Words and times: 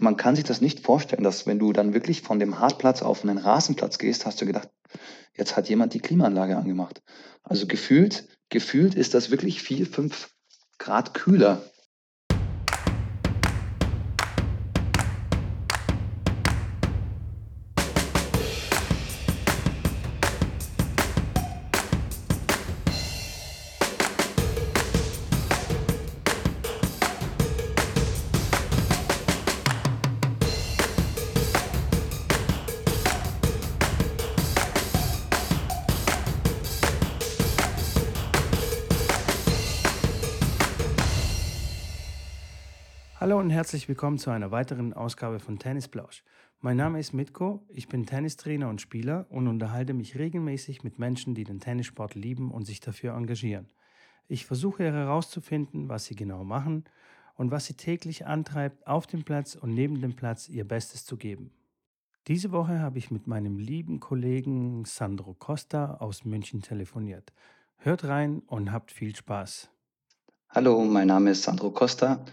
man 0.00 0.16
kann 0.16 0.36
sich 0.36 0.44
das 0.44 0.60
nicht 0.60 0.80
vorstellen, 0.80 1.22
dass 1.22 1.46
wenn 1.46 1.58
du 1.58 1.72
dann 1.72 1.94
wirklich 1.94 2.22
von 2.22 2.38
dem 2.38 2.58
Hartplatz 2.58 3.02
auf 3.02 3.22
einen 3.22 3.38
Rasenplatz 3.38 3.98
gehst, 3.98 4.26
hast 4.26 4.40
du 4.40 4.46
gedacht, 4.46 4.68
jetzt 5.36 5.56
hat 5.56 5.68
jemand 5.68 5.94
die 5.94 6.00
Klimaanlage 6.00 6.56
angemacht. 6.56 7.02
Also 7.42 7.66
gefühlt, 7.66 8.26
gefühlt 8.48 8.94
ist 8.94 9.14
das 9.14 9.30
wirklich 9.30 9.62
vier, 9.62 9.86
fünf 9.86 10.30
Grad 10.78 11.14
kühler 11.14 11.69
herzlich 43.70 43.88
willkommen 43.88 44.18
zu 44.18 44.30
einer 44.30 44.50
weiteren 44.50 44.92
Ausgabe 44.94 45.38
von 45.38 45.60
Tennis 45.60 45.86
Plausch. 45.86 46.24
Mein 46.58 46.76
Name 46.76 46.98
ist 46.98 47.12
Mitko, 47.12 47.64
ich 47.68 47.86
bin 47.86 48.04
Tennistrainer 48.04 48.68
und 48.68 48.80
Spieler 48.80 49.26
und 49.30 49.46
unterhalte 49.46 49.94
mich 49.94 50.18
regelmäßig 50.18 50.82
mit 50.82 50.98
Menschen, 50.98 51.36
die 51.36 51.44
den 51.44 51.60
Tennissport 51.60 52.16
lieben 52.16 52.50
und 52.50 52.64
sich 52.64 52.80
dafür 52.80 53.14
engagieren. 53.14 53.68
Ich 54.26 54.44
versuche 54.44 54.82
herauszufinden, 54.82 55.88
was 55.88 56.06
sie 56.06 56.16
genau 56.16 56.42
machen 56.42 56.82
und 57.36 57.52
was 57.52 57.66
sie 57.66 57.74
täglich 57.74 58.26
antreibt, 58.26 58.88
auf 58.88 59.06
dem 59.06 59.22
Platz 59.22 59.54
und 59.54 59.72
neben 59.72 60.00
dem 60.00 60.16
Platz 60.16 60.48
ihr 60.48 60.66
Bestes 60.66 61.04
zu 61.04 61.16
geben. 61.16 61.52
Diese 62.26 62.50
Woche 62.50 62.80
habe 62.80 62.98
ich 62.98 63.12
mit 63.12 63.28
meinem 63.28 63.60
lieben 63.60 64.00
Kollegen 64.00 64.84
Sandro 64.84 65.34
Costa 65.34 65.98
aus 66.00 66.24
München 66.24 66.60
telefoniert. 66.60 67.32
Hört 67.76 68.02
rein 68.02 68.42
und 68.48 68.72
habt 68.72 68.90
viel 68.90 69.14
Spaß. 69.14 69.70
Hallo, 70.48 70.82
mein 70.82 71.06
Name 71.06 71.30
ist 71.30 71.44
Sandro 71.44 71.70
Costa. 71.70 72.24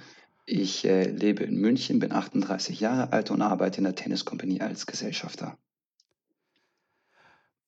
Ich 0.49 0.85
äh, 0.85 1.03
lebe 1.03 1.43
in 1.43 1.57
München, 1.59 1.99
bin 1.99 2.13
38 2.13 2.79
Jahre 2.79 3.11
alt 3.11 3.31
und 3.31 3.41
arbeite 3.41 3.79
in 3.79 3.83
der 3.83 3.95
Tenniskompanie 3.95 4.61
als 4.61 4.85
Gesellschafter. 4.85 5.57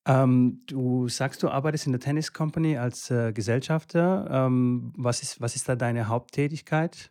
Ähm, 0.06 0.62
du 0.64 1.06
sagst, 1.08 1.42
du 1.42 1.50
arbeitest 1.50 1.84
in 1.84 1.92
der 1.92 2.00
Tennis 2.00 2.32
Company 2.32 2.78
als 2.78 3.10
äh, 3.10 3.32
Gesellschafter. 3.34 4.26
Ähm, 4.30 4.94
was 4.96 5.22
ist, 5.22 5.42
was 5.42 5.56
ist 5.56 5.68
da 5.68 5.76
deine 5.76 6.08
Haupttätigkeit? 6.08 7.10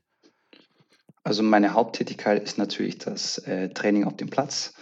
Also 1.23 1.43
meine 1.43 1.73
Haupttätigkeit 1.73 2.41
ist 2.41 2.57
natürlich 2.57 2.97
das 2.97 3.37
äh, 3.37 3.69
Training 3.69 4.05
auf 4.05 4.17
dem 4.17 4.31
Platz. 4.31 4.73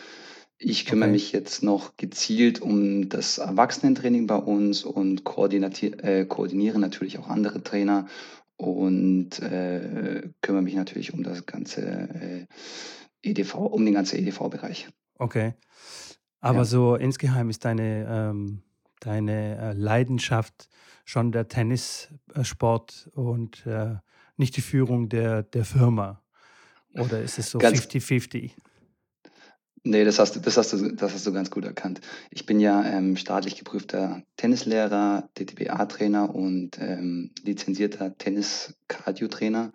Ich 0.58 0.86
kümmere 0.86 1.10
Okay. 1.10 1.12
mich 1.12 1.34
jetzt 1.34 1.64
noch 1.64 1.98
gezielt 1.98 2.62
um 2.62 3.10
das 3.10 3.40
Erwachsenentraining 3.40 4.26
bei 4.26 4.38
uns 4.38 4.84
und 4.86 5.22
äh, 5.26 6.26
koordiniere 6.26 6.80
natürlich 6.80 7.20
auch 7.20 7.28
andere 7.28 7.62
Trainer 7.62 8.08
und 8.58 9.40
äh, 9.40 10.30
kümmere 10.42 10.64
mich 10.64 10.76
natürlich 10.76 11.14
um 11.14 11.24
das 11.24 11.46
ganze 11.46 11.82
äh, 11.82 12.46
EDV, 13.22 13.56
um 13.56 13.86
den 13.86 13.94
ganzen 13.94 14.20
EDV-Bereich. 14.20 14.90
Okay. 15.16 15.54
Aber 16.40 16.60
Ja. 16.60 16.66
so 16.66 16.96
insgeheim 16.96 17.50
ist 17.50 17.66
deine, 17.66 18.06
ähm, 18.10 18.64
deine 19.00 19.58
äh, 19.58 19.74
Leidenschaft 19.74 20.70
schon 21.06 21.32
der 21.32 21.48
Tennissport 21.48 23.10
und 23.14 23.66
äh, 23.66 23.96
nicht 24.38 24.58
die 24.58 24.62
Führung 24.62 25.10
der, 25.10 25.44
der 25.44 25.66
Firma. 25.66 26.24
Oder 26.94 27.22
ist 27.22 27.38
es 27.38 27.52
so 27.52 27.60
Ganz 27.60 27.80
50-50? 27.80 28.52
Ne, 29.88 30.04
das 30.04 30.20
hast 30.20 30.36
du 30.36 30.42
das 30.42 30.58
hast 30.58 30.74
du 30.74 30.92
das 30.92 31.14
hast 31.14 31.26
du 31.26 31.32
ganz 31.32 31.50
gut 31.50 31.64
erkannt. 31.64 32.02
Ich 32.30 32.46
bin 32.46 32.60
ja, 32.60 32.84
ähm, 32.86 33.16
staatlich 33.16 33.56
geprüfter 33.56 34.22
Tennislehrer, 34.36 35.30
DTBA-Trainer 35.38 36.36
und, 36.36 36.78
ähm, 36.82 37.32
lizenzierter 37.44 38.18
Tennis-Cardio-Trainer. 38.18 39.72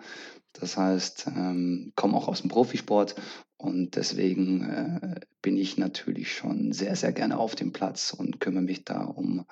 Das 0.52 0.76
heißt, 0.76 1.28
ähm, 1.34 1.92
komme 1.96 2.14
auch 2.14 2.28
aus 2.28 2.42
dem 2.42 2.50
Profisport 2.50 3.14
und 3.56 3.96
deswegen, 3.96 4.62
äh, 4.64 5.20
bin 5.40 5.56
ich 5.56 5.78
natürlich 5.78 6.30
schon 6.34 6.72
sehr, 6.72 6.94
sehr 6.94 7.12
gerne 7.12 7.38
auf 7.38 7.54
dem 7.54 7.72
Platz 7.72 8.12
und 8.12 8.38
kümmere 8.38 8.64
mich 8.64 8.84
da 8.84 9.04
um 9.04 9.46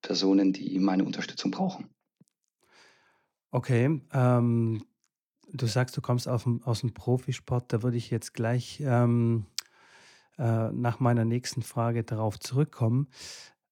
Personen, 0.00 0.52
die 0.52 0.80
meine 0.80 1.04
Unterstützung 1.04 1.52
brauchen. 1.52 1.90
Okay. 3.52 4.00
Ähm, 4.12 4.84
du 5.52 5.66
sagst, 5.66 5.96
du 5.96 6.00
kommst 6.00 6.26
auf 6.26 6.48
aus 6.64 6.80
dem 6.80 6.92
Profisport. 6.92 7.72
Da 7.72 7.84
würde 7.84 7.98
ich 7.98 8.10
jetzt 8.10 8.34
gleich 8.34 8.82
ähm, 8.84 9.46
äh, 10.38 10.70
nach 10.72 11.00
meiner 11.00 11.24
nächsten 11.24 11.62
Frage 11.62 12.04
darauf 12.04 12.38
zurückkommen. 12.38 13.08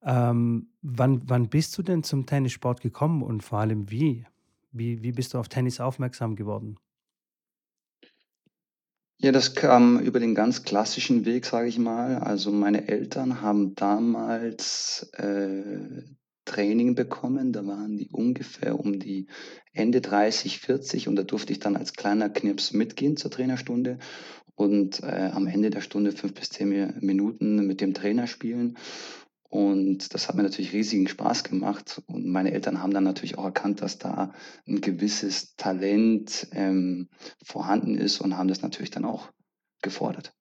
Ähm, 0.03 0.69
wann, 0.83 1.23
wann 1.27 1.49
bist 1.49 1.77
du 1.77 1.83
denn 1.83 2.03
zum 2.03 2.27
Tennissport 2.27 2.81
gekommen 2.81 3.23
und 3.23 3.43
vor 3.43 3.59
allem 3.59 3.91
wie? 3.91 4.27
Wie, 4.73 5.03
wie 5.03 5.13
bist 5.13 5.35
du 5.35 5.39
auf 5.39 5.49
Tennis 5.49 5.81
aufmerksam 5.81 6.37
geworden? 6.37 6.79
Ja, 9.23 9.33
das 9.33 9.55
kam 9.55 9.99
über 10.01 10.19
den 10.19 10.35
ganz 10.35 10.63
klassischen 10.63 11.27
Weg, 11.27 11.45
sage 11.45 11.69
ich 11.69 11.79
mal. 11.79 12.17
Also, 12.17 12.51
meine 12.53 12.89
Eltern 12.89 13.43
haben 13.43 13.75
damals, 13.75 15.11
äh, 15.13 16.03
Training 16.51 16.95
bekommen. 16.95 17.53
Da 17.53 17.67
waren 17.67 17.97
die 17.97 18.09
ungefähr 18.11 18.79
um 18.79 18.99
die 18.99 19.27
Ende 19.73 20.01
30, 20.01 20.59
40 20.59 21.09
und 21.09 21.17
da 21.17 21.23
durfte 21.23 21.53
ich 21.53 21.61
dann 21.61 21.77
als 21.77 21.93
kleiner 21.95 22.29
Knirps 22.31 22.73
mitgehen 22.73 23.17
zur 23.17 23.31
Trainerstunde 23.31 23.99
und, 24.57 25.03
äh, 25.03 25.31
am 25.33 25.47
Ende 25.47 25.71
der 25.71 25.81
Stunde 25.81 26.13
5 26.13 26.35
bis 26.35 26.51
10 26.51 26.69
Mi 26.69 26.89
Minuten 27.01 27.67
mit 27.67 27.81
dem 27.81 27.95
Trainer 27.95 28.27
spielen. 28.27 28.77
Und 29.49 30.15
das 30.15 30.29
hat 30.29 30.37
mir 30.37 30.45
natürlich 30.45 30.73
riesigen 30.73 31.09
Spaß 31.09 31.45
gemacht. 31.45 32.03
Und 32.07 32.27
meine 32.27 32.53
Eltern 32.53 32.83
haben 32.83 32.95
dann 32.95 33.05
natürlich 33.05 33.39
auch 33.39 33.45
erkannt, 33.45 33.83
dass 33.83 33.99
da 33.99 34.33
ein 34.67 34.81
gewisses 34.81 35.57
Talent, 35.57 36.49
ähm, 36.53 37.09
vorhanden 37.45 37.99
ist 37.99 38.21
und 38.21 38.37
haben 38.37 38.49
das 38.49 38.63
natürlich 38.63 38.91
dann 38.91 39.05
auch 39.05 39.31
gefordert 39.83 40.35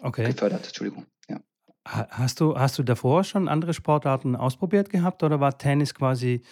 Okay. 0.00 0.24
gefördert, 0.32 0.66
Entschuldigung, 0.66 1.06
ja. 1.28 1.40
Ha- 1.88 2.08
Hast 2.10 2.40
du, 2.40 2.56
hast 2.56 2.78
du 2.78 2.82
davor 2.82 3.24
schon 3.24 3.48
andere 3.48 3.72
Sportarten 3.74 4.36
ausprobiert 4.36 4.90
gehabt 4.90 5.22
oder 5.22 5.40
war 5.40 5.56
Tennis 5.58 5.94
quasi, 5.94 6.42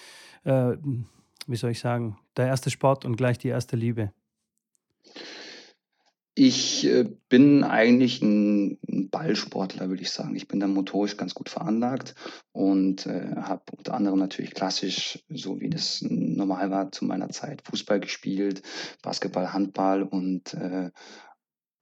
äh, 0.45 0.77
wie 1.47 1.57
soll 1.57 1.71
ich 1.73 1.81
sagen, 1.81 2.19
der 2.37 2.47
erste 2.47 2.71
Sport 2.71 3.05
und 3.05 3.17
gleich 3.17 3.39
die 3.39 3.49
erste 3.49 3.77
Liebe? 3.77 4.13
Ich, 6.39 6.85
äh, 6.87 7.09
bin 7.31 7.65
eigentlich 7.65 8.21
ein 8.21 8.79
Ballsportler, 9.11 9.89
würde 9.89 10.03
ich 10.03 10.11
sagen. 10.11 10.37
Ich 10.37 10.47
bin 10.49 10.61
da 10.61 10.67
motorisch 10.67 11.17
ganz 11.17 11.35
gut 11.35 11.49
veranlagt 11.49 12.15
und, 12.53 13.07
äh, 13.07 13.37
habe 13.37 13.63
unter 13.77 13.95
anderem 13.95 14.19
natürlich 14.19 14.53
klassisch, 14.53 15.19
so 15.31 15.61
wie 15.61 15.71
das 15.71 16.03
normal 16.03 16.71
war 16.71 16.93
zu 16.93 17.07
meiner 17.07 17.31
Zeit, 17.31 17.63
Fußball 17.63 18.01
gespielt, 18.01 18.63
Basketball, 19.03 19.53
Handball 19.55 20.03
und, 20.03 20.53
äh, 20.53 20.91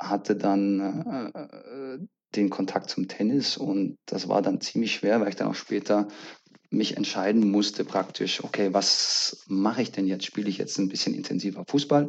hatte 0.01 0.37
dann, 0.37 1.33
äh, 1.35 1.39
äh, 1.41 1.99
den 2.37 2.51
Kontakt 2.51 2.91
zum 2.91 3.09
Tennis 3.09 3.57
und 3.57 3.97
das 4.07 4.29
war 4.29 4.43
dann 4.43 4.61
ziemlich 4.61 4.95
schwer, 4.95 5.21
weil 5.21 5.29
ich 5.29 5.37
dann 5.37 5.49
auch 5.49 5.55
später 5.55 6.09
mich 6.71 6.97
entscheiden 6.97 7.51
musste 7.51 7.85
praktisch: 7.85 8.43
„Okay, 8.43 8.73
was 8.73 9.45
mache 9.49 9.83
ich 9.83 9.93
denn 9.93 10.07
jetzt? 10.07 10.27
Spiele 10.27 10.49
ich 10.49 10.59
jetzt 10.59 10.79
ein 10.79 10.89
bisschen 10.89 11.15
intensiver 11.15 11.65
Fußball 11.69 12.09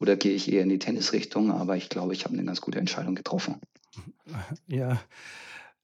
oder 0.00 0.16
gehe 0.16 0.32
ich 0.32 0.50
eher 0.50 0.62
in 0.62 0.68
die 0.70 0.78
Tennisrichtung?“ 0.78 1.50
Aber 1.50 1.76
ich 1.76 1.88
glaube, 1.88 2.14
ich 2.14 2.24
habe 2.24 2.34
eine 2.34 2.44
ganz 2.44 2.60
gute 2.60 2.78
Entscheidung 2.78 3.14
getroffen. 3.14 3.60
Ja, 4.66 5.00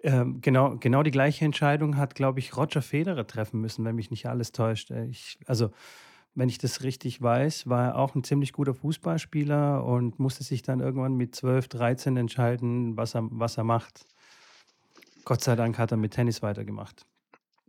ähm, 0.03 0.41
genau, 0.41 0.77
genau 0.79 1.03
die 1.03 1.11
gleiche 1.11 1.45
Entscheidung 1.45 1.97
hat, 1.97 2.15
glaube 2.15 2.41
ich, 2.41 2.57
Roger 2.57 2.83
Federer 2.83 3.27
treffen 3.27 3.61
müssen, 3.61 3.85
wenn 3.85 3.95
mich 3.95 4.11
nicht 4.11 4.27
alles 4.27 4.53
täuscht. 4.53 4.91
Äh, 4.91 5.07
Ich, 5.07 5.39
also, 5.47 5.71
wenn 6.35 6.49
ich 6.49 6.59
das 6.59 6.83
richtig 6.83 7.21
weiß, 7.21 7.69
war 7.69 7.89
er 7.89 7.97
auch 7.97 8.15
ein 8.15 8.25
ziemlich 8.25 8.53
guter 8.53 8.75
Fußballspieler 8.75 9.85
und 9.85 10.19
musste 10.19 10.45
sich 10.45 10.63
dann 10.63 10.81
irgendwann 10.81 11.15
mit 11.15 11.35
12, 11.35 11.69
13 11.69 12.17
entscheiden, 12.17 12.97
was 12.97 13.15
er, 13.15 13.29
was 13.31 13.59
er 13.59 13.65
macht. 13.65 14.07
Gott 15.25 15.43
sei 15.43 15.57
Dank 15.57 15.79
hat 15.79 15.91
er 15.91 15.99
mit 15.99 16.15
Tennis 16.15 16.43
weitergemacht. 16.43 17.07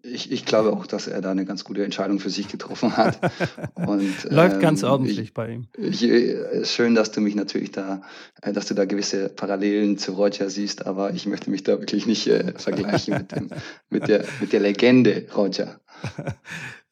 Ich 0.06 0.32
ich 0.34 0.46
glaube 0.46 0.74
auch, 0.74 0.86
dass 0.86 1.08
er 1.08 1.22
da 1.22 1.32
eine 1.32 1.46
ganz 1.46 1.64
gute 1.64 1.84
Entscheidung 1.84 2.20
für 2.20 2.30
sich 2.30 2.50
getroffen 2.50 2.98
hat 2.98 3.20
und, 3.76 4.24
Läuft 4.30 4.60
ganz 4.60 4.82
ähm, 4.82 4.88
ich 4.88 4.92
ordentlich 4.92 5.34
bei 5.34 5.50
ihm. 5.50 5.68
ich 5.78 6.04
äh, 6.04 6.66
schön, 6.66 6.94
dass 6.94 7.12
du 7.12 7.22
mich 7.22 7.36
natürlich 7.36 7.72
da 7.72 8.02
äh, 8.42 8.52
dass 8.52 8.68
du 8.68 8.74
da 8.74 8.84
gewisse 8.84 9.30
Parallelen 9.30 9.98
zu 9.98 10.12
Roger 10.12 10.50
siehst, 10.50 10.86
aber 10.86 11.14
ich 11.14 11.26
möchte 11.26 11.50
mich 11.50 11.64
da 11.64 11.80
wirklich 11.80 12.06
nicht, 12.06 12.28
äh, 12.28 12.54
vergleichen 12.58 13.14
mit 13.18 13.32
dem 13.32 13.50
mit 13.90 14.10
der 14.10 14.26
mit 14.42 14.52
der 14.52 14.60
Legende 14.60 15.28
Roger. 15.36 15.80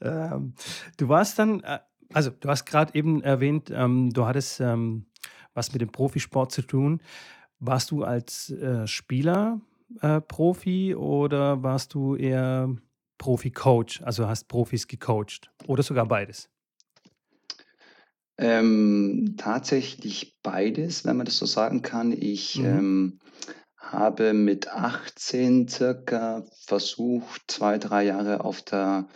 Ähm, 0.04 0.56
du 0.98 1.10
warst 1.10 1.38
dann, 1.38 1.60
äh, 1.60 1.78
also 2.12 2.32
du 2.32 2.50
hast 2.50 2.66
gerade 2.66 2.96
eben 2.96 3.22
erwähnt, 3.22 3.72
ähm, 3.72 4.10
du 4.12 4.26
hattest 4.26 4.60
ähm, 4.60 5.06
was 5.54 5.74
mit 5.74 5.82
dem 5.84 5.92
Profisport 5.92 6.52
zu 6.52 6.64
tun. 6.64 7.02
Warst 7.60 7.92
du 7.92 8.04
als 8.04 8.50
äh, 8.50 8.88
Spieler 8.88 9.62
äh, 10.02 10.22
Profi 10.22 10.96
oder 10.96 11.62
warst 11.62 11.94
du 11.94 12.16
eher 12.16 12.76
Profi-Coach, 13.22 14.02
also 14.02 14.28
hast 14.28 14.48
Profis 14.48 14.88
gecoacht 14.88 15.52
oder 15.68 15.84
sogar 15.84 16.08
beides? 16.08 16.50
Ähm, 18.40 19.36
tatsächlich 19.38 20.38
beides, 20.42 21.06
wenn 21.06 21.18
man 21.18 21.28
das 21.28 21.38
so 21.38 21.46
sagen 21.46 21.84
kann. 21.84 22.12
Ich, 22.12 22.58
Mhm. 22.58 22.66
ähm, 22.66 23.20
habe 23.78 24.34
mit 24.34 24.70
18 24.70 25.68
circa 25.68 26.44
versucht, 26.66 27.44
2, 27.48 27.78
3 27.78 28.06
Jahre 28.06 28.44
auf 28.44 28.64
der, 28.64 29.08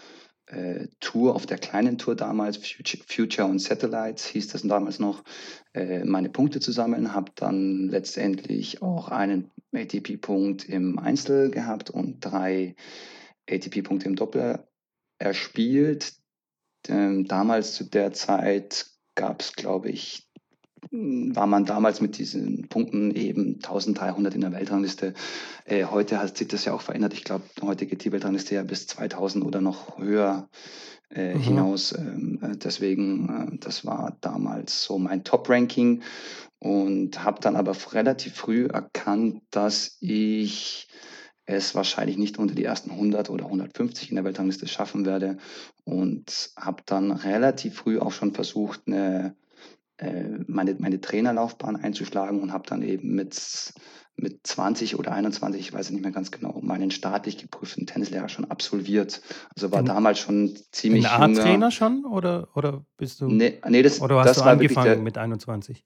äh, 0.48 0.88
Tour 1.00 1.34
auf 1.34 1.48
der 1.48 1.58
kleinen 1.58 1.98
Tour 1.98 2.16
damals, 2.16 2.58
Futu 2.58 2.98
Future 3.08 3.48
und 3.48 3.58
Satellites 3.60 4.26
hieß 4.28 4.50
das 4.50 4.62
damals 4.62 5.00
noch, 5.00 5.24
äh, 5.74 6.04
meine 6.04 6.30
Punkte 6.30 6.60
zu 6.60 6.72
sammeln. 6.72 7.14
Habe 7.14 7.32
dann 7.36 7.88
letztendlich 7.90 8.84
auch 8.84 9.10
einen 9.10 9.50
ATP-Punkt 9.74 10.66
im 10.66 11.00
Einzel 11.00 11.50
gehabt 11.50 11.90
und 11.90 12.20
3 12.20 12.76
ATP-Punkte 13.50 14.08
im 14.08 14.16
Doppel 14.16 14.68
erspielt. 15.20 16.14
Ähm, 16.88 17.28
damals 17.28 17.74
zu 17.74 17.84
der 17.86 18.14
Zeit 18.14 18.88
gab's, 19.16 19.54
glaube 19.54 19.90
ich 19.90 20.28
hm, 20.92 21.36
war 21.36 21.48
man 21.48 21.66
damals 21.66 22.02
mit 22.02 22.18
diesen 22.18 22.68
Punkten 22.70 23.12
eben 23.16 23.56
1300 23.56 24.36
in 24.36 24.42
der 24.42 24.52
Weltrangliste. 24.52 25.14
Äh, 25.66 25.86
heute 25.86 26.20
hat 26.20 26.38
sich 26.38 26.48
das 26.48 26.66
ja 26.66 26.74
auch 26.74 26.82
verändert. 26.82 27.14
Ich 27.14 27.24
glaube, 27.24 27.44
heute 27.62 27.86
geht 27.86 28.04
die 28.04 28.12
Weltrangliste 28.12 28.56
ja 28.56 28.64
bis 28.64 28.88
2000 28.88 29.44
oder 29.44 29.62
noch 29.62 29.98
höher 29.98 30.50
äh, 31.10 31.34
Mhm. 31.34 31.40
hinaus. 31.40 31.92
Ähm, 31.98 32.40
äh, 32.42 32.56
deswegen, 32.58 33.30
äh, 33.54 33.58
das 33.60 33.86
war 33.86 34.18
damals 34.22 34.84
so 34.84 35.00
mein 35.00 35.24
Top-Ranking 35.24 36.04
und 36.60 37.24
habe 37.24 37.42
dann 37.42 37.56
aber 37.56 37.76
relativ 37.94 38.36
früh 38.36 38.66
erkannt, 38.68 39.42
dass 39.52 39.98
ich 40.02 40.88
es 41.46 41.76
wahrscheinlich 41.76 42.18
nicht 42.18 42.40
unter 42.40 42.56
die 42.56 42.64
ersten 42.66 42.92
100 42.92 43.30
oder 43.30 43.50
150 43.50 44.10
in 44.10 44.16
der 44.16 44.26
Weltrangliste 44.26 44.68
schaffen 44.68 45.06
werde 45.06 45.38
und 45.86 46.52
habe 46.58 46.84
dann 46.86 47.12
relativ 47.12 47.76
früh 47.78 48.00
auch 48.00 48.12
schon 48.14 48.34
versucht, 48.34 48.88
'ne 48.88 49.36
äh, 49.98 50.40
meine 50.48 50.76
meine 50.80 51.02
Trainerlaufbahn 51.02 51.78
einzuschlagen 51.78 52.42
und 52.42 52.54
habe 52.54 52.68
dann 52.70 52.82
eben 52.84 53.16
mit 53.16 53.74
mit 54.18 54.48
20 54.48 54.98
oder 55.00 55.14
21, 55.14 55.62
ich 55.62 55.74
weiß 55.74 55.88
es 55.88 55.92
nicht 55.94 56.04
mehr 56.04 56.12
ganz 56.12 56.32
genau, 56.32 56.62
meinen 56.64 56.92
staatlich 56.92 57.38
geprüften 57.38 57.88
Tennislehrer 57.88 58.30
schon 58.30 58.46
absolviert. 58.52 59.22
Also, 59.56 59.72
war 59.74 59.84
'N 59.84 59.86
damals 59.86 60.20
schon 60.20 60.56
ziemlich 60.74 61.18
junger 61.18 61.62
A-Trainer 61.62 61.72
schon 61.72 62.06
oder 62.06 62.50
oder 62.56 62.86
bist 62.98 63.22
du 63.22 63.28
Ne, 63.28 63.60
ne, 63.68 63.82
das 63.82 64.02
oder 64.02 64.20
hast 64.20 64.36
du 64.38 64.42
das 64.42 64.46
war 64.46 64.60
wirklich 64.60 64.80
angefangen 64.80 64.82
der 64.82 65.04
mit 65.04 65.18
21? 65.18 65.84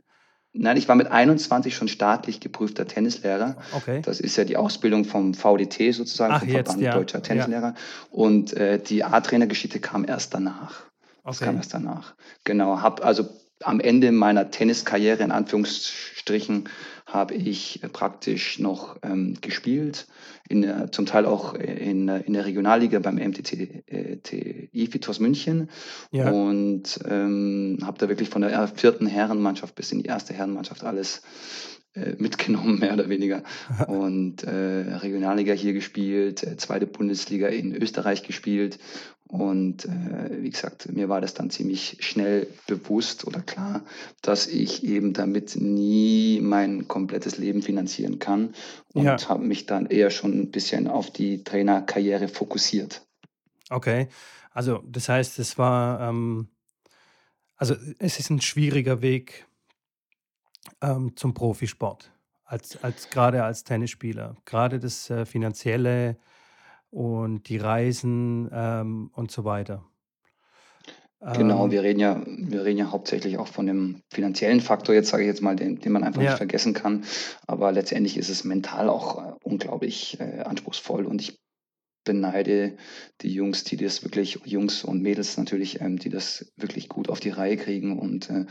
Nein, 0.53 0.77
ich 0.77 0.87
war 0.87 0.95
mit 0.95 1.07
21 1.11 1.75
schon 1.75 1.87
staatlich 1.87 2.39
geprüfter 2.39 2.87
Tennislehrer. 2.87 3.57
Okay. 3.71 4.01
Das 4.03 4.19
ist 4.19 4.35
ja 4.35 4.45
die 4.45 4.57
Ausbildung 4.57 5.05
vom 5.05 5.33
VDT 5.35 5.93
sozusagen, 5.93 6.33
Ach, 6.33 6.39
vom 6.39 6.49
jetzt, 6.49 6.67
Verband 6.67 6.81
ja, 6.81 6.93
Deutscher 6.93 7.19
ja. 7.19 7.23
Tennislehrer. 7.23 7.75
Und, 8.09 8.53
äh, 8.53 8.79
die 8.79 9.03
A-Trainer-Geschichte 9.03 9.79
kam 9.79 10.05
erst 10.05 10.33
danach. 10.33 10.83
Das 11.23 11.39
kam 11.39 11.49
Okay. 11.49 11.57
erst 11.57 11.73
danach. 11.73 12.15
Genau, 12.45 12.81
habe 12.81 13.03
also 13.03 13.29
am 13.63 13.79
Ende 13.79 14.11
meiner 14.11 14.51
Tenniskarriere 14.51 15.21
in 15.21 15.31
Anführungsstrichen 15.31 16.69
habe 17.11 17.33
ich 17.33 17.81
praktisch 17.93 18.59
noch, 18.59 18.97
ähm, 19.03 19.35
gespielt, 19.41 20.07
in 20.47 20.63
zum 20.91 21.05
Teil 21.05 21.25
auch 21.25 21.53
in 21.53 22.07
in 22.07 22.33
der 22.33 22.45
Regionalliga 22.45 22.99
beim 22.99 23.15
MTC 23.15 23.83
äh, 23.87 24.17
T 24.17 24.69
Ifitos 24.73 25.19
München 25.19 25.69
Ja. 26.11 26.29
und, 26.31 26.99
ähm, 27.07 27.79
habe 27.83 27.97
da 27.97 28.09
wirklich 28.09 28.29
von 28.29 28.41
der 28.41 28.51
er 28.51 28.67
4. 28.67 29.07
Herrenmannschaft 29.07 29.75
bis 29.75 29.91
in 29.91 30.01
die 30.03 30.09
1. 30.09 30.29
Herrenmannschaft 30.31 30.83
alles, 30.83 31.17
äh, 31.17 31.78
mitgenommen, 32.19 32.79
mehr 32.79 32.93
oder 32.93 33.09
weniger. 33.09 33.43
Und, 33.85 34.43
äh, 34.43 34.49
Regionalliga 34.97 35.53
hier 35.53 35.73
gespielt, 35.73 36.43
äh, 36.43 36.57
2. 36.57 36.85
Bundesliga 36.87 37.47
in 37.47 37.75
Österreich 37.75 38.23
gespielt. 38.23 38.79
Und, 39.27 39.85
äh, 39.85 40.41
wie 40.43 40.49
gesagt, 40.49 40.91
mir 40.91 41.09
war 41.09 41.21
das 41.21 41.33
dann 41.35 41.49
ziemlich 41.51 41.97
schnell 42.01 42.47
bewusst 42.67 43.25
oder 43.27 43.41
klar, 43.41 43.83
dass 44.21 44.47
ich 44.47 44.83
eben 44.83 45.13
damit 45.13 45.55
nie 45.55 46.39
mein 46.41 46.87
komplettes 46.87 47.37
Leben 47.37 47.61
finanzieren 47.61 48.19
kann 48.19 48.53
Ja. 48.95 49.19
und 49.19 49.29
habe 49.29 49.43
mich 49.45 49.65
dann 49.67 49.85
eher 49.87 50.09
schon 50.11 50.33
'n 50.33 50.51
bisschen 50.51 50.87
auf 50.87 51.11
die 51.11 51.43
Trainerkarriere 51.43 52.27
fokussiert. 52.27 53.05
Okay. 53.71 54.07
Also, 54.51 54.79
das 54.85 55.09
heißt, 55.09 55.39
es 55.39 55.57
war, 55.57 56.01
ähm 56.09 56.49
also, 57.59 57.75
es 57.99 58.19
ist 58.19 58.31
'n 58.31 58.39
schwieriger 58.41 59.01
Weg 59.01 59.45
ähm, 60.81 61.15
zum 61.15 61.33
Profisport 61.33 62.11
als 62.45 62.77
als 62.83 63.09
grade 63.09 63.43
als 63.43 63.63
Tennisspieler. 63.63 64.35
Grade 64.45 64.79
das, 64.79 65.09
äh, 65.09 65.25
Finanzielle 65.25 66.17
und 66.91 67.49
die 67.49 67.57
Reisen, 67.57 68.49
ähm, 68.51 69.11
und 69.13 69.31
so 69.31 69.45
weiter. 69.45 69.85
Genau, 71.33 71.69
Ähm 71.69 71.71
wir 71.71 71.83
reden 71.83 71.99
ja 71.99 72.23
wir 72.25 72.63
reden 72.65 72.79
ja 72.79 72.91
hauptsächlich 72.91 73.37
auch 73.37 73.47
von 73.47 73.67
dem 73.67 74.01
finanziellen 74.11 74.61
Faktor 74.61 74.95
jetzt, 74.95 75.09
sage 75.09 75.23
ich 75.23 75.27
jetzt 75.27 75.41
mal, 75.41 75.55
den 75.55 75.79
den 75.79 75.91
man 75.91 76.03
einfach 76.03 76.23
nicht 76.23 76.31
Ja. 76.31 76.37
vergessen 76.37 76.73
kann. 76.73 77.03
Aber 77.45 77.71
letztendlich 77.71 78.17
ist 78.17 78.29
es 78.29 78.43
mental 78.45 78.89
auch, 78.89 79.17
äh, 79.23 79.33
unglaublich, 79.43 80.19
äh, 80.19 80.41
anspruchsvoll 80.41 81.05
und 81.05 81.21
ich 81.21 81.37
beneide 82.03 82.77
die 83.21 83.33
Jungs, 83.33 83.63
die 83.63 83.77
das 83.77 84.03
wirklich 84.03 84.39
Jungs 84.45 84.83
und 84.83 85.01
Mädels 85.01 85.37
natürlich, 85.37 85.81
ähm, 85.81 85.97
die 85.99 86.09
das 86.09 86.51
wirklich 86.57 86.89
gut 86.89 87.09
auf 87.09 87.19
die 87.19 87.29
Reihe 87.29 87.57
kriegen 87.57 87.99
und, 87.99 88.29
äh, 88.29 88.45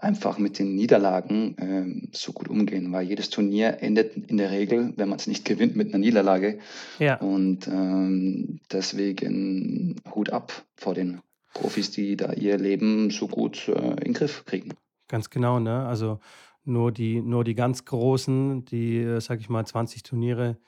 einfach 0.00 0.38
mit 0.38 0.58
den 0.58 0.74
Niederlagen, 0.74 1.56
ähm, 1.58 2.08
so 2.12 2.32
gut 2.32 2.48
umgehen, 2.48 2.90
weil 2.92 3.06
jedes 3.06 3.30
Turnier 3.30 3.78
endet 3.82 4.16
in 4.16 4.36
der 4.38 4.50
Regel, 4.50 4.92
wenn 4.96 5.08
man's 5.08 5.26
nicht 5.26 5.44
gewinnt, 5.44 5.76
mit 5.76 5.90
'ner 5.92 5.98
Niederlage. 5.98 6.58
Ja. 6.98 7.16
Und, 7.20 7.68
ähm, 7.68 8.60
deswegen 8.72 9.96
Hut 10.14 10.30
ab 10.30 10.64
vor 10.76 10.94
den 10.94 11.20
Profis, 11.54 11.90
die 11.90 12.16
da 12.16 12.32
ihr 12.34 12.58
Leben 12.58 13.10
so 13.10 13.28
gut, 13.28 13.68
äh, 13.68 13.96
in 14.04 14.12
Griff 14.14 14.44
kriegen. 14.44 14.74
Ganz 15.08 15.30
genau, 15.30 15.60
ne? 15.60 15.86
Also, 15.86 16.18
nur 16.64 16.90
die 16.92 17.20
nur 17.22 17.44
die 17.44 17.54
ganz 17.54 17.84
Großen, 17.84 18.64
die, 18.64 18.98
äh, 18.98 19.20
sage 19.20 19.40
ich 19.40 19.48
mal, 19.48 19.64
20 19.64 20.02
Turniere 20.02 20.58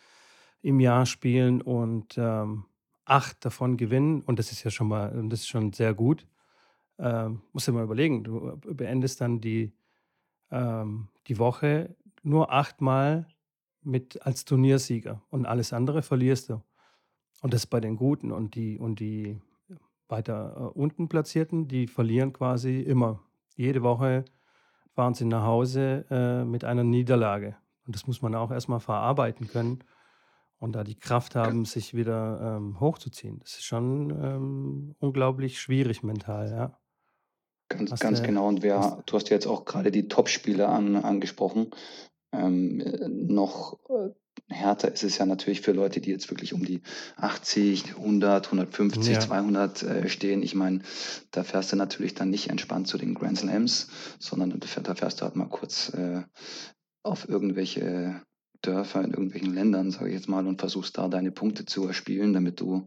im 0.62 0.80
Jahr 0.80 1.06
spielen 1.06 1.62
und, 1.62 2.16
ähm, 2.18 2.64
8 3.08 3.44
davon 3.44 3.76
gewinnen 3.76 4.20
und 4.22 4.38
das 4.38 4.52
ist 4.52 4.62
ja 4.64 4.70
schon 4.70 4.88
mal 4.88 5.10
das 5.28 5.40
ist 5.40 5.48
schon 5.48 5.72
sehr 5.72 5.94
gut. 5.94 6.26
Ähm, 6.98 7.42
musst 7.52 7.66
dir 7.66 7.72
mal 7.72 7.84
überlegen, 7.84 8.22
du 8.24 8.56
beendest 8.62 9.20
dann 9.20 9.40
die 9.40 9.72
ähm, 10.50 11.08
die 11.26 11.38
Woche 11.38 11.96
nur 12.22 12.52
8 12.52 12.80
Mal 12.80 13.26
mit 13.82 14.20
als 14.26 14.44
Turniersieger 14.44 15.22
und 15.30 15.46
alles 15.46 15.72
andere 15.72 16.02
verlierst 16.02 16.50
du. 16.50 16.62
Und 17.40 17.54
das 17.54 17.66
bei 17.66 17.80
den 17.80 17.96
Guten 17.96 18.32
und 18.32 18.54
die 18.54 18.78
und 18.78 19.00
die 19.00 19.40
weiter, 20.08 20.54
äh, 20.56 20.78
unten 20.78 21.08
Platzierten, 21.08 21.68
die 21.68 21.86
verlieren 21.86 22.32
quasi 22.32 22.80
immer. 22.80 23.20
Jede 23.56 23.82
Woche 23.82 24.24
fahren 24.94 25.14
sie 25.14 25.24
nach 25.24 25.44
Hause, 25.44 26.04
äh, 26.10 26.44
mit 26.44 26.64
einer 26.64 26.84
Niederlage. 26.84 27.56
Und 27.86 27.94
das 27.94 28.06
muss 28.06 28.20
man 28.22 28.34
auch 28.34 28.50
erst 28.50 28.68
mal 28.68 28.80
verarbeiten 28.80 29.48
können 29.48 29.84
und 30.58 30.72
da 30.72 30.84
die 30.84 30.96
Kraft 30.98 31.34
haben, 31.34 31.64
sich 31.64 31.94
wieder, 31.94 32.56
ähm, 32.58 32.80
hochzuziehen. 32.80 33.38
Das 33.40 33.52
ist 33.54 33.64
schon, 33.64 34.10
ähm, 34.10 34.94
unglaublich 34.98 35.60
schwierig 35.60 36.02
mental, 36.02 36.50
ja. 36.50 36.78
Ganz 37.68 38.00
ganz 38.00 38.20
du 38.20 38.26
genau 38.26 38.48
und 38.48 38.62
wer 38.62 39.02
du 39.04 39.14
hast 39.16 39.28
ja 39.28 39.34
jetzt 39.36 39.46
auch 39.46 39.64
grade 39.66 39.90
die 39.90 40.08
Topspieler 40.08 40.70
an 40.70 40.96
angesprochen. 40.96 41.70
Ähm, 42.32 42.80
äh, 42.80 43.08
noch, 43.08 43.78
äh, 43.90 44.10
härter 44.48 44.90
ist 44.92 45.04
es 45.04 45.18
ja 45.18 45.26
natürlich 45.26 45.60
für 45.60 45.72
Leute, 45.72 46.00
die 46.00 46.10
jetzt 46.10 46.30
wirklich 46.30 46.54
um 46.54 46.64
die 46.64 46.82
80, 47.16 47.96
100, 47.96 48.50
150, 48.50 49.14
Ja. 49.14 49.20
200, 49.20 49.82
äh, 49.82 50.08
stehen. 50.08 50.42
Ich 50.42 50.54
meine, 50.54 50.80
da 51.30 51.44
fährst 51.44 51.72
du 51.72 51.76
natürlich 51.76 52.14
dann 52.14 52.30
nicht 52.30 52.48
entspannt 52.48 52.88
zu 52.88 52.96
den 52.98 53.14
Grand 53.14 53.38
Slams, 53.38 53.88
sondern 54.18 54.58
da 54.58 54.94
fährst 54.94 55.20
du 55.20 55.24
halt 55.24 55.36
mal 55.36 55.48
kurz, 55.48 55.90
äh, 55.90 56.22
auf 57.02 57.28
irgendwelche 57.28 58.22
Dörfer 58.62 59.02
in 59.02 59.10
irgendwelchen 59.10 59.54
Ländern, 59.54 59.90
sage 59.90 60.08
ich 60.08 60.14
jetzt 60.14 60.28
mal, 60.28 60.46
und 60.46 60.60
versuchst 60.60 60.98
da 60.98 61.08
deine 61.08 61.30
Punkte 61.32 61.64
zu 61.64 61.86
erspielen, 61.86 62.32
damit 62.32 62.60
du 62.60 62.86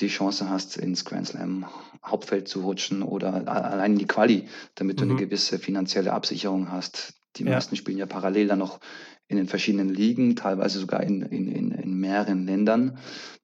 die 0.00 0.08
Chance 0.08 0.48
hast, 0.50 0.76
ins 0.76 1.04
Grand 1.04 1.28
Slam 1.28 1.66
Hauptfeld 2.04 2.48
zu 2.48 2.62
rutschen 2.62 3.02
oder 3.02 3.46
allein 3.48 3.92
in 3.92 3.98
die 3.98 4.06
Quali, 4.06 4.48
damit 4.74 5.00
du 5.00 5.06
Mhm. 5.06 5.16
gewisse 5.16 5.58
finanzielle 5.58 6.12
Absicherung 6.12 6.70
hast. 6.70 7.14
Die 7.36 7.44
Ja. 7.44 7.64
meisten 7.64 7.76
spielen 7.76 7.98
ja 7.98 8.06
parallel 8.06 8.48
dann 8.48 8.58
noch 8.60 8.80
in 9.28 9.36
den 9.36 9.48
verschiedenen 9.48 9.88
Ligen, 9.88 10.36
teilweise 10.36 10.78
sogar 10.78 11.02
in 11.02 11.22
in 11.22 11.48
in 11.48 11.70
in 11.72 11.94
mehreren 12.00 12.46
Ländern, 12.46 12.98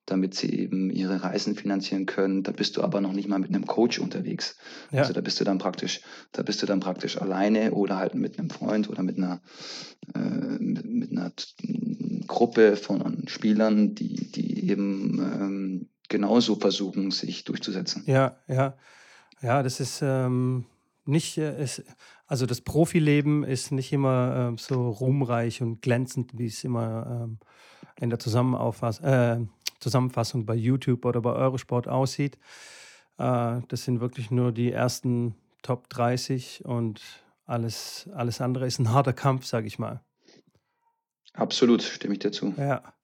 damit 0.07 0.35
sie 0.35 0.51
eben 0.59 0.91
ihre 0.91 1.23
Reisen 1.23 1.57
finanzieren 1.57 2.07
können. 2.07 2.43
Da 2.43 2.53
bist 2.53 2.77
du 2.77 2.83
aber 2.83 3.01
noch 3.01 3.13
nicht 3.13 3.29
mal 3.29 3.39
mit 3.41 3.51
'nem 3.51 3.67
Coach 3.67 3.99
unterwegs. 3.99 4.57
Also, 4.97 5.13
Ja. 5.13 5.15
da 5.15 5.21
bist 5.23 5.41
du 5.41 5.45
dann 5.45 5.59
praktisch 5.59 6.01
da 6.33 6.43
bist 6.43 6.63
du 6.63 6.67
dann 6.67 6.81
praktisch 6.81 7.19
alleine 7.21 7.73
oder 7.73 7.97
halt 7.99 8.15
mit 8.15 8.39
'nem 8.39 8.51
Freund 8.51 8.89
oder 8.91 9.03
mit 9.03 9.19
'ner 9.19 9.43
äh, 10.15 10.21
mit 10.61 10.85
mit 10.87 11.13
'ner 11.13 11.35
t 11.37 11.45
hm, 11.67 12.25
Gruppe 12.29 12.77
von 12.77 13.25
Spielern, 13.29 13.95
die 13.95 14.31
die 14.33 14.71
eben, 14.71 15.19
ähm, 15.21 15.89
genauso 16.09 16.57
versuchen, 16.57 17.11
sich 17.13 17.45
durchzusetzen. 17.45 18.07
Ja, 18.07 18.43
ja. 18.49 18.77
Ja, 19.43 19.63
das 19.63 19.81
ist, 19.81 20.01
ähm, 20.03 20.67
nicht, 21.11 21.39
äh 21.39 21.57
es 21.57 21.83
also, 22.31 22.47
das 22.47 22.61
Profileben 22.61 23.43
ist 23.43 23.73
nicht 23.73 23.93
immer, 23.93 24.37
ähm, 24.37 24.57
so 24.57 24.89
ruhmreich 24.89 25.63
und 25.63 25.83
glänzend, 25.83 26.31
wie's 26.35 26.63
immer, 26.63 27.25
ähm, 27.25 27.39
in 27.99 28.09
der 28.09 28.21
äh, 28.21 29.41
Zusammenfassung 29.81 30.47
bei 30.47 30.55
YouTube 30.55 31.05
oder 31.05 31.21
bei 31.23 31.33
Eurosport 31.33 31.89
aussieht. 31.89 32.39
Äh, 33.19 33.63
das 33.67 33.85
sind 33.85 34.01
wirklich 34.01 34.31
nur 34.31 34.53
die 34.53 34.71
ersten 34.71 35.35
Top 35.63 35.91
30 35.91 36.65
und 36.65 37.03
alles, 37.47 38.09
alles 38.15 38.41
andere 38.41 38.69
ist 38.69 38.79
ein 38.79 38.93
harter 38.93 39.13
Kampf, 39.13 39.45
sage 39.45 39.67
ich 39.67 39.81
mal. 39.81 40.01
Absolut, 41.33 41.83
stimme 41.83 42.15
ich 42.15 42.21
dir 42.21 42.31
zu. 42.31 42.55
Ja. 42.57 42.95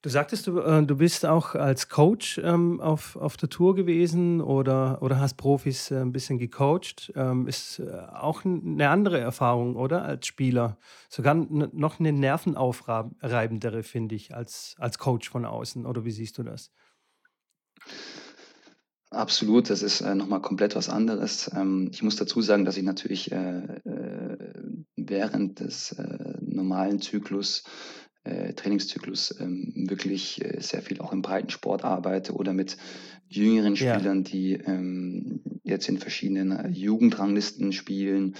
Du 0.00 0.10
sagtest, 0.10 0.46
du, 0.46 0.60
äh, 0.60 0.86
du 0.86 0.96
bist 0.96 1.26
auch 1.26 1.56
als 1.56 1.88
Coach 1.88 2.38
ähm, 2.44 2.80
auf, 2.80 3.16
auf 3.16 3.36
der 3.36 3.48
Tour 3.48 3.74
gewesen 3.74 4.40
oder, 4.40 5.02
oder 5.02 5.18
hast 5.18 5.36
Profis 5.36 5.90
äh, 5.90 5.96
ein 5.96 6.12
bisschen 6.12 6.38
gecoacht. 6.38 7.12
Ähm, 7.16 7.48
ist 7.48 7.80
äh, 7.80 7.90
auch 8.12 8.44
eine 8.44 8.90
andere 8.90 9.18
Erfahrung, 9.18 9.74
oder? 9.74 10.02
Als 10.02 10.28
Spieler. 10.28 10.78
Sogar 11.08 11.34
noch 11.34 11.98
eine 11.98 12.12
nervenaufreibendere, 12.12 13.82
finde 13.82 14.14
ich, 14.14 14.36
als, 14.36 14.76
als 14.78 14.98
Coach 14.98 15.28
von 15.28 15.44
außen. 15.44 15.84
Oder 15.84 16.04
wie 16.04 16.12
siehst 16.12 16.38
du 16.38 16.44
das? 16.44 16.70
Absolut, 19.10 19.70
das 19.70 19.82
ist 19.82 20.02
äh, 20.02 20.14
nochmal 20.14 20.42
komplett 20.42 20.76
was 20.76 20.88
anderes. 20.88 21.50
Ähm, 21.56 21.88
ich 21.90 22.02
muss 22.02 22.16
dazu 22.16 22.42
sagen, 22.42 22.64
dass 22.64 22.76
ich 22.76 22.84
natürlich 22.84 23.32
äh, 23.32 23.62
äh, 23.84 24.52
während 24.96 25.60
des 25.60 25.92
äh, 25.92 26.36
normalen 26.42 27.00
Zyklus 27.00 27.64
äh, 28.28 28.52
Trainingszyklus 28.54 29.34
ähm, 29.40 29.72
wirklich 29.88 30.44
äh, 30.44 30.60
sehr 30.60 30.82
viel 30.82 31.00
auch 31.00 31.12
im 31.12 31.22
Breitensport 31.22 31.84
arbeite 31.84 32.34
oder 32.34 32.52
mit 32.52 32.76
jüngeren 33.28 33.74
Ja. 33.74 33.94
Spielern, 33.94 34.24
die 34.24 34.54
ähm, 34.54 35.40
jetzt 35.62 35.88
in 35.88 35.98
verschiedenen 35.98 36.52
äh, 36.52 36.68
Jugendranglisten 36.68 37.72
spielen 37.72 38.36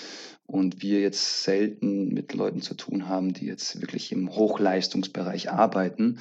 und 0.47 0.83
wir 0.83 1.01
jetzt 1.01 1.43
selten 1.45 2.09
mit 2.09 2.35
Leuten 2.35 2.63
zu 2.63 2.75
tun 2.75 3.09
haben, 3.09 3.33
die 3.33 3.47
jetzt 3.47 3.81
wirklich 3.81 4.13
im 4.13 4.31
Hochleistungsbereich 4.31 5.51
arbeiten. 5.51 6.19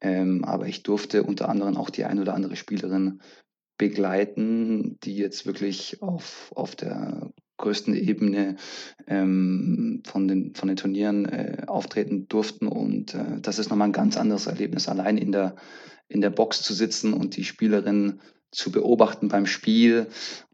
Ähm, 0.00 0.44
aber 0.44 0.66
ich 0.66 0.82
durfte 0.82 1.22
unter 1.22 1.48
anderem 1.48 1.76
auch 1.76 1.90
die 1.90 2.04
ein 2.04 2.18
oder 2.18 2.34
andere 2.34 2.56
Spielerin 2.56 3.20
begleiten, 3.78 4.98
die 5.02 5.16
jetzt 5.16 5.46
wirklich 5.46 6.02
auf, 6.02 6.52
auf 6.54 6.76
der 6.76 7.32
größten 7.56 7.94
Ebene 7.94 8.56
ähm, 9.06 10.02
von, 10.04 10.21
den, 10.42 10.54
von 10.54 10.68
den 10.68 10.76
Turnieren 10.76 11.24
äh, 11.26 11.62
auftreten 11.66 12.28
durften. 12.28 12.66
Und 12.68 13.14
äh, 13.14 13.40
das 13.40 13.58
ist 13.58 13.70
nochmal 13.70 13.88
ein 13.88 13.92
ganz 13.92 14.16
anderes 14.16 14.46
Erlebnis, 14.46 14.88
allein 14.88 15.18
in 15.18 15.32
der, 15.32 15.56
in 16.08 16.20
der 16.20 16.30
Box 16.30 16.62
zu 16.62 16.74
sitzen 16.74 17.12
und 17.12 17.36
die 17.36 17.44
Spielerin 17.44 18.20
zu 18.50 18.70
beobachten 18.70 19.28
beim 19.28 19.46
Spiel. 19.46 20.06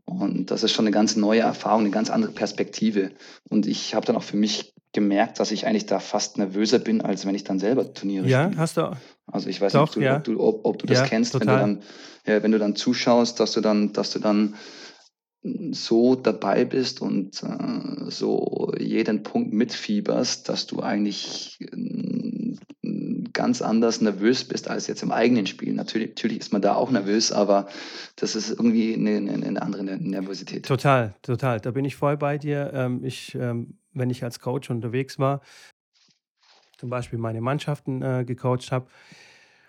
Und 0.04 0.50
das 0.50 0.62
ist 0.62 0.72
schon 0.72 0.86
eine 0.86 0.92
ganz 0.92 1.16
neue 1.16 1.40
Erfahrung, 1.40 1.80
eine 1.80 1.90
ganz 1.90 2.10
andere 2.10 2.32
Perspektive. 2.32 3.10
Und 3.48 3.66
ich 3.66 3.94
habe 3.94 4.06
dann 4.06 4.16
auch 4.16 4.22
für 4.22 4.36
mich 4.36 4.74
gemerkt, 4.92 5.38
dass 5.38 5.50
ich 5.50 5.66
eigentlich 5.66 5.86
da 5.86 5.98
fast 6.00 6.38
nervöser 6.38 6.78
bin, 6.78 7.02
als 7.02 7.26
wenn 7.26 7.34
ich 7.34 7.44
dann 7.44 7.58
selber 7.58 7.92
Turniere 7.92 8.26
Ja, 8.26 8.44
spiele. 8.46 8.60
hast 8.60 8.76
du. 8.78 8.96
Also 9.26 9.50
ich 9.50 9.60
weiß 9.60 9.72
Doch, 9.74 9.80
nicht, 9.82 9.88
ob 9.90 9.94
du, 9.94 10.00
ja. 10.00 10.16
ob 10.16 10.24
du, 10.24 10.40
ob, 10.40 10.64
ob 10.64 10.78
du 10.78 10.86
das 10.86 10.98
Ja, 11.00 11.06
kennst, 11.06 11.34
wenn 11.34 11.40
du 11.40 11.46
dann, 11.46 11.82
ja, 12.26 12.42
wenn 12.42 12.52
du 12.52 12.58
dann 12.58 12.74
zuschaust, 12.74 13.38
dass 13.38 13.52
du 13.52 13.60
dann, 13.60 13.92
dass 13.92 14.12
du 14.12 14.18
dann 14.18 14.54
so 15.42 16.14
dabei 16.14 16.64
bist 16.64 17.00
und 17.00 17.42
äh, 17.42 18.10
so 18.10 18.72
jeden 18.78 19.22
Punkt 19.22 19.52
mitfieberst, 19.52 20.48
dass 20.48 20.66
du 20.66 20.82
eigentlich 20.82 21.58
äh, 21.60 22.56
ganz 23.32 23.62
anders 23.62 24.00
nervös 24.00 24.44
bist 24.44 24.68
als 24.68 24.88
jetzt 24.88 25.02
im 25.02 25.12
eigenen 25.12 25.46
Spiel. 25.46 25.72
Natürlich, 25.72 26.08
natürlich 26.08 26.38
ist 26.38 26.52
man 26.52 26.60
da 26.60 26.74
auch 26.74 26.90
nervös, 26.90 27.30
aber 27.30 27.68
das 28.16 28.34
ist 28.34 28.50
irgendwie 28.50 28.94
eine, 28.94 29.16
eine, 29.16 29.46
eine 29.46 29.62
andere 29.62 29.84
Nervosität. 29.84 30.66
Total, 30.66 31.14
total. 31.22 31.60
Da 31.60 31.70
bin 31.70 31.84
ich 31.84 31.94
voll 31.94 32.16
bei 32.16 32.36
dir. 32.36 32.72
Ähm, 32.74 33.04
ich, 33.04 33.36
ähm, 33.36 33.78
wenn 33.92 34.10
ich 34.10 34.24
als 34.24 34.40
Coach 34.40 34.70
unterwegs 34.70 35.18
war, 35.20 35.40
zum 36.78 36.90
Beispiel 36.90 37.18
meine 37.18 37.40
Mannschaften 37.40 38.02
äh, 38.02 38.24
gecoacht 38.24 38.72
habe 38.72 38.88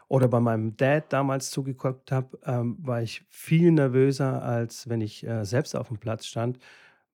oder 0.09 0.27
bei 0.27 0.39
meinem 0.39 0.75
Dad 0.75 1.13
damals 1.13 1.51
zugeguckt 1.51 2.11
habe, 2.11 2.37
ähm, 2.43 2.77
war 2.81 3.01
ich 3.01 3.23
viel 3.29 3.71
nervöser, 3.71 4.43
als 4.43 4.89
wenn 4.89 5.01
ich 5.01 5.25
äh, 5.25 5.45
selbst 5.45 5.75
auf 5.75 5.87
dem 5.87 5.97
Platz 5.97 6.25
stand, 6.25 6.57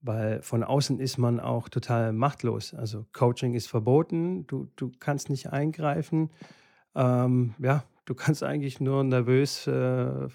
weil 0.01 0.41
von 0.41 0.63
außen 0.63 0.99
ist 0.99 1.17
man 1.17 1.41
auch 1.41 1.67
total 1.67 2.13
machtlos. 2.13 2.73
Also 2.73 3.05
Coaching 3.11 3.53
ist 3.53 3.67
verboten, 3.67 4.47
du, 4.47 4.71
du 4.77 4.91
kannst 4.97 5.29
nicht 5.29 5.51
eingreifen. 5.51 6.31
Ähm, 6.95 7.53
ja, 7.59 7.83
du 8.05 8.15
kannst 8.15 8.43
eigentlich 8.43 8.79
nur 8.79 9.03
nervös 9.03 9.67
äh, 9.67 10.27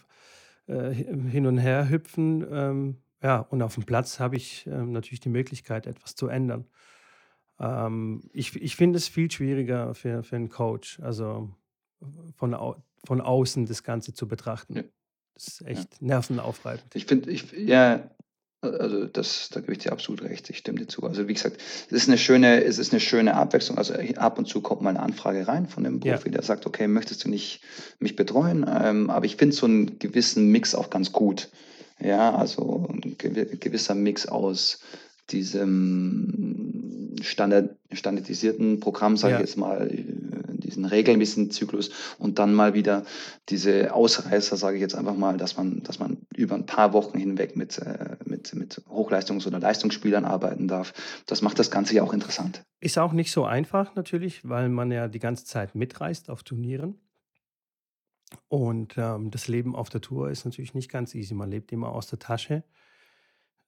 äh, 0.67 0.93
hin 0.93 1.47
und 1.47 1.57
her 1.57 1.89
hüpfen. 1.89 2.47
Ähm, 2.51 2.97
ja, 3.23 3.39
und 3.39 3.63
auf 3.63 3.75
dem 3.75 3.85
Platz 3.85 4.21
habe 4.21 4.37
ich 4.37 4.67
ähm, 4.67 4.93
natürlich 4.93 5.21
die 5.21 5.31
Möglichkeit, 5.31 5.87
etwas 5.87 6.15
zu 6.15 6.29
ändern. 6.29 6.67
Ähm, 7.59 8.23
ich 8.35 8.55
ich 8.61 8.77
finde 8.77 8.99
es 8.99 9.09
viel 9.09 9.31
schwieriger 9.31 9.95
für, 9.95 10.23
für 10.23 10.37
einen 10.37 10.51
Coach, 10.51 11.01
also 11.01 11.55
von, 12.37 12.55
au 12.55 12.77
von 13.05 13.21
außen 13.21 13.67
das 13.67 13.83
Ganze 13.83 14.13
zu 14.15 14.29
betrachten. 14.29 14.77
Ja, 14.77 14.83
Das 15.35 15.49
ist 15.49 15.61
ja. 15.61 15.67
echt 15.69 16.03
nervenaufreibend. 16.03 16.95
Ich 16.95 17.07
finde, 17.07 17.31
ich, 17.31 17.51
ja, 17.53 18.11
also 18.63 19.07
das, 19.07 19.49
da 19.49 19.61
gebe 19.61 19.73
ich 19.73 19.79
dir 19.79 19.93
absolut 19.93 20.23
recht, 20.23 20.51
ich 20.51 20.59
stimme 20.59 20.79
dir 20.81 20.87
zu. 20.87 21.03
Also 21.03 21.27
wie 21.29 21.33
gesagt, 21.33 21.57
es 21.87 21.93
ist 21.93 22.09
eine 22.09 22.19
schöne, 22.19 22.63
es 22.63 22.77
ist 22.79 22.93
eine 22.93 23.01
schöne 23.01 23.35
Abwechslung. 23.35 23.79
Also 23.79 23.95
ab 24.17 24.39
und 24.39 24.47
zu 24.47 24.61
kommt 24.61 24.83
mal 24.83 24.91
eine 24.91 25.01
Anfrage 25.01 25.49
rein 25.49 25.67
von 25.67 25.83
dem 25.85 26.01
Ja, 26.03 26.17
Profi, 26.17 26.31
der 26.31 26.43
sagt, 26.43 26.67
okay, 26.67 26.87
möchtest 26.87 27.25
du 27.25 27.31
nicht 27.31 27.63
mich 28.01 28.17
betreuen? 28.17 28.67
Ähm, 28.69 29.09
aber 29.09 29.25
ich 29.25 29.37
finde 29.37 29.57
so 29.57 29.65
einen 29.65 29.99
gewissen 29.99 30.51
Mix 30.51 30.75
auch 30.75 30.91
ganz 30.91 31.11
gut. 31.11 31.51
Ja, 31.99 32.35
also 32.35 32.87
ein 32.91 33.17
gewi- 33.17 33.57
gewisser 33.57 33.95
Mix 33.95 34.27
aus 34.27 34.81
diesem 35.31 37.00
Standard, 37.23 37.77
standardisierten 37.93 38.81
Programm, 38.81 39.17
sage 39.17 39.35
ich 39.35 39.39
ja, 39.39 39.45
jetzt 39.45 39.57
mal, 39.57 39.91
äh, 39.91 40.05
diesen 40.71 40.85
regelmäßigen 40.85 41.51
Zyklus 41.51 41.91
und 42.19 42.39
dann 42.39 42.55
mal 42.55 42.75
wieder 42.75 43.05
diese 43.49 43.93
Ausreißer, 43.93 44.57
sage 44.57 44.77
ich 44.77 44.81
jetzt 44.81 44.95
einfach 44.95 45.17
mal, 45.17 45.37
dass 45.37 45.57
man, 45.57 45.83
dass 45.83 45.99
man 45.99 46.19
über 46.37 46.55
ein 46.55 46.67
paar 46.67 46.93
Wochen 46.93 47.19
hinweg 47.19 47.57
mit, 47.57 47.79
äh, 47.79 48.17
mit, 48.25 48.55
mit 48.55 48.83
Hochleistungs- 48.89 49.47
oder 49.47 49.59
Leistungsspielern 49.59 50.25
arbeiten 50.25 50.69
darf. 50.69 50.93
Das 51.27 51.43
macht 51.43 51.59
das 51.59 51.71
Ganze 51.71 51.95
ja 51.95 52.03
auch 52.03 52.13
interessant. 52.13 52.63
ist 52.81 52.99
auch 52.99 53.13
nicht 53.13 53.33
so 53.33 53.45
einfach 53.45 53.95
natürlich, 53.95 54.49
weil 54.49 54.69
man 54.69 54.91
ja 54.91 55.09
die 55.09 55.19
ganze 55.19 55.45
Zeit 55.45 55.75
mitreist 55.75 56.31
auf 56.31 56.43
Turnieren. 56.43 56.99
Und 58.49 58.95
ähm, 58.97 59.31
das 59.31 59.49
Leben 59.49 59.75
auf 59.75 59.89
der 59.89 60.01
Tour 60.01 60.31
ist 60.31 60.45
natürlich 60.45 60.75
nicht 60.75 60.91
ganz 60.91 61.15
easy. 61.15 61.35
Man 61.35 61.51
lebt 61.51 61.73
immer 61.73 61.91
aus 61.91 62.07
der 62.07 62.21
Tasche, 62.21 62.63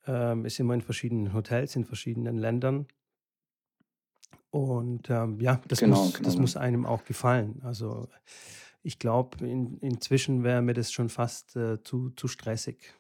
ähm, 0.06 0.44
ist 0.44 0.61
immer 0.61 0.75
in 0.75 0.82
verschiedenen 0.82 1.35
Hotels, 1.35 1.75
in 1.75 1.85
verschiedenen 1.85 2.38
Ländern. 2.38 2.87
Und 4.52 5.09
ähm, 5.09 5.40
ja, 5.40 5.62
das 5.66 5.78
Genau, 5.80 6.04
muss, 6.04 6.12
das 6.12 6.23
genau. 6.35 6.40
muss 6.42 6.56
einem 6.56 6.85
auch 6.85 7.04
gefallen. 7.04 7.62
Also 7.64 8.06
ich 8.82 8.99
glaube, 8.99 9.47
in, 9.47 9.78
inzwischen 9.78 10.44
wäre 10.44 10.61
mir 10.61 10.75
das 10.75 10.92
schon 10.92 11.09
fast 11.09 11.56
äh, 11.56 11.82
zu, 11.82 12.11
zu 12.11 12.28
stressig. 12.28 12.92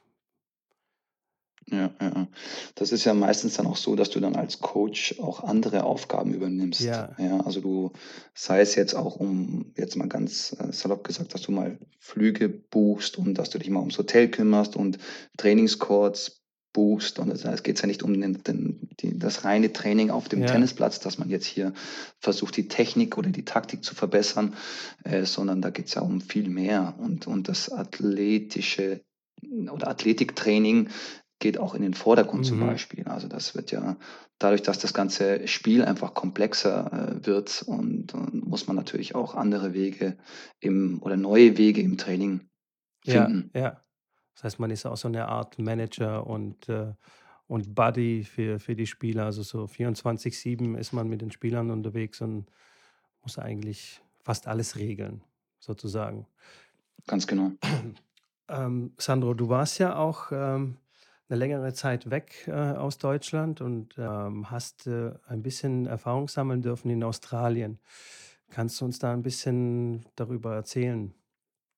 Ja, 1.70 1.90
ja. 2.00 2.12
ja. 2.14 2.28
Das 2.74 2.90
ist 2.90 3.04
ja 3.04 3.12
meistens 3.12 3.54
dann 3.54 3.66
auch 3.66 3.76
so, 3.76 3.94
dass 3.96 4.08
du 4.08 4.18
dann 4.18 4.34
als 4.34 4.60
Coach 4.60 5.20
auch 5.20 5.44
andere 5.44 5.84
Aufgaben 5.84 6.32
übernimmst. 6.32 6.80
Ja, 6.80 7.14
Ja, 7.18 7.40
also 7.40 7.60
du, 7.60 7.92
sei 8.34 8.62
es 8.62 8.74
jetzt 8.74 8.94
auch 8.94 9.16
um, 9.16 9.72
jetzt 9.76 9.96
mal 9.96 10.08
ganz 10.08 10.56
äh, 10.58 10.72
salopp 10.72 11.04
gesagt, 11.04 11.34
dass 11.34 11.42
du 11.42 11.52
mal 11.52 11.78
Flüge 11.98 12.48
buchst 12.48 13.18
und 13.18 13.34
dass 13.34 13.50
du 13.50 13.58
dich 13.58 13.68
mal 13.68 13.80
ums 13.80 13.98
Hotel 13.98 14.28
kümmerst 14.30 14.74
und 14.74 14.96
Trainingscourts 15.36 16.41
buchst. 16.72 17.18
Und 17.18 17.30
das 17.30 17.44
heißt, 17.44 17.64
geht 17.64 17.80
ja 17.80 17.86
nicht 17.86 18.02
um 18.02 18.18
den, 18.20 18.42
den, 18.42 18.88
die, 19.00 19.18
das 19.18 19.44
reine 19.44 19.72
Training 19.72 20.10
auf 20.10 20.28
dem 20.28 20.42
ja, 20.42 20.46
Tennisplatz, 20.46 21.00
dass 21.00 21.18
man 21.18 21.28
jetzt 21.28 21.46
hier 21.46 21.72
versucht, 22.18 22.56
die 22.56 22.68
Technik 22.68 23.18
oder 23.18 23.30
die 23.30 23.44
Taktik 23.44 23.84
zu 23.84 23.94
verbessern, 23.94 24.54
äh, 25.04 25.24
sondern 25.24 25.62
da 25.62 25.70
geht 25.70 25.86
es 25.86 25.94
ja 25.94 26.02
um 26.02 26.20
viel 26.20 26.48
mehr. 26.48 26.94
Und, 26.98 27.26
und 27.26 27.48
das 27.48 27.70
athletische 27.70 29.00
oder 29.72 29.88
Athletiktraining 29.88 30.88
geht 31.40 31.58
auch 31.58 31.74
in 31.74 31.82
den 31.82 31.94
Vordergrund 31.94 32.46
zum 32.46 32.60
mhm. 32.60 32.66
Beispiel. 32.66 33.04
Also 33.04 33.26
das 33.26 33.56
wird 33.56 33.72
ja 33.72 33.96
dadurch, 34.38 34.62
dass 34.62 34.78
das 34.78 34.94
ganze 34.94 35.46
Spiel 35.48 35.84
einfach 35.84 36.14
komplexer 36.14 37.18
äh, 37.20 37.26
wird 37.26 37.64
und, 37.66 38.14
und 38.14 38.46
muss 38.46 38.66
man 38.66 38.76
natürlich 38.76 39.14
auch 39.14 39.34
andere 39.34 39.74
Wege 39.74 40.16
im 40.60 41.02
oder 41.02 41.16
neue 41.16 41.58
Wege 41.58 41.82
im 41.82 41.98
Training 41.98 42.48
Ja, 43.04 43.26
finden. 43.26 43.50
ja. 43.54 43.82
Das 44.34 44.44
heißt, 44.44 44.58
man 44.58 44.70
ist 44.70 44.86
auch 44.86 44.96
so 44.96 45.08
eine 45.08 45.28
Art 45.28 45.58
Manager 45.58 46.26
und, 46.26 46.68
äh, 46.68 46.92
und 47.46 47.74
Buddy 47.74 48.24
für, 48.24 48.58
für 48.58 48.74
die 48.74 48.86
Spieler. 48.86 49.26
Also 49.26 49.42
so 49.42 49.64
24-7 49.64 50.76
ist 50.76 50.92
man 50.92 51.08
mit 51.08 51.20
den 51.20 51.30
Spielern 51.30 51.70
unterwegs 51.70 52.20
und 52.20 52.46
muss 53.22 53.38
eigentlich 53.38 54.00
fast 54.22 54.46
alles 54.46 54.76
regeln, 54.76 55.22
sozusagen. 55.58 56.26
Ganz 57.06 57.26
genau. 57.26 57.52
Ähm, 58.48 58.92
Sandro, 58.98 59.32
du 59.32 59.48
warst 59.48 59.78
ja 59.78 59.96
auch 59.96 60.30
ähm, 60.30 60.76
eine 61.28 61.38
längere 61.38 61.72
Zeit 61.72 62.10
weg 62.10 62.46
äh, 62.48 62.52
aus 62.52 62.98
Deutschland 62.98 63.62
und 63.62 63.94
ähm, 63.96 64.50
hast 64.50 64.86
äh, 64.86 65.12
ein 65.26 65.42
bisschen 65.42 65.86
Erfahrung 65.86 66.28
sammeln 66.28 66.60
dürfen 66.60 66.90
in 66.90 67.02
Australien. 67.02 67.78
Kannst 68.50 68.80
du 68.80 68.84
uns 68.84 68.98
da 68.98 69.12
ein 69.12 69.22
bisschen 69.22 70.04
darüber 70.16 70.54
erzählen? 70.54 71.14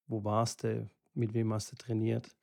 Wo 0.09 0.25
warst 0.25 0.65
du? 0.65 0.89
Mit 1.13 1.33
wem 1.35 1.53
hast 1.53 1.71
du 1.71 1.77
trainiert? 1.77 2.35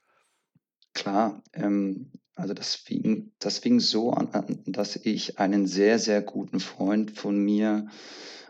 Klar, 0.94 1.42
ähm, 1.54 2.12
also 2.36 2.54
das 2.54 2.76
fing, 2.76 3.32
das 3.40 3.60
fing 3.60 3.80
so 3.80 4.12
an, 4.12 4.62
dass 4.66 4.96
ich 4.96 5.40
einen 5.40 5.68
sehr, 5.68 6.00
sehr 6.00 6.22
guten 6.22 6.60
Freund 6.60 7.12
von 7.12 7.38
mir 7.38 7.88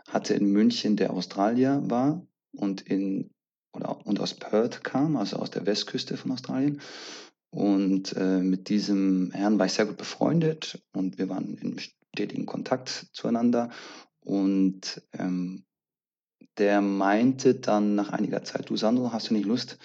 hatte 0.08 0.34
in 0.34 0.46
München, 0.46 0.96
der 0.96 1.12
Australier 1.12 1.82
war 1.86 2.26
und 2.52 2.82
in 2.82 3.30
oder 3.72 4.06
und 4.06 4.20
aus 4.20 4.34
Perth 4.34 4.84
kam, 4.84 5.16
also 5.16 5.36
aus 5.36 5.50
der 5.50 5.66
Westküste 5.66 6.16
von 6.16 6.32
Australien. 6.32 6.80
Und 7.50 8.14
äh, 8.16 8.38
mit 8.38 8.68
diesem 8.68 9.30
Herrn 9.32 9.58
war 9.58 9.66
ich 9.66 9.72
sehr 9.72 9.86
gut 9.86 9.98
befreundet 9.98 10.82
und 10.92 11.18
wir 11.18 11.28
waren 11.28 11.54
in 11.56 11.78
stetigen 11.78 12.46
Kontakt 12.46 13.08
zueinander. 13.12 13.70
Und 14.20 15.02
ähm, 15.12 15.64
der 16.58 16.80
meinte 16.80 17.54
dann 17.54 17.94
nach 17.94 18.10
einiger 18.10 18.42
Zeit, 18.42 18.68
du 18.70 18.76
Sandro, 18.76 19.12
hast 19.12 19.30
du 19.30 19.34
nicht 19.34 19.46
Lust, 19.46 19.78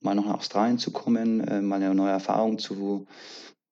mal 0.00 0.14
noch 0.14 0.26
nach 0.26 0.38
Australien 0.38 0.78
zu 0.78 0.90
kommen, 0.90 1.40
äh, 1.40 1.60
mal 1.60 1.76
eine 1.76 1.94
neue 1.94 2.10
Erfahrung 2.10 2.58
zu, 2.58 3.06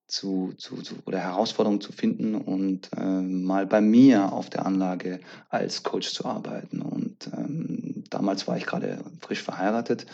zu, 0.07 0.53
zu, 0.57 0.83
zu 0.83 0.95
oder 1.07 1.19
Herausforderungen 1.19 1.81
zu 1.81 1.93
finden 1.93 2.35
und 2.35 2.91
äh, 2.97 3.21
mal 3.21 3.67
bei 3.67 3.81
mir 3.81 4.33
auf 4.33 4.51
der 4.51 4.67
Anlage 4.67 5.21
als 5.49 5.83
Coach 5.83 6.13
zu 6.13 6.25
arbeiten. 6.25 6.81
Und 6.81 7.29
ähm, 7.37 8.05
damals 8.11 8.47
war 8.47 8.57
ich 8.57 8.67
gerade 8.67 8.99
frisch 9.21 9.43
verheiratet 9.43 10.07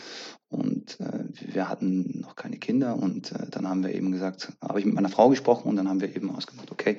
und 0.49 0.99
äh, 0.99 1.53
wir 1.53 1.69
hatten 1.69 2.21
noch 2.21 2.35
keine 2.35 2.57
Kinder 2.57 2.95
und 2.95 3.31
äh, 3.31 3.49
dann 3.49 3.67
haben 3.67 3.83
wir 3.83 3.93
eben 3.93 4.11
gesagt, 4.11 4.53
habe 4.61 4.79
ich 4.79 4.85
mit 4.85 4.95
meiner 4.95 5.09
Frau 5.09 5.29
gesprochen 5.29 5.69
und 5.69 5.75
dann 5.77 5.89
haben 5.89 6.01
wir 6.01 6.15
eben 6.15 6.33
ausgemacht, 6.35 6.71
okay, 6.71 6.97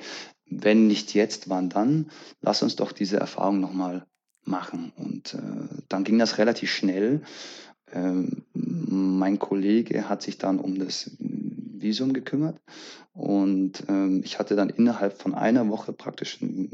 wenn 0.49 0.87
nicht 0.87 1.13
jetzt, 1.13 1.49
wann 1.49 1.69
dann? 1.69 2.09
Lass 2.41 2.63
uns 2.63 2.75
doch 2.75 2.91
diese 2.91 3.17
Erfahrung 3.17 3.59
nochmal 3.59 4.05
machen. 4.47 4.93
Und 4.95 5.33
äh, 5.33 5.83
dann 5.89 6.03
ging 6.03 6.17
das 6.17 6.37
relativ 6.37 6.71
schnell. 6.71 7.21
Ähm, 7.91 8.43
mein 8.53 9.39
Kollege 9.39 10.09
hat 10.09 10.21
sich 10.21 10.37
dann 10.37 10.59
um 10.59 10.77
das 10.77 11.11
Visum 11.19 12.13
gekümmert 12.13 12.59
und 13.13 13.83
ähm, 13.87 14.21
ich 14.23 14.39
hatte 14.39 14.55
dann 14.55 14.69
innerhalb 14.69 15.21
von 15.21 15.33
einer 15.33 15.69
Woche 15.69 15.93
praktisch 15.93 16.41
ein 16.41 16.69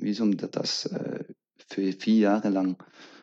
Visum, 0.00 0.36
das 0.36 0.86
äh, 0.86 1.24
für 1.68 1.92
vier 1.92 2.16
Jahre 2.16 2.50
lang 2.50 2.76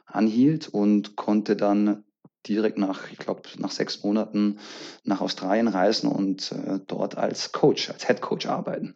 anhielt 0.06 0.68
und 0.68 1.16
konnte 1.16 1.56
dann 1.56 2.04
direkt 2.48 2.78
nach, 2.78 3.12
ich 3.12 3.18
glaube, 3.18 3.44
nach 3.58 3.72
sechs 3.72 4.04
Monaten 4.04 4.60
nach 5.04 5.22
Australien 5.22 5.68
reisen 5.68 6.10
und 6.10 6.52
äh, 6.52 6.80
dort 6.88 7.18
als 7.18 7.52
Coach, 7.52 7.90
als 7.90 8.08
Head 8.08 8.22
Coach 8.22 8.48
arbeiten. 8.48 8.96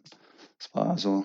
Das 0.58 0.74
war 0.74 0.90
also 0.90 1.24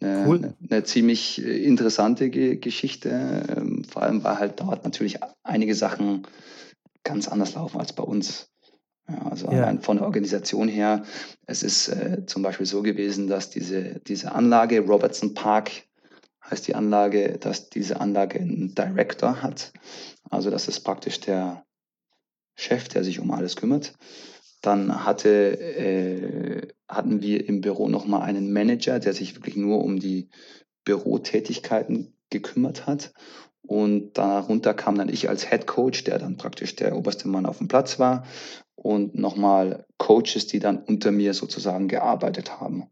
eine, 0.00 0.28
cool. 0.28 0.36
eine, 0.36 0.54
eine 0.70 0.84
ziemlich 0.84 1.44
äh, 1.44 1.64
interessante 1.64 2.30
Ge 2.30 2.56
Geschichte. 2.56 3.44
Ähm, 3.56 3.84
vor 3.84 4.02
allem, 4.02 4.24
weil 4.24 4.38
halt 4.38 4.60
dort 4.60 4.84
natürlich 4.84 5.18
einige 5.42 5.74
Sachen 5.74 6.26
ganz 7.04 7.28
anders 7.28 7.54
laufen 7.54 7.80
als 7.80 7.92
bei 7.92 8.02
uns. 8.02 8.50
Ja, 9.08 9.22
also 9.30 9.50
ja. 9.50 9.74
von 9.80 9.96
der 9.96 10.06
Organisation 10.06 10.68
her, 10.68 11.02
es 11.46 11.62
ist 11.62 11.88
äh, 11.88 12.26
zum 12.26 12.42
Beispiel 12.42 12.66
so 12.66 12.82
gewesen, 12.82 13.26
dass 13.26 13.48
diese, 13.48 14.00
diese 14.06 14.32
Anlage, 14.32 14.80
Robertson 14.80 15.32
Park 15.32 15.70
heißt 16.50 16.68
die 16.68 16.74
Anlage, 16.74 17.38
dass 17.38 17.70
diese 17.70 18.00
Anlage 18.00 18.38
einen 18.38 18.74
Director 18.74 19.42
hat. 19.42 19.72
Also 20.30 20.50
das 20.50 20.68
ist 20.68 20.80
praktisch 20.80 21.20
der 21.20 21.64
Chef, 22.54 22.88
der 22.88 23.04
sich 23.04 23.20
um 23.20 23.30
alles 23.30 23.56
kümmert. 23.56 23.94
Dann 24.62 25.04
hatte, 25.04 25.58
äh, 25.60 26.68
hatten 26.88 27.22
wir 27.22 27.48
im 27.48 27.60
Büro 27.60 27.88
nochmal 27.88 28.22
einen 28.22 28.52
Manager, 28.52 28.98
der 28.98 29.12
sich 29.12 29.36
wirklich 29.36 29.56
nur 29.56 29.84
um 29.84 30.00
die 30.00 30.28
Bürotätigkeiten 30.84 32.14
gekümmert 32.30 32.86
hat. 32.86 33.12
Und 33.62 34.16
darunter 34.16 34.74
kam 34.74 34.96
dann 34.96 35.08
ich 35.08 35.28
als 35.28 35.48
Head 35.48 35.66
Coach, 35.66 36.04
der 36.04 36.18
dann 36.18 36.36
praktisch 36.36 36.74
der 36.76 36.96
oberste 36.96 37.28
Mann 37.28 37.46
auf 37.46 37.58
dem 37.58 37.68
Platz 37.68 37.98
war. 37.98 38.24
Und 38.74 39.14
nochmal 39.14 39.84
Coaches, 39.98 40.46
die 40.46 40.58
dann 40.58 40.78
unter 40.78 41.10
mir 41.10 41.34
sozusagen 41.34 41.88
gearbeitet 41.88 42.60
haben. 42.60 42.88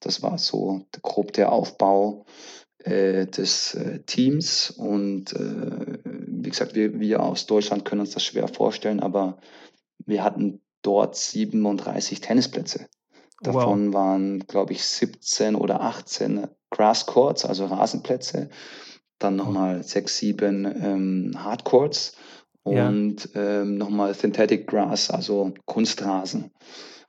Das 0.00 0.22
war 0.22 0.38
so 0.38 0.86
grob 1.02 1.32
der 1.32 1.50
Aufbau 1.52 2.26
äh, 2.78 3.26
des 3.26 3.74
äh, 3.74 4.00
Teams. 4.00 4.70
Und 4.70 5.32
äh, 5.32 5.98
wie 6.04 6.50
gesagt, 6.50 6.74
wir, 6.74 7.00
wir 7.00 7.22
aus 7.22 7.46
Deutschland 7.46 7.84
können 7.84 8.02
uns 8.02 8.10
das 8.10 8.24
schwer 8.24 8.48
vorstellen, 8.48 9.00
aber 9.00 9.38
wir 10.04 10.22
hatten 10.22 10.60
dort 10.82 11.16
37 11.16 12.20
Tennisplätze. 12.20 12.88
Davon 13.40 13.88
wow. 13.88 13.94
waren, 13.94 14.40
glaube 14.40 14.72
ich, 14.72 14.82
17 14.84 15.54
oder 15.54 15.80
18 15.80 16.48
Grass 16.70 17.06
Courts, 17.06 17.44
also 17.44 17.66
Rasenplätze. 17.66 18.48
Dann 19.18 19.36
nochmal 19.36 19.82
6, 19.82 20.18
7 20.18 20.64
ähm, 20.64 21.32
Hardcourts 21.36 22.16
und 22.62 23.34
ja. 23.34 23.62
ähm, 23.62 23.78
nochmal 23.78 24.14
Synthetic 24.14 24.66
Grass, 24.66 25.10
also 25.10 25.54
Kunstrasen. 25.66 26.52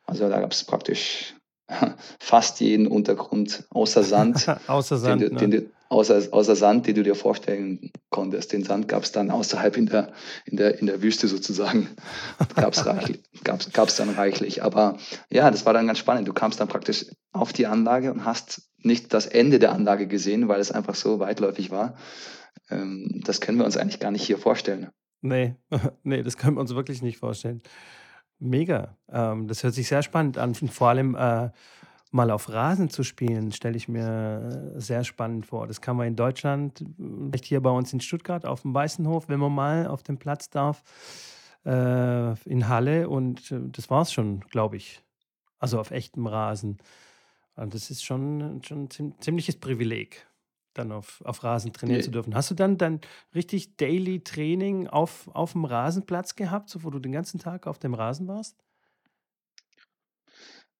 Also 0.05 0.29
da 0.29 0.39
gab 0.39 0.51
es 0.51 0.63
praktisch 0.63 1.35
fast 2.19 2.59
jeden 2.59 2.87
Untergrund 2.87 3.65
außer 3.69 4.03
Sand. 4.03 4.47
außer 4.67 4.97
Sand. 4.97 5.21
Den, 5.21 5.33
ne? 5.33 5.49
den, 5.49 5.69
außer, 5.89 6.21
außer 6.31 6.55
Sand, 6.55 6.87
den 6.87 6.95
du 6.95 7.03
dir 7.03 7.15
vorstellen 7.15 7.91
konntest. 8.09 8.53
Den 8.53 8.63
Sand 8.63 8.87
gab 8.87 9.03
es 9.03 9.11
dann 9.11 9.31
außerhalb 9.31 9.77
in 9.77 9.87
der, 9.87 10.11
in 10.45 10.57
der, 10.57 10.79
in 10.79 10.87
der 10.87 11.01
Wüste 11.01 11.27
sozusagen. 11.27 11.89
Gab 12.55 12.73
es 12.73 12.85
reichlich, 12.85 13.21
gab's, 13.43 13.71
gab's 13.71 13.95
dann 13.95 14.09
reichlich. 14.09 14.63
Aber 14.63 14.97
ja, 15.29 15.49
das 15.51 15.65
war 15.65 15.73
dann 15.73 15.87
ganz 15.87 15.99
spannend. 15.99 16.27
Du 16.27 16.33
kamst 16.33 16.59
dann 16.59 16.67
praktisch 16.67 17.05
auf 17.31 17.53
die 17.53 17.67
Anlage 17.67 18.11
und 18.11 18.25
hast 18.25 18.61
nicht 18.77 19.13
das 19.13 19.25
Ende 19.25 19.59
der 19.59 19.71
Anlage 19.73 20.07
gesehen, 20.07 20.47
weil 20.47 20.59
es 20.59 20.71
einfach 20.71 20.95
so 20.95 21.19
weitläufig 21.19 21.71
war. 21.71 21.95
Ähm, 22.69 23.21
das 23.25 23.41
können 23.41 23.57
wir 23.57 23.65
uns 23.65 23.77
eigentlich 23.77 23.99
gar 23.99 24.11
nicht 24.11 24.23
hier 24.23 24.37
vorstellen. 24.37 24.89
Nee, 25.21 25.55
nee, 26.03 26.23
das 26.23 26.37
können 26.37 26.55
wir 26.55 26.61
uns 26.61 26.73
wirklich 26.73 27.01
nicht 27.01 27.17
vorstellen. 27.17 27.61
Mega. 28.39 28.95
Ähm, 29.09 29.47
das 29.47 29.63
hört 29.63 29.73
sich 29.73 29.87
sehr 29.87 30.01
spannend 30.01 30.37
an. 30.37 30.55
vor 30.55 30.89
allem 30.89 31.15
äh, 31.15 31.49
mal 32.11 32.31
auf 32.31 32.49
Rasen 32.49 32.89
zu 32.89 33.03
spielen, 33.03 33.51
stelle 33.51 33.77
ich 33.77 33.87
mir 33.87 34.73
äh, 34.75 34.79
sehr 34.79 35.03
spannend 35.03 35.45
vor. 35.45 35.67
Das 35.67 35.81
kann 35.81 35.97
man 35.97 36.07
in 36.07 36.15
Deutschland, 36.15 36.83
vielleicht 36.97 37.45
hier 37.45 37.61
bei 37.61 37.69
uns 37.69 37.93
in 37.93 38.01
Stuttgart 38.01 38.45
auf 38.45 38.61
dem 38.63 38.73
Weißenhof, 38.73 39.29
wenn 39.29 39.39
man 39.39 39.53
mal 39.53 39.87
auf 39.87 40.03
dem 40.03 40.17
Platz 40.17 40.49
darf, 40.49 40.83
äh, 41.65 42.33
in 42.49 42.67
Halle 42.67 43.09
und 43.09 43.51
äh, 43.51 43.59
das 43.71 43.89
war 43.89 44.01
es 44.01 44.13
schon, 44.13 44.41
glaube 44.49 44.77
ich. 44.77 45.03
Also 45.59 45.79
auf 45.79 45.91
echtem 45.91 46.25
Rasen. 46.25 46.77
Und 47.55 47.73
das 47.73 47.91
ist 47.91 48.05
schon, 48.05 48.61
schon 48.63 48.87
ein 48.99 49.15
ziemliches 49.19 49.57
Privileg 49.57 50.25
dann 50.79 50.91
auf, 50.91 51.21
auf 51.25 51.43
Rasen 51.43 51.73
trainieren 51.73 51.99
nee. 51.99 52.05
zu 52.05 52.11
dürfen. 52.11 52.35
Hast 52.35 52.49
du 52.51 52.55
dann 52.55 52.77
dann 52.77 52.99
richtig 53.35 53.77
Daily 53.77 54.23
Training 54.23 54.87
auf, 54.87 55.29
auf 55.33 55.51
dem 55.53 55.65
Rasenplatz 55.65 56.35
gehabt, 56.35 56.69
so 56.69 56.83
wo 56.83 56.89
du 56.89 56.99
den 56.99 57.11
ganzen 57.11 57.39
Tag 57.39 57.67
auf 57.67 57.79
dem 57.79 57.93
Rasen 57.93 58.27
warst? 58.27 58.57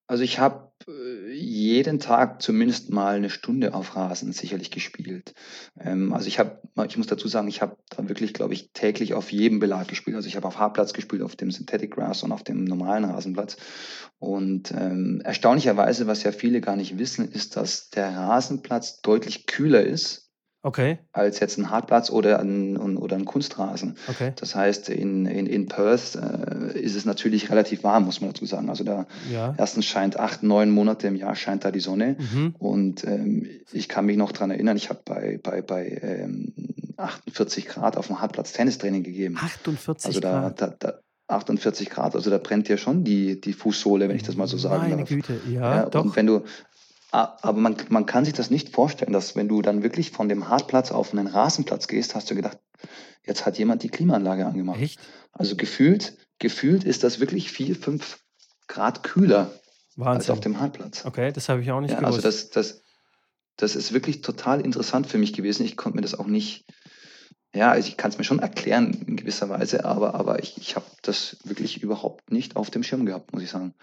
Also 0.09 0.23
ich 0.23 0.39
habe 0.39 0.71
äh, 0.87 1.31
jeden 1.31 1.99
Tag 1.99 2.41
zumindest 2.41 2.89
mal 2.89 3.17
eine 3.17 3.29
Stunde 3.29 3.75
auf 3.75 3.95
Rasen 3.95 4.33
sicherlich 4.33 4.71
gespielt. 4.71 5.35
Ähm, 5.79 6.13
also 6.13 6.27
ich 6.27 6.39
habe, 6.39 6.59
ich 6.87 6.97
muss 6.97 7.05
dazu 7.05 7.27
sagen, 7.27 7.47
ich 7.47 7.61
habe 7.61 7.77
da 7.91 8.09
wirklich, 8.09 8.33
glaube 8.33 8.55
ich, 8.55 8.71
täglich 8.73 9.13
auf 9.13 9.31
jedem 9.31 9.59
Belag 9.59 9.87
gespielt. 9.87 10.15
Also 10.15 10.27
ich 10.27 10.35
habe 10.35 10.47
auf 10.47 10.57
Hartplatz 10.57 10.93
gespielt, 10.93 11.21
auf 11.21 11.35
dem 11.35 11.51
Synthetic 11.51 11.91
Grass 11.91 12.23
und 12.23 12.31
auf 12.31 12.43
dem 12.43 12.63
normalen 12.63 13.05
Rasenplatz. 13.05 13.57
Und 14.17 14.71
ähm, 14.71 15.21
erstaunlicherweise, 15.23 16.07
was 16.07 16.23
ja 16.23 16.31
viele 16.31 16.59
gar 16.59 16.75
nicht 16.75 16.97
wissen, 16.97 17.31
ist, 17.31 17.55
dass 17.55 17.91
der 17.91 18.09
Rasenplatz 18.09 19.01
deutlich 19.01 19.45
kühler 19.45 19.83
ist 19.83 20.28
Okay. 20.61 20.99
als 21.13 21.39
jetzt 21.39 21.57
ein 21.57 21.69
Hartplatz 21.69 22.09
oder 22.09 22.39
ein, 22.39 22.75
oder 22.97 23.15
ein 23.15 23.23
Kunstrasen. 23.25 23.95
Okay. 24.07 24.33
Das 24.35 24.55
heißt, 24.55 24.89
in, 24.89 25.25
in, 25.25 25.45
in 25.47 25.67
Perth 25.67 26.15
äh, 26.15 26.77
ist 26.79 26.95
es 26.95 27.05
natürlich 27.05 27.49
relativ 27.49 27.83
warm, 27.83 28.03
muss 28.05 28.19
man 28.19 28.31
dazu 28.31 28.45
sagen. 28.45 28.69
Also 28.69 28.83
da 28.83 29.05
Ja. 29.31 29.55
erstens 29.57 29.85
scheint 29.85 30.19
acht, 30.19 30.43
neun 30.43 30.69
Monate 30.69 31.07
im 31.07 31.15
Jahr 31.15 31.35
scheint 31.35 31.63
da 31.63 31.71
die 31.71 31.79
Sonne. 31.79 32.17
Mhm. 32.19 32.55
Und 32.59 33.03
ähm, 33.05 33.47
ich 33.71 33.87
kann 33.87 34.05
mich 34.05 34.17
noch 34.17 34.33
daran 34.33 34.51
erinnern, 34.51 34.75
ich 34.75 34.89
habe 34.89 34.99
bei, 35.05 35.39
bei, 35.41 35.61
bei 35.61 35.97
ähm, 36.01 36.53
48 36.97 37.67
Grad 37.67 37.95
auf 37.97 38.07
dem 38.07 38.19
Hartplatz 38.19 38.51
Tennistraining 38.51 39.03
gegeben. 39.03 39.37
48 39.41 40.05
Also 40.07 40.19
da, 40.19 40.41
Grad. 40.41 40.61
da, 40.61 40.73
da 40.77 40.93
28 41.27 41.89
Grad, 41.89 42.15
also 42.15 42.29
da 42.31 42.37
brennt 42.39 42.67
ja 42.69 42.77
schon 42.77 43.03
die, 43.03 43.39
die 43.39 43.53
Fußsohle, 43.53 44.09
wenn 44.09 44.15
ich 44.15 44.23
das 44.23 44.35
mal 44.35 44.47
so 44.47 44.57
sagen 44.57 44.89
Meine 44.89 44.97
darf. 44.97 45.09
Güte, 45.09 45.39
ja, 45.47 45.75
Ja, 45.83 45.85
doch. 45.89 46.03
und 46.03 46.15
wenn 46.15 46.25
du, 46.25 46.41
aber 47.11 47.59
man, 47.59 47.75
man 47.89 48.05
kann 48.05 48.25
sich 48.25 48.33
das 48.33 48.49
nicht 48.49 48.69
vorstellen, 48.69 49.13
dass 49.13 49.35
wenn 49.35 49.47
du 49.47 49.61
dann 49.61 49.81
wirklich 49.83 50.11
von 50.11 50.29
dem 50.29 50.47
Hartplatz 50.47 50.91
auf 50.91 51.11
einen 51.13 51.27
Rasenplatz 51.27 51.87
gehst, 51.87 52.13
hast 52.15 52.29
du 52.29 52.35
gedacht, 52.35 52.59
jetzt 53.25 53.45
hat 53.45 53.57
jemand 53.57 53.83
die 53.83 53.89
Klimaanlage 53.89 54.45
angemacht. 54.45 54.79
Echt? 54.79 54.99
Also 55.31 55.55
gefühlt, 55.55 56.17
gefühlt 56.37 56.83
ist 56.83 57.03
das 57.03 57.19
wirklich 57.19 57.51
vier, 57.51 57.75
fünf 57.75 58.19
Grad 58.67 59.03
kühler 59.03 59.51
als 59.97 60.29
auf 60.29 60.39
dem 60.39 60.59
Hartplatz. 60.59 61.03
Okay, 61.05 61.31
das 61.31 61.49
habe 61.49 61.61
ich 61.61 61.71
auch 61.71 61.81
nicht 61.81 61.91
Ja, 61.91 61.97
also 61.99 62.19
gewusst. 62.19 62.25
das, 62.55 62.71
das, 62.71 62.83
das 63.57 63.75
ist 63.75 63.91
wirklich 63.91 64.21
total 64.21 64.61
interessant 64.61 65.07
für 65.07 65.17
mich 65.17 65.33
gewesen. 65.33 65.65
Ich 65.65 65.75
konnte 65.75 65.97
mir 65.97 66.01
das 66.01 66.13
auch 66.17 66.27
nicht, 66.27 66.65
ja, 67.55 67.71
also 67.71 67.87
ich 67.87 67.97
kann 67.97 68.11
es 68.11 68.17
mir 68.17 68.23
schon 68.23 68.39
erklären 68.39 68.93
in 69.07 69.15
gewisser 69.15 69.49
Weise, 69.49 69.83
aber, 69.83 70.13
aber 70.13 70.39
ich, 70.39 70.57
ich 70.57 70.75
habe 70.75 70.85
das 71.01 71.37
wirklich 71.43 71.81
überhaupt 71.81 72.31
nicht 72.31 72.55
auf 72.55 72.69
dem 72.69 72.83
Schirm 72.83 73.05
gehabt, 73.05 73.33
muss 73.33 73.41
ich 73.41 73.49
sagen. 73.49 73.73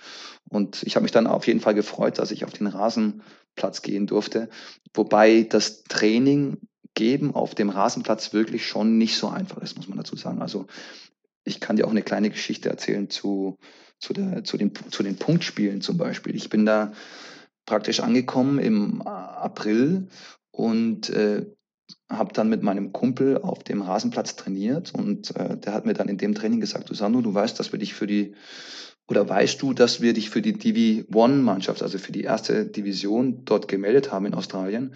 Und 0.49 0.85
ich 0.85 0.95
habe 0.95 1.03
mich 1.03 1.13
dann 1.13 1.27
auf 1.27 1.47
jeden 1.47 1.61
Fall 1.61 1.75
gefreut, 1.75 2.19
dass 2.19 2.31
ich 2.31 2.45
auf 2.45 2.53
den 2.53 2.69
Rasenplatz 2.69 3.83
gehen 3.83 4.07
durfte. 4.07 4.49
Wobei 4.95 5.43
das 5.43 5.83
Training 5.85 6.59
geben 6.95 7.35
auf 7.35 7.55
dem 7.57 7.69
Rasenplatz 7.71 8.33
wirklich 8.33 8.67
schon 8.67 8.99
nicht 8.99 9.17
so 9.17 9.29
einfach 9.29 9.59
ist, 9.59 9.77
muss 9.77 9.89
man 9.89 9.99
dazu 9.99 10.17
sagen. 10.17 10.41
Also 10.43 10.67
ich 11.45 11.61
kann 11.61 11.77
dir 11.77 11.87
auch 11.87 11.91
eine 11.91 12.03
kleine 12.03 12.31
Geschichte 12.31 12.69
erzählen 12.69 13.11
zu, 13.11 13.59
zu, 13.99 14.13
der, 14.13 14.45
zu, 14.45 14.57
den, 14.57 14.73
zu 14.91 15.03
den 15.03 15.17
Punktspielen 15.17 15.81
zum 15.81 15.97
Beispiel. 15.97 16.37
Ich 16.37 16.51
bin 16.51 16.67
da 16.67 16.93
praktisch 17.67 17.99
angekommen 17.99 18.61
im 18.61 19.03
April 19.03 20.09
und 20.53 21.11
äh, 21.11 21.47
habe 22.09 22.33
dann 22.33 22.49
mit 22.49 22.63
meinem 22.63 22.93
Kumpel 22.93 23.39
auf 23.39 23.63
dem 23.63 23.83
Rasenplatz 23.83 24.37
trainiert 24.37 24.93
und 24.95 25.35
äh, 25.37 25.57
der 25.57 25.73
hat 25.73 25.87
mir 25.87 25.95
dann 25.95 26.09
in 26.09 26.19
dem 26.19 26.35
Training 26.35 26.61
gesagt, 26.61 26.91
du 26.91 26.95
Sandro, 26.95 27.21
du 27.21 27.35
weißt, 27.35 27.59
dass 27.59 27.73
wir 27.73 27.79
dich 27.79 27.95
für 27.95 28.07
die 28.07 28.35
oder 29.09 29.29
weißt 29.29 29.63
du, 29.63 29.73
dass 29.73 30.01
wir 30.01 30.13
dich 30.13 30.31
für 30.31 30.43
die 30.43 30.53
Divi 30.53 31.07
One 31.13 31.37
Mannschaft, 31.37 31.83
also 31.83 31.99
für 31.99 32.13
die 32.13 32.23
erste 32.23 32.67
Division 32.67 33.45
dort 33.45 33.69
gemeldet 33.69 34.11
haben 34.11 34.27
in 34.27 34.35
Australien? 34.35 34.95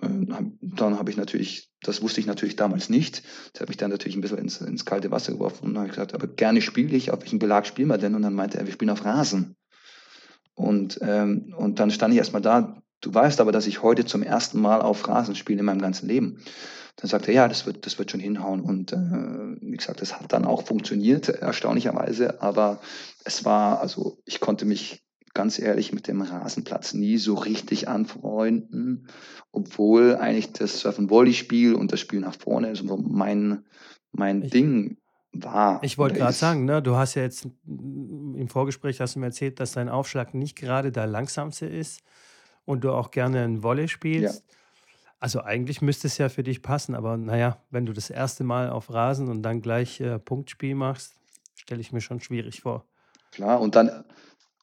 Ähm, 0.00 0.58
dann 0.60 0.98
habe 0.98 1.10
ich 1.10 1.16
natürlich, 1.16 1.70
das 1.82 2.02
wusste 2.02 2.20
ich 2.20 2.26
natürlich 2.26 2.56
damals 2.56 2.88
nicht. 2.88 3.22
Das 3.52 3.62
hat 3.62 3.68
mich 3.68 3.76
dann 3.78 3.90
natürlich 3.90 4.16
ein 4.16 4.20
bisschen 4.20 4.38
ins, 4.38 4.60
ins 4.60 4.84
kalte 4.84 5.10
Wasser 5.10 5.32
geworfen 5.32 5.68
und 5.68 5.76
habe 5.76 5.86
ich 5.86 5.92
gesagt, 5.92 6.14
aber 6.14 6.28
gerne 6.28 6.62
spiele 6.62 6.96
ich, 6.96 7.10
auf 7.10 7.20
welchen 7.20 7.38
Belag 7.38 7.66
spielen 7.66 7.88
wir 7.88 7.98
denn? 7.98 8.14
Und 8.14 8.22
dann 8.22 8.34
meinte 8.34 8.58
er, 8.58 8.66
wir 8.66 8.72
spielen 8.72 8.90
auf 8.90 9.04
Rasen. 9.04 9.56
Und, 10.54 10.98
ähm, 11.02 11.54
und 11.56 11.78
dann 11.78 11.90
stand 11.90 12.12
ich 12.14 12.18
erstmal 12.18 12.42
da, 12.42 12.82
du 13.02 13.12
weißt 13.12 13.40
aber, 13.40 13.52
dass 13.52 13.66
ich 13.66 13.82
heute 13.82 14.06
zum 14.06 14.22
ersten 14.22 14.60
Mal 14.60 14.80
auf 14.80 15.06
Rasen 15.06 15.34
spiele 15.34 15.60
in 15.60 15.66
meinem 15.66 15.82
ganzen 15.82 16.08
Leben. 16.08 16.38
Dann 16.96 17.08
sagte 17.08 17.28
er, 17.28 17.34
ja, 17.34 17.48
das 17.48 17.66
wird, 17.66 17.84
das 17.84 17.98
wird 17.98 18.10
schon 18.10 18.20
hinhauen. 18.20 18.60
Und 18.60 18.92
äh, 18.92 18.96
wie 18.96 19.76
gesagt, 19.76 20.00
das 20.00 20.18
hat 20.18 20.32
dann 20.32 20.44
auch 20.44 20.64
funktioniert, 20.64 21.28
erstaunlicherweise. 21.28 22.40
Aber 22.42 22.80
es 23.24 23.44
war, 23.44 23.80
also 23.80 24.18
ich 24.24 24.40
konnte 24.40 24.64
mich 24.64 25.02
ganz 25.34 25.58
ehrlich 25.58 25.92
mit 25.92 26.08
dem 26.08 26.20
Rasenplatz 26.20 26.92
nie 26.92 27.16
so 27.16 27.34
richtig 27.34 27.88
anfreunden, 27.88 29.08
obwohl 29.50 30.16
eigentlich 30.16 30.52
das 30.52 30.80
Surfen-Volley-Spiel 30.80 31.74
und 31.74 31.92
das 31.92 32.00
Spiel 32.00 32.20
nach 32.20 32.36
vorne 32.36 32.76
so 32.76 32.96
mein, 32.98 33.64
mein 34.12 34.42
Ich, 34.42 34.50
Ding 34.50 34.98
war 35.32 35.82
ich 35.82 35.96
wollte 35.96 36.18
gerade 36.18 36.34
sagen, 36.34 36.66
ne, 36.66 36.82
du 36.82 36.96
hast 36.96 37.14
ja 37.14 37.22
jetzt 37.22 37.48
im 37.66 38.48
Vorgespräch 38.48 39.00
hast 39.00 39.14
du 39.14 39.20
mir 39.20 39.26
erzählt, 39.26 39.58
dass 39.60 39.72
dein 39.72 39.88
Aufschlag 39.88 40.34
nicht 40.34 40.56
gerade 40.56 40.92
der 40.92 41.06
langsamste 41.06 41.64
ist 41.64 42.02
und 42.64 42.84
du 42.84 42.92
auch 42.92 43.10
gerne 43.10 43.42
ein 43.44 43.62
Volley 43.62 43.82
Ja, 43.84 43.88
spielst. 43.88 44.44
Also 45.20 45.42
eigentlich 45.42 45.82
müsste 45.82 46.08
es 46.08 46.18
ja 46.18 46.28
für 46.28 46.42
dich 46.42 46.62
passen, 46.62 46.94
aber 46.94 47.16
naja, 47.16 47.58
wenn 47.70 47.86
du 47.86 47.92
das 47.92 48.10
erste 48.10 48.44
Mal 48.44 48.70
auf 48.70 48.92
Rasen 48.92 49.28
und 49.28 49.42
dann 49.42 49.62
gleich 49.62 50.00
äh, 50.00 50.18
Punktspiel 50.18 50.74
machst, 50.74 51.14
stelle 51.54 51.80
ich 51.80 51.92
mir 51.92 52.00
schon 52.00 52.20
schwierig 52.20 52.60
vor. 52.62 52.84
klar. 53.30 53.60
Und 53.60 53.76
dann, 53.76 54.04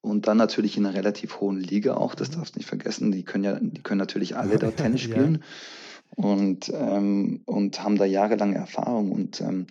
und 0.02 0.28
dann 0.28 0.38
natürlich 0.38 0.78
in 0.78 0.86
einer 0.86 0.96
relativ 0.96 1.40
hohen 1.40 1.60
Liga 1.60 1.96
auch, 1.96 2.16
das 2.16 2.32
darfst 2.32 2.56
du 2.56 2.60
nicht 2.60 2.68
vergessen. 2.68 3.12
Die 3.12 3.24
können 3.24 3.44
ja, 3.44 3.60
die 3.60 3.82
können 3.82 4.00
natürlich 4.00 4.36
alle 4.36 4.58
dort 4.58 4.78
Tennis 4.78 5.02
Ja, 5.02 5.08
spielen 5.12 5.44
und, 6.16 6.70
ähm, 6.74 7.42
und 7.46 7.84
haben 7.84 7.98
da 7.98 8.06
jahrelange 8.06 8.56
Erfahrung. 8.56 9.12
Und 9.12 9.42
ähm, 9.42 9.68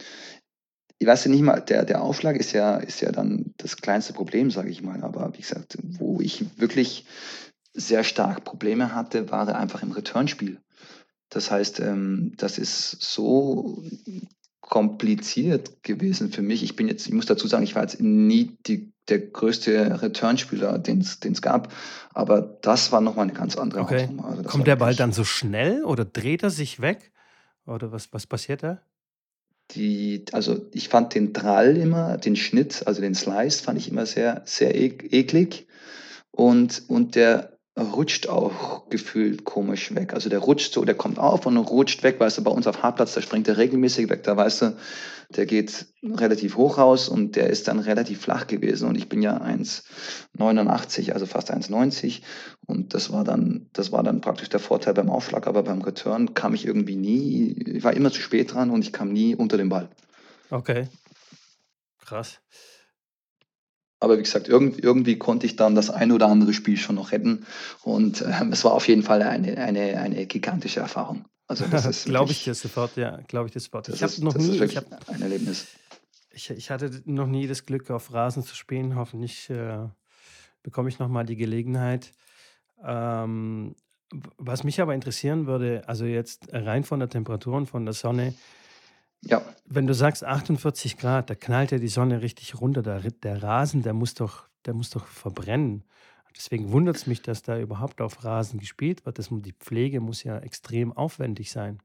ich 0.99 1.07
weiß 1.07 1.25
ja 1.25 1.31
nicht 1.31 1.43
mal, 1.43 1.61
der, 1.61 1.85
der 1.85 2.03
Aufschlag 2.03 2.37
ist 2.37 2.53
ja, 2.53 2.77
ist 2.77 3.01
ja 3.01 3.12
dann 3.12 3.55
das 3.57 3.77
kleinste 3.77 4.12
Problem, 4.12 4.51
sage 4.51 4.71
ich 4.71 4.83
mal. 4.83 5.03
Aber 5.03 5.33
wie 5.35 5.43
gesagt, 5.43 5.79
wo 5.83 6.21
ich 6.21 6.45
wirklich 6.59 7.07
sehr 7.79 8.05
stark 8.05 8.45
Probleme 8.45 8.95
hatte, 8.95 9.31
war 9.31 9.49
einfach 9.55 9.83
im 9.83 9.93
Returnspiel. 9.93 10.61
Das 11.31 11.51
heißt, 11.51 11.81
ähm, 11.81 12.33
das 12.37 12.59
ist 12.59 13.03
so 13.03 13.83
kompliziert 14.61 15.83
gewesen 15.83 16.31
für 16.31 16.43
mich. 16.43 16.62
Ich 16.62 16.77
bin 16.77 16.88
jetzt, 16.88 17.07
ich 17.07 17.12
muss 17.12 17.27
dazu 17.27 17.47
sagen, 17.47 17.64
ich 17.64 17.75
war 17.75 17.83
jetzt 17.83 18.01
nie 18.01 18.57
die, 18.67 18.93
der 19.09 19.19
größte 19.21 20.03
Returnspieler, 20.03 20.79
den 20.79 21.01
es 21.01 21.43
gab, 21.43 21.73
aber 22.12 22.43
das 22.43 22.93
war 22.93 23.01
nochmal 23.01 23.25
eine 23.25 23.33
ganz 23.33 23.57
andere 23.57 23.81
okay. 23.81 24.03
Hausnummer. 24.03 24.27
Also 24.27 24.43
Kommt 24.43 24.67
der 24.67 24.77
Ball 24.77 24.95
dann 24.95 25.12
so 25.12 25.25
schnell 25.25 25.85
oder 25.85 26.05
dreht 26.05 26.43
er 26.43 26.51
sich 26.51 26.81
weg? 26.81 27.12
Oder 27.67 27.93
was, 27.93 28.12
was 28.12 28.27
passiert 28.27 28.62
da? 28.62 28.81
die, 29.73 30.25
also 30.33 30.67
ich 30.73 30.88
fand 30.88 31.14
den 31.14 31.33
Drall 31.33 31.77
immer, 31.77 32.17
den 32.17 32.37
Schnitt, 32.37 32.87
also 32.87 33.01
den 33.01 33.14
Slice, 33.14 33.62
fand 33.62 33.79
ich 33.79 33.91
immer 33.91 34.07
sehr, 34.07 34.43
sehr 34.45 34.75
ek 34.75 35.12
eklig. 35.12 35.67
Und, 36.31 36.85
und 36.88 37.14
der 37.14 37.58
rutscht 37.79 38.29
auch 38.29 38.88
gefühlt 38.88 39.45
komisch 39.45 39.95
weg. 39.95 40.12
Also 40.12 40.29
der 40.29 40.41
rutscht 40.41 40.73
so, 40.73 40.85
der 40.85 40.95
kommt 40.95 41.19
auf 41.19 41.47
und 41.47 41.57
rutscht 41.57 42.03
weg, 42.03 42.19
weißt 42.19 42.38
du, 42.38 42.45
bei 42.45 42.51
uns 42.51 42.67
auf 42.67 42.83
Hartplatz, 42.83 43.14
da 43.14 43.23
springt 43.23 43.49
er 43.49 43.57
regelmäßig 43.57 44.09
weg, 44.09 44.23
da 44.25 44.37
weißt 44.37 44.62
du, 44.62 44.77
der 45.31 45.47
geht 45.47 45.87
relativ 46.03 46.57
hoch 46.57 46.79
raus 46.79 47.09
und 47.09 47.37
der 47.37 47.51
ist 47.51 47.69
dann 47.69 47.79
relativ 47.79 48.21
flach 48.21 48.47
gewesen 48.47 48.88
und 48.88 48.97
ich 48.97 49.09
bin 49.09 49.23
ja 49.23 49.37
1,89, 49.37 51.12
also 51.12 51.27
fast 51.27 51.53
1,90 51.53 52.23
und 52.67 52.95
das 52.95 53.12
war 53.12 53.25
dann, 53.25 53.69
das 53.73 53.93
war 53.93 54.03
dann 54.03 54.21
praktisch 54.21 54.49
der 54.49 54.61
Vorteil 54.61 54.95
beim 54.95 55.11
Aufschlag, 55.11 55.47
aber 55.47 55.62
beim 55.62 55.83
Return 55.83 56.35
kam 56.35 56.55
ich 56.55 56.67
irgendwie 56.67 56.97
nie, 56.97 57.53
ich 57.67 57.85
war 57.85 57.95
immer 57.95 58.11
zu 58.11 58.21
spät 58.21 58.55
dran 58.55 58.71
und 58.71 58.83
ich 58.83 58.93
kam 58.93 59.12
nie 59.12 59.35
unter 59.35 59.57
den 59.57 59.69
Ball. 59.69 59.88
Okay, 60.51 60.88
krass. 61.99 62.41
Aber 64.01 64.17
wie 64.17 64.23
gesagt, 64.23 64.49
irgendwie, 64.49 64.81
irgendwie 64.81 65.19
konnte 65.19 65.47
ich 65.47 65.57
dann 65.57 65.75
das 65.75 65.91
ein 65.91 66.13
oder 66.13 66.29
andere 66.29 66.53
Spiel 66.53 66.77
schon 66.77 66.95
noch 66.97 67.13
retten. 67.13 67.47
Und 67.83 68.23
ähm, 68.23 68.53
es 68.53 68.65
war 68.65 68.73
auf 68.73 68.87
jeden 68.87 69.03
Fall 69.03 69.23
eine, 69.23 69.59
eine, 69.59 69.99
eine 69.99 70.27
gigantische 70.27 70.81
Erfahrung. 70.81 71.25
Also 71.49 71.65
das 71.67 71.85
ist 71.87 72.05
Glaube 72.05 72.31
ich 72.31 72.45
dir 72.45 72.55
sofort, 72.55 72.97
ja, 72.97 73.19
glaube 73.27 73.49
ich 73.49 73.53
dir 73.53 73.61
sofort. 73.61 73.89
Ich 73.89 74.03
habe 74.03 74.13
noch 74.21 74.35
ist, 74.35 74.37
das 74.37 74.43
ist 74.45 74.49
nie, 74.49 74.55
ich 74.55 74.61
wirklich 74.61 74.77
habe, 74.77 74.97
ein 75.09 75.23
Erlebnis. 75.23 75.67
ich, 76.31 76.51
ich 76.51 76.71
hatte 76.71 77.03
noch 77.07 77.27
nie 77.27 77.47
das 77.49 77.67
Glück, 77.67 77.91
auf 77.91 78.13
Rasen 78.13 78.45
zu 78.45 78.55
spielen. 78.55 78.95
Hoffentlich 78.95 79.51
äh, 79.51 79.89
bekomme 80.63 80.89
ich 80.89 80.99
noch 80.99 81.09
mal 81.09 81.25
die 81.25 81.37
Gelegenheit. 81.37 82.13
Ähm, 82.85 83.75
was 84.39 84.65
mich 84.65 84.81
aber 84.81 84.95
interessieren 84.95 85.47
würde, 85.47 85.83
also 85.87 86.05
jetzt 86.05 86.49
rein 86.53 86.85
von 86.85 87.01
der 87.01 87.09
Temperatur 87.09 87.57
und 87.57 87.67
von 87.67 87.85
der 87.85 87.95
Sonne, 87.95 88.35
Ja, 89.23 89.43
wenn 89.67 89.87
du 89.87 89.95
sagst 89.95 90.25
48 90.25 90.97
Grad, 90.97 91.29
da 91.29 91.35
knallt 91.35 91.73
ja 91.73 91.79
die 91.79 91.89
Sonne 91.89 92.23
richtig 92.23 92.61
runter. 92.61 92.83
Der, 92.83 93.01
der 93.01 93.43
Rasen, 93.43 93.83
der 93.83 93.93
muss 93.93 94.15
doch, 94.15 94.49
der 94.65 94.75
muss 94.75 94.91
doch 94.91 95.07
verbrennen. 95.07 95.85
Deswegen 96.37 96.71
wundert 96.71 96.97
es 96.97 97.07
mich, 97.07 97.21
dass 97.21 97.43
da 97.43 97.59
überhaupt 97.59 98.01
auf 98.01 98.25
Rasen 98.25 98.61
gespielt 98.61 99.05
wird. 99.05 99.19
Das, 99.19 99.29
die 99.31 99.53
Pflege 99.53 100.01
muss 100.01 100.23
ja 100.23 100.39
extrem 100.39 100.93
aufwendig 100.93 101.51
sein. 101.51 101.81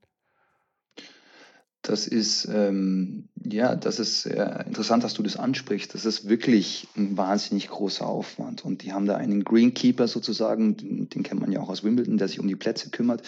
das 1.81 2.07
ist, 2.07 2.47
ähm, 2.53 3.27
ja, 3.43 3.75
das 3.75 3.99
ist 3.99 4.21
sehr 4.21 4.65
interessant, 4.65 5.03
dass 5.03 5.15
du 5.15 5.23
das 5.23 5.35
ansprichst. 5.35 5.93
Das 5.93 6.05
ist 6.05 6.29
wirklich 6.29 6.87
ein 6.95 7.17
wahnsinnig 7.17 7.67
großer 7.67 8.05
Aufwand. 8.05 8.63
Und 8.63 8.83
die 8.83 8.93
haben 8.93 9.05
da 9.05 9.17
einen 9.17 9.43
Greenkeeper 9.43 10.07
sozusagen, 10.07 10.77
den, 10.77 11.09
den 11.09 11.23
kennt 11.23 11.41
man 11.41 11.51
ja 11.51 11.59
auch 11.59 11.69
aus 11.69 11.83
Wimbledon, 11.83 12.17
der 12.17 12.29
sich 12.29 12.39
um 12.39 12.47
die 12.47 12.55
Plätze 12.55 12.89
kümmert. 12.89 13.23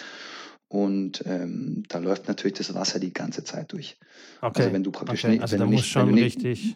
Und 0.68 1.22
ähm, 1.26 1.84
da 1.88 1.98
läuft 1.98 2.28
natürlich 2.28 2.58
das 2.58 2.74
Wasser 2.74 2.98
die 2.98 3.12
ganze 3.12 3.44
Zeit 3.44 3.72
durch. 3.72 3.98
Also 4.52 4.70
Okay, 4.70 4.72
wenn 4.72 4.82
du 4.84 4.90
praktisch 4.90 5.22
okay. 5.24 5.32
nicht, 5.32 5.42
Also 5.42 5.52
wenn 5.52 5.60
du 5.60 5.66
nicht, 5.66 5.94
wenn 5.96 6.06
du 6.06 6.12
nicht, 6.12 6.36
richtig 6.36 6.74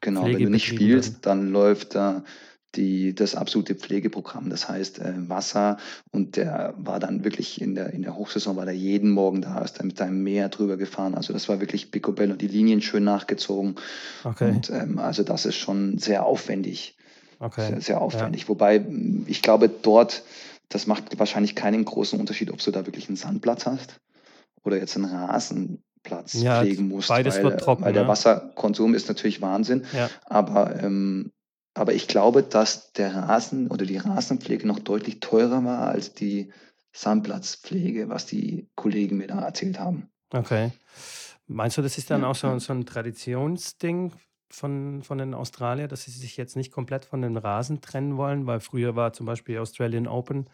genau, 0.00 0.24
wenn 0.32 0.42
du 0.42 0.50
nicht 0.50 0.66
spielst, 0.66 1.24
dann 1.26 1.50
läuft 1.50 1.94
da 1.94 2.24
die, 2.74 3.14
das 3.14 3.34
absolute 3.34 3.74
Pflegeprogramm. 3.74 4.48
Das 4.50 4.68
heißt 4.68 4.98
äh, 5.00 5.28
Wasser 5.28 5.76
und 6.10 6.36
der 6.36 6.74
war 6.78 6.98
dann 7.00 7.22
wirklich 7.24 7.60
in 7.60 7.74
der, 7.74 7.92
in 7.92 8.02
der 8.02 8.16
Hochsaison, 8.16 8.56
war 8.56 8.64
der 8.64 8.74
jeden 8.74 9.10
Morgen 9.10 9.42
da, 9.42 9.60
ist 9.60 9.78
dann 9.78 9.88
mit 9.88 9.98
seinem 9.98 10.22
Meer 10.22 10.48
drüber 10.48 10.76
gefahren. 10.78 11.14
Also 11.14 11.32
das 11.34 11.48
war 11.48 11.60
wirklich 11.60 11.90
Picobello, 11.90 12.34
die 12.34 12.48
Linien 12.48 12.80
schön 12.80 13.04
nachgezogen. 13.04 13.76
Okay, 14.24 14.48
Und 14.48 14.70
ähm, 14.70 14.98
also 14.98 15.22
das 15.22 15.46
ist 15.46 15.56
schon 15.56 15.98
sehr 15.98 16.24
aufwendig, 16.24 16.96
okay. 17.38 17.68
sehr, 17.68 17.80
sehr 17.80 18.00
Ja, 18.00 18.00
aufwendig. 18.00 18.48
Wobei 18.48 18.80
mh, 18.80 19.24
ich 19.28 19.42
glaube 19.42 19.68
dort, 19.68 20.22
das 20.74 20.86
macht 20.86 21.18
wahrscheinlich 21.18 21.54
keinen 21.54 21.84
großen 21.84 22.18
Unterschied, 22.18 22.50
ob 22.50 22.58
du 22.62 22.70
da 22.70 22.86
wirklich 22.86 23.08
einen 23.08 23.16
Sandplatz 23.16 23.66
hast 23.66 24.00
oder 24.64 24.76
jetzt 24.78 24.96
einen 24.96 25.06
Rasenplatz 25.06 26.34
ja, 26.34 26.60
pflegen 26.60 26.88
musst, 26.88 27.08
beides 27.08 27.36
weil, 27.36 27.42
wird 27.44 27.52
weil 27.54 27.60
trocken, 27.60 27.92
der 27.92 28.02
ne? 28.02 28.08
Wasserkonsum 28.08 28.94
ist 28.94 29.08
natürlich 29.08 29.40
Wahnsinn. 29.42 29.84
Ja, 29.92 30.08
Aber, 30.24 30.82
ähm, 30.82 31.32
aber 31.74 31.94
ich 31.94 32.08
glaube, 32.08 32.42
dass 32.42 32.92
der 32.92 33.14
Rasen 33.14 33.68
oder 33.68 33.86
die 33.86 33.96
Rasenpflege 33.98 34.66
noch 34.66 34.78
deutlich 34.78 35.20
teurer 35.20 35.64
war 35.64 35.88
als 35.88 36.12
die 36.14 36.52
Sandplatzpflege, 36.92 38.08
was 38.08 38.26
die 38.26 38.68
Kollegen 38.74 39.16
mir 39.16 39.26
da 39.28 39.40
erzählt 39.40 39.78
haben. 39.78 40.10
okay. 40.32 40.72
Meinst 41.46 41.76
du, 41.76 41.82
das 41.82 41.98
ist 41.98 42.10
dann 42.10 42.22
Ja, 42.22 42.28
auch 42.28 42.34
so, 42.34 42.46
ja. 42.46 42.60
so 42.60 42.72
ein 42.72 42.86
Traditionsding 42.86 44.12
von, 44.54 45.02
von 45.02 45.18
den 45.18 45.34
Australier, 45.34 45.88
dass 45.88 46.04
sie 46.04 46.10
sich 46.10 46.36
jetzt 46.36 46.56
nicht 46.56 46.72
komplett 46.72 47.04
von 47.04 47.22
dem 47.22 47.36
Rasen 47.36 47.80
trennen 47.80 48.16
wollen? 48.16 48.46
Weil 48.46 48.60
früher 48.60 48.96
war 48.96 49.12
zum 49.12 49.26
Beispiel 49.26 49.58
Australian 49.58 50.06
Open 50.06 50.48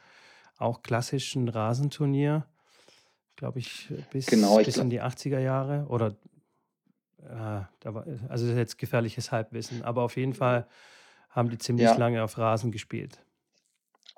auch 0.57 0.83
klassisch 0.83 1.35
ein 1.37 1.49
Rasenturnier, 1.49 2.47
glaube 3.37 3.61
ich, 3.61 3.93
bis, 4.11 4.27
Genau, 4.27 4.59
ich 4.59 4.67
bis 4.67 4.77
in 4.77 4.91
glaube, 4.91 5.11
die 5.11 5.17
80er 5.17 5.39
Jahre. 5.39 5.87
Oder, 5.89 6.17
äh, 7.23 7.65
da 7.81 7.95
war, 7.95 8.07
also 8.29 8.45
das 8.45 8.53
ist 8.53 8.57
jetzt 8.57 8.79
gefährliches 8.79 9.31
Halbwissen. 9.33 9.83
Aber 9.83 10.03
auf 10.03 10.17
jeden 10.17 10.35
Fall 10.35 10.67
haben 11.31 11.51
die 11.51 11.59
ziemlich 11.59 11.87
ja, 11.87 11.97
lange 11.97 12.23
auf 12.23 12.39
Rasen 12.39 12.73
gespielt. 12.73 13.21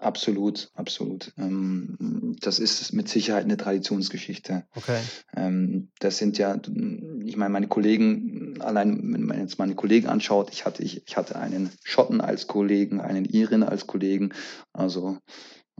Absolut, 0.00 0.70
absolut. 0.74 1.32
Ähm, 1.38 2.36
das 2.40 2.58
ist 2.58 2.92
mit 2.92 3.08
Sicherheit 3.08 3.44
eine 3.44 3.56
Traditionsgeschichte. 3.56 4.64
Okay, 4.74 4.98
Ähm, 5.36 5.90
das 5.98 6.18
sind 6.18 6.38
ja, 6.38 6.56
ich 7.24 7.36
meine, 7.36 7.50
meine 7.50 7.68
Kollegen, 7.68 8.60
allein 8.60 9.12
wenn 9.12 9.24
man 9.24 9.38
jetzt 9.40 9.58
meine 9.58 9.74
Kollegen 9.74 10.08
anschaut, 10.08 10.50
ich 10.52 10.64
hatte, 10.64 10.82
ich, 10.82 11.06
ich 11.06 11.16
hatte 11.16 11.36
einen 11.36 11.70
Schotten 11.84 12.20
als 12.20 12.46
Kollegen, 12.46 13.00
einen 13.00 13.24
Iren 13.24 13.62
als 13.62 13.86
Kollegen, 13.86 14.32
also, 14.72 15.18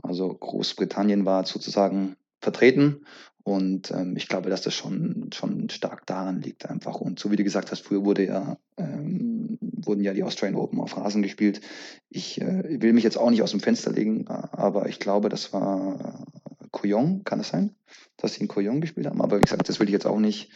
also 0.01 0.33
Großbritannien 0.33 1.25
war 1.25 1.45
sozusagen 1.45 2.15
vertreten 2.39 3.05
und 3.43 3.91
ähm, 3.91 4.15
ich 4.15 4.27
glaube, 4.27 4.49
dass 4.49 4.61
das 4.61 4.73
schon, 4.73 5.29
schon 5.33 5.69
stark 5.69 6.05
daran 6.05 6.41
liegt 6.41 6.69
einfach. 6.69 7.01
Und 7.01 7.19
so 7.19 7.31
wie 7.31 7.35
du 7.35 7.43
gesagt 7.43 7.71
hast, 7.71 7.81
früher 7.81 8.05
wurde 8.05 8.25
ja, 8.25 8.57
ähm, 8.77 9.57
wurden 9.61 10.03
ja 10.03 10.13
die 10.13 10.23
Australian 10.23 10.59
Open 10.59 10.79
auf 10.79 10.97
Rasen 10.97 11.21
gespielt. 11.21 11.61
Ich 12.09 12.39
äh, 12.41 12.81
will 12.81 12.93
mich 12.93 13.03
jetzt 13.03 13.17
auch 13.17 13.29
nicht 13.29 13.41
aus 13.41 13.51
dem 13.51 13.59
Fenster 13.59 13.91
legen, 13.91 14.27
aber 14.27 14.89
ich 14.89 14.99
glaube, 14.99 15.29
das 15.29 15.53
war 15.53 16.25
Kooyong, 16.71 17.23
kann 17.23 17.39
das 17.39 17.49
sein? 17.49 17.75
dass 18.21 18.33
sie 18.33 18.41
in 18.41 18.47
Kooyong 18.47 18.81
gespielt 18.81 19.07
haben. 19.07 19.21
Aber 19.21 19.37
wie 19.37 19.41
gesagt, 19.41 19.67
das 19.67 19.79
will 19.79 19.87
ich 19.87 19.93
jetzt 19.93 20.05
auch 20.05 20.19
nicht, 20.19 20.51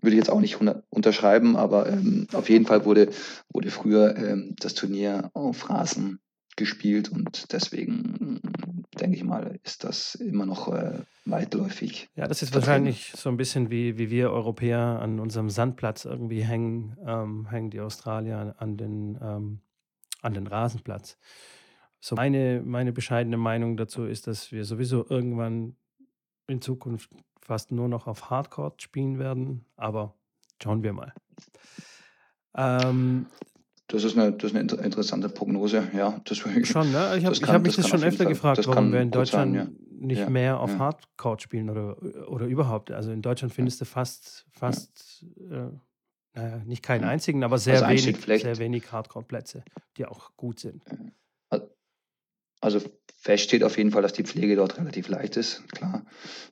würde 0.00 0.14
ich 0.14 0.20
jetzt 0.20 0.30
auch 0.30 0.40
nicht 0.40 0.58
unterschreiben, 0.90 1.56
aber 1.56 1.88
ähm, 1.88 2.26
auf 2.32 2.48
jeden 2.48 2.66
Fall 2.66 2.84
wurde, 2.84 3.10
wurde 3.52 3.70
früher 3.70 4.16
ähm, 4.16 4.54
das 4.58 4.74
Turnier 4.74 5.30
auf 5.34 5.70
Rasen 5.70 6.20
gespielt 6.58 7.08
und 7.08 7.52
deswegen 7.52 8.40
denke 9.00 9.16
ich 9.16 9.24
mal, 9.24 9.58
ist 9.64 9.84
das 9.84 10.14
immer 10.16 10.44
noch 10.44 10.68
äh, 10.68 11.00
weitläufig. 11.24 12.08
Ja, 12.16 12.26
das 12.26 12.42
ist 12.42 12.54
wahrscheinlich 12.54 13.12
so 13.14 13.28
ein 13.28 13.36
bisschen 13.36 13.70
wie, 13.70 13.96
wie 13.96 14.10
wir 14.10 14.30
Europäer 14.30 15.00
an 15.00 15.20
unserem 15.20 15.50
Sandplatz 15.50 16.04
irgendwie 16.04 16.42
hängen, 16.42 16.96
ähm, 17.06 17.48
hängen 17.48 17.70
die 17.70 17.80
Australier 17.80 18.54
an 18.58 18.76
den, 18.76 19.18
ähm, 19.22 19.60
an 20.20 20.34
den 20.34 20.46
Rasenplatz. 20.46 21.16
So 22.00 22.16
meine, 22.16 22.62
meine 22.64 22.92
bescheidene 22.92 23.36
Meinung 23.36 23.76
dazu 23.76 24.04
ist, 24.04 24.26
dass 24.26 24.52
wir 24.52 24.64
sowieso 24.64 25.06
irgendwann 25.08 25.76
in 26.46 26.60
Zukunft 26.60 27.10
fast 27.40 27.72
nur 27.72 27.88
noch 27.88 28.06
auf 28.06 28.30
Hardcore 28.30 28.74
spielen 28.78 29.18
werden, 29.18 29.64
aber 29.76 30.14
schauen 30.62 30.82
wir 30.82 30.92
mal. 30.92 31.12
Ähm, 32.56 33.26
das 33.88 34.04
ist 34.04 34.16
eine, 34.16 34.32
das 34.32 34.52
ist 34.52 34.56
eine 34.56 34.84
interessante 34.84 35.28
Prognose, 35.28 35.88
ja. 35.94 36.20
Das, 36.24 36.38
schon, 36.64 36.92
ne? 36.92 37.16
Ich 37.18 37.24
habe 37.24 37.34
hab 37.34 37.62
mich 37.62 37.76
das, 37.76 37.84
das 37.84 37.88
schon 37.88 38.04
öfter 38.04 38.24
Fall, 38.24 38.32
gefragt, 38.32 38.66
warum 38.66 38.92
wir 38.92 39.00
in 39.00 39.10
Deutschland 39.10 39.56
sein, 39.56 39.78
ja. 40.00 40.06
nicht 40.06 40.18
ja, 40.20 40.30
mehr 40.30 40.60
auf 40.60 40.72
ja. 40.72 40.78
Hardcore 40.78 41.40
spielen 41.40 41.70
oder, 41.70 41.96
oder 42.28 42.46
überhaupt. 42.46 42.90
Also 42.90 43.10
in 43.10 43.22
Deutschland 43.22 43.52
findest 43.52 43.80
du 43.80 43.86
fast, 43.86 44.46
fast 44.50 45.24
äh, 45.50 45.70
naja, 46.34 46.62
nicht 46.66 46.82
keinen 46.82 47.04
einzigen, 47.04 47.42
aber 47.42 47.58
sehr 47.58 47.84
also 47.84 48.06
wenig, 48.06 48.42
sehr 48.42 48.58
wenig 48.58 48.92
Hardcore-Plätze, 48.92 49.64
die 49.96 50.06
auch 50.06 50.36
gut 50.36 50.60
sind. 50.60 50.84
Also 52.60 52.80
fest 53.16 53.44
steht 53.44 53.62
auf 53.62 53.78
jeden 53.78 53.92
Fall, 53.92 54.02
dass 54.02 54.12
die 54.12 54.24
Pflege 54.24 54.56
dort 54.56 54.78
relativ 54.78 55.08
leicht 55.08 55.36
ist, 55.36 55.66
klar. 55.68 56.04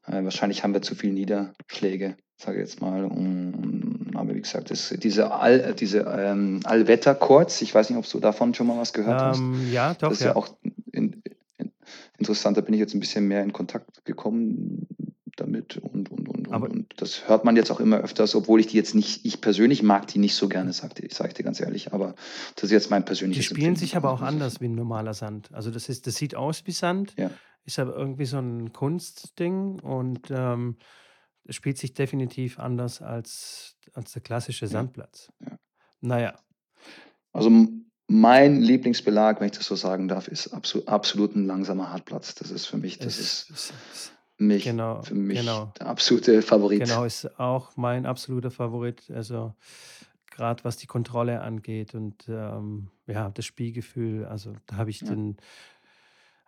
Äh, 0.06 0.22
wahrscheinlich 0.22 0.62
haben 0.62 0.72
wir 0.72 0.82
zu 0.82 0.94
viele 0.94 1.12
Niederschläge, 1.12 2.16
sage 2.36 2.60
jetzt 2.60 2.80
mal. 2.80 3.04
Und, 3.04 4.12
aber 4.14 4.34
wie 4.34 4.40
gesagt, 4.40 4.70
das, 4.70 4.94
diese, 4.98 5.32
All, 5.32 5.74
diese 5.74 6.00
ähm, 6.00 6.60
Allwetter-Chords, 6.64 7.62
ich 7.62 7.74
weiß 7.74 7.90
nicht, 7.90 7.98
ob 7.98 8.08
du 8.08 8.20
davon 8.20 8.54
schon 8.54 8.66
mal 8.66 8.78
was 8.78 8.92
gehört 8.92 9.20
um, 9.20 9.26
hast. 9.26 9.38
Ähm, 9.38 9.72
ja, 9.72 9.94
doch. 9.94 10.08
Das 10.08 10.18
ist 10.18 10.24
ja, 10.24 10.30
ja 10.30 10.36
auch 10.36 10.48
in, 10.92 11.22
in, 11.58 11.72
interessant, 12.18 12.56
da 12.56 12.60
bin 12.60 12.74
ich 12.74 12.80
jetzt 12.80 12.94
ein 12.94 13.00
bisschen 13.00 13.26
mehr 13.26 13.42
in 13.42 13.52
Kontakt 13.52 14.04
gekommen 14.04 14.86
damit 15.36 15.76
und, 15.76 16.10
und, 16.10 16.28
und, 16.28 16.52
aber 16.52 16.70
und 16.70 16.86
das 16.96 17.28
hört 17.28 17.44
man 17.44 17.56
jetzt 17.56 17.70
auch 17.70 17.78
immer 17.78 17.98
öfters, 17.98 18.34
obwohl 18.34 18.58
ich 18.58 18.68
die 18.68 18.76
jetzt 18.76 18.94
nicht, 18.94 19.24
ich 19.24 19.42
persönlich 19.42 19.82
mag 19.82 20.06
die 20.06 20.18
nicht 20.18 20.34
so 20.34 20.48
gerne, 20.48 20.72
sagte 20.72 21.04
ich, 21.04 21.14
sage 21.14 21.28
ich 21.28 21.34
dir 21.34 21.42
ganz 21.42 21.60
ehrlich, 21.60 21.92
aber 21.92 22.14
das 22.54 22.64
ist 22.64 22.70
jetzt 22.70 22.90
mein 22.90 23.04
persönliches 23.04 23.46
Die 23.48 23.54
spielen 23.54 23.76
sich 23.76 23.96
aber 23.96 24.10
auch 24.10 24.22
anders 24.22 24.60
wie 24.60 24.68
ein 24.68 24.74
normaler 24.74 25.12
Sand. 25.12 25.50
Also 25.52 25.70
das 25.70 25.90
ist, 25.90 26.06
das 26.06 26.16
sieht 26.16 26.34
aus 26.34 26.62
wie 26.64 26.72
Sand, 26.72 27.14
ja. 27.18 27.30
ist 27.66 27.78
aber 27.78 27.94
irgendwie 27.94 28.24
so 28.24 28.38
ein 28.38 28.72
Kunstding 28.72 29.78
und 29.80 30.30
ähm, 30.30 30.76
spielt 31.50 31.78
sich 31.78 31.94
definitiv 31.94 32.58
anders 32.58 33.02
als, 33.02 33.76
als 33.94 34.12
der 34.12 34.22
klassische 34.22 34.66
Sandplatz. 34.66 35.32
Ja. 35.40 35.50
Ja. 35.50 35.58
Naja. 36.00 36.34
Also 37.32 37.50
mein 38.08 38.60
Lieblingsbelag, 38.60 39.40
wenn 39.40 39.46
ich 39.46 39.56
das 39.56 39.66
so 39.66 39.74
sagen 39.74 40.08
darf, 40.08 40.28
ist 40.28 40.48
absolut, 40.48 40.88
absolut 40.88 41.34
ein 41.34 41.46
langsamer 41.46 41.90
Hartplatz. 41.90 42.34
Das 42.34 42.50
ist 42.50 42.66
für 42.66 42.76
mich, 42.76 42.98
das 42.98 43.18
es, 43.18 43.50
ist 43.50 44.12
mich, 44.38 44.64
genau, 44.64 45.02
für 45.02 45.14
mich 45.14 45.40
genau. 45.40 45.72
der 45.78 45.86
absolute 45.86 46.42
Favorit. 46.42 46.80
Genau, 46.80 47.04
ist 47.04 47.38
auch 47.38 47.76
mein 47.76 48.06
absoluter 48.06 48.50
Favorit. 48.50 49.10
Also 49.10 49.54
gerade 50.30 50.62
was 50.64 50.76
die 50.76 50.86
Kontrolle 50.86 51.40
angeht 51.40 51.94
und 51.94 52.28
ähm, 52.28 52.90
ja, 53.06 53.30
das 53.30 53.44
Spielgefühl. 53.44 54.26
Also 54.26 54.52
da 54.66 54.76
habe 54.76 54.90
ich 54.90 55.00
ja. 55.00 55.08
den, 55.08 55.36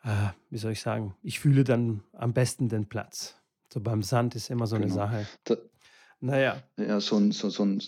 äh, 0.04 0.28
wie 0.50 0.58
soll 0.58 0.72
ich 0.72 0.80
sagen, 0.80 1.16
ich 1.22 1.40
fühle 1.40 1.64
dann 1.64 2.04
am 2.12 2.32
besten 2.32 2.68
den 2.68 2.88
Platz. 2.88 3.36
So 3.72 3.80
beim 3.80 4.02
Sand 4.02 4.34
ist 4.34 4.50
immer 4.50 4.66
so 4.66 4.76
genau. 4.76 4.86
eine 4.86 4.94
Sache. 4.94 5.26
Da, 5.44 5.56
naja. 6.20 6.62
Ja, 6.76 7.00
so 7.00 7.16
ein, 7.16 7.32
so, 7.32 7.50
so 7.50 7.64
ein 7.64 7.80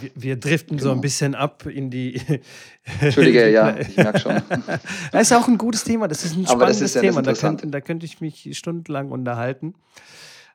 wir, 0.00 0.10
wir 0.14 0.36
driften 0.36 0.76
genau. 0.76 0.82
so 0.82 0.90
ein 0.90 0.94
genau. 0.94 1.02
bisschen 1.02 1.34
ab 1.34 1.66
in 1.66 1.90
die. 1.90 2.20
Entschuldige, 3.00 3.50
ja, 3.50 3.76
ich 3.78 3.96
merke 3.96 4.18
schon. 4.18 4.42
das 5.12 5.22
ist 5.22 5.32
auch 5.32 5.48
ein 5.48 5.58
gutes 5.58 5.84
Thema, 5.84 6.08
das 6.08 6.24
ist 6.24 6.36
ein 6.36 6.46
spannendes 6.46 6.80
ist 6.80 6.94
ja 6.94 7.00
Thema. 7.00 7.22
Da 7.22 7.34
könnte, 7.34 7.66
da 7.66 7.80
könnte 7.80 8.06
ich 8.06 8.20
mich 8.20 8.56
stundenlang 8.56 9.10
unterhalten. 9.10 9.74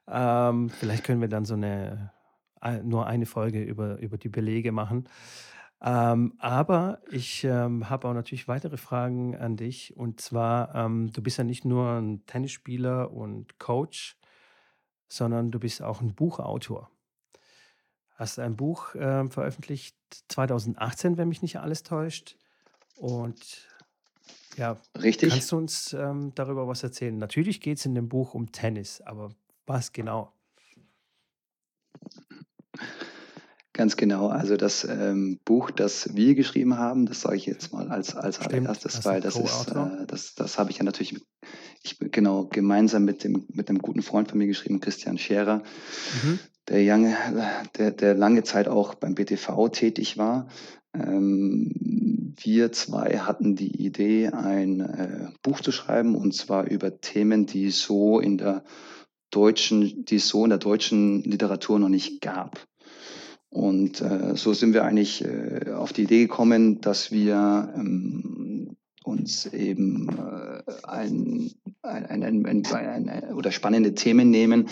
Ähm, 0.08 0.70
vielleicht 0.70 1.04
können 1.04 1.22
wir 1.22 1.28
dann 1.28 1.46
so 1.46 1.54
eine, 1.54 2.12
nur 2.84 3.08
eine 3.08 3.26
Folge 3.26 3.64
über, 3.64 3.98
über 4.00 4.18
die 4.18 4.30
Belege 4.30 4.72
machen. 4.72 5.08
Ähm, 5.84 6.34
aber 6.38 7.00
ich 7.10 7.44
ähm, 7.44 7.90
habe 7.90 8.08
auch 8.08 8.14
natürlich 8.14 8.48
weitere 8.48 8.78
Fragen 8.78 9.36
an 9.36 9.58
dich. 9.58 9.98
Und 9.98 10.22
zwar, 10.22 10.76
ähm, 10.76 11.12
du 11.12 11.24
bist 11.24 11.38
ja 11.38 11.44
nicht 11.44 11.66
nur 11.66 11.94
ein 11.94 12.26
Tennisspieler 12.28 13.12
und 13.12 13.58
Coach, 13.58 14.16
sondern 15.12 15.52
du 15.52 15.60
bist 15.60 15.82
auch 15.82 16.02
ein 16.02 16.13
Buchautor 16.13 16.89
hast 18.21 18.38
ein 18.38 18.56
Buch 18.56 18.93
äh, 18.93 19.28
veröffentlicht 19.30 19.97
2018, 20.28 21.17
wenn 21.17 21.28
mich 21.28 21.41
nicht 21.41 21.58
alles 21.60 21.82
täuscht. 21.82 22.38
Und 22.95 23.67
ja, 24.58 24.80
Richtig. 25.02 25.32
kannst 25.32 25.52
du 25.52 25.58
uns 25.58 25.93
ähm, 25.93 26.32
darüber 26.36 26.67
was 26.67 26.84
erzählen? 26.84 27.17
Natürlich 27.17 27.62
geht 27.62 27.80
es 27.80 27.86
in 27.88 27.95
dem 27.95 28.10
Buch 28.10 28.36
um 28.36 28.52
Tennis, 28.52 29.02
aber 29.02 29.32
was 29.65 29.91
genau? 29.91 30.32
Ganz 33.74 33.96
genau. 33.96 34.28
Also 34.28 34.58
das 34.58 34.84
ähm, 34.84 35.40
Buch, 35.46 35.72
das 35.72 36.14
wir 36.14 36.36
geschrieben 36.36 36.78
haben, 36.78 37.06
das 37.06 37.22
sage 37.22 37.38
ich 37.38 37.46
jetzt 37.46 37.72
mal 37.72 37.90
als, 37.90 38.16
als 38.16 38.40
allererstes, 38.40 39.06
weil 39.06 39.22
das 39.22 39.38
ist, 39.38 39.72
äh, 39.72 40.06
das, 40.08 40.36
das 40.36 40.60
habe 40.60 40.72
ich 40.72 40.78
ja 40.78 40.84
natürlich 40.84 41.22
ich, 41.82 41.98
genau 42.00 42.46
gemeinsam 42.46 43.06
mit 43.06 43.24
dem, 43.24 43.46
mit 43.48 43.70
einem 43.70 43.80
guten 43.80 44.02
Freund 44.02 44.30
von 44.30 44.38
mir 44.38 44.48
geschrieben, 44.48 44.82
Christian 44.82 45.18
Scherer. 45.18 45.64
Mhm 46.24 46.40
der, 46.68 46.84
lange, 46.84 47.16
der, 47.78 47.92
der 47.92 48.16
lange 48.16 48.44
Zeit 48.44 48.68
auch 48.68 48.96
beim 48.96 49.16
BTV 49.16 49.70
tätig 49.70 50.18
war. 50.18 50.48
Ähm, 50.94 52.34
wir 52.38 52.72
zwei 52.72 53.20
hatten 53.20 53.56
die 53.56 53.84
Idee, 53.86 54.30
ein 54.30 54.80
äh, 54.80 55.28
Buch 55.42 55.62
zu 55.62 55.72
schreiben, 55.72 56.16
und 56.16 56.34
zwar 56.34 56.70
über 56.70 57.00
Themen, 57.00 57.46
die 57.46 57.72
so 57.72 58.20
in 58.20 58.38
der 58.38 58.64
deutschen, 59.32 60.06
die 60.06 60.18
es 60.18 60.28
so 60.28 60.44
in 60.44 60.50
der 60.50 60.60
deutschen 60.60 61.24
Literatur 61.24 61.80
noch 61.80 61.90
nicht 61.90 62.22
gab. 62.22 62.66
Und 63.52 64.02
äh, 64.02 64.36
so 64.36 64.54
sind 64.54 64.74
wir 64.74 64.86
eigentlich 64.86 65.24
äh, 65.24 65.72
auf 65.72 65.94
die 65.94 66.04
Idee 66.04 66.22
gekommen, 66.22 66.82
dass 66.82 67.12
wir 67.12 67.72
ähm, 67.76 68.78
uns 69.04 69.46
eben 69.46 70.08
äh, 70.10 70.64
ein, 70.84 71.52
ein, 71.82 72.46
ein, 72.46 72.66
ein, 72.66 73.34
oder 73.36 73.52
spannende 73.52 73.94
Themen 73.94 74.32
nehmen, 74.32 74.70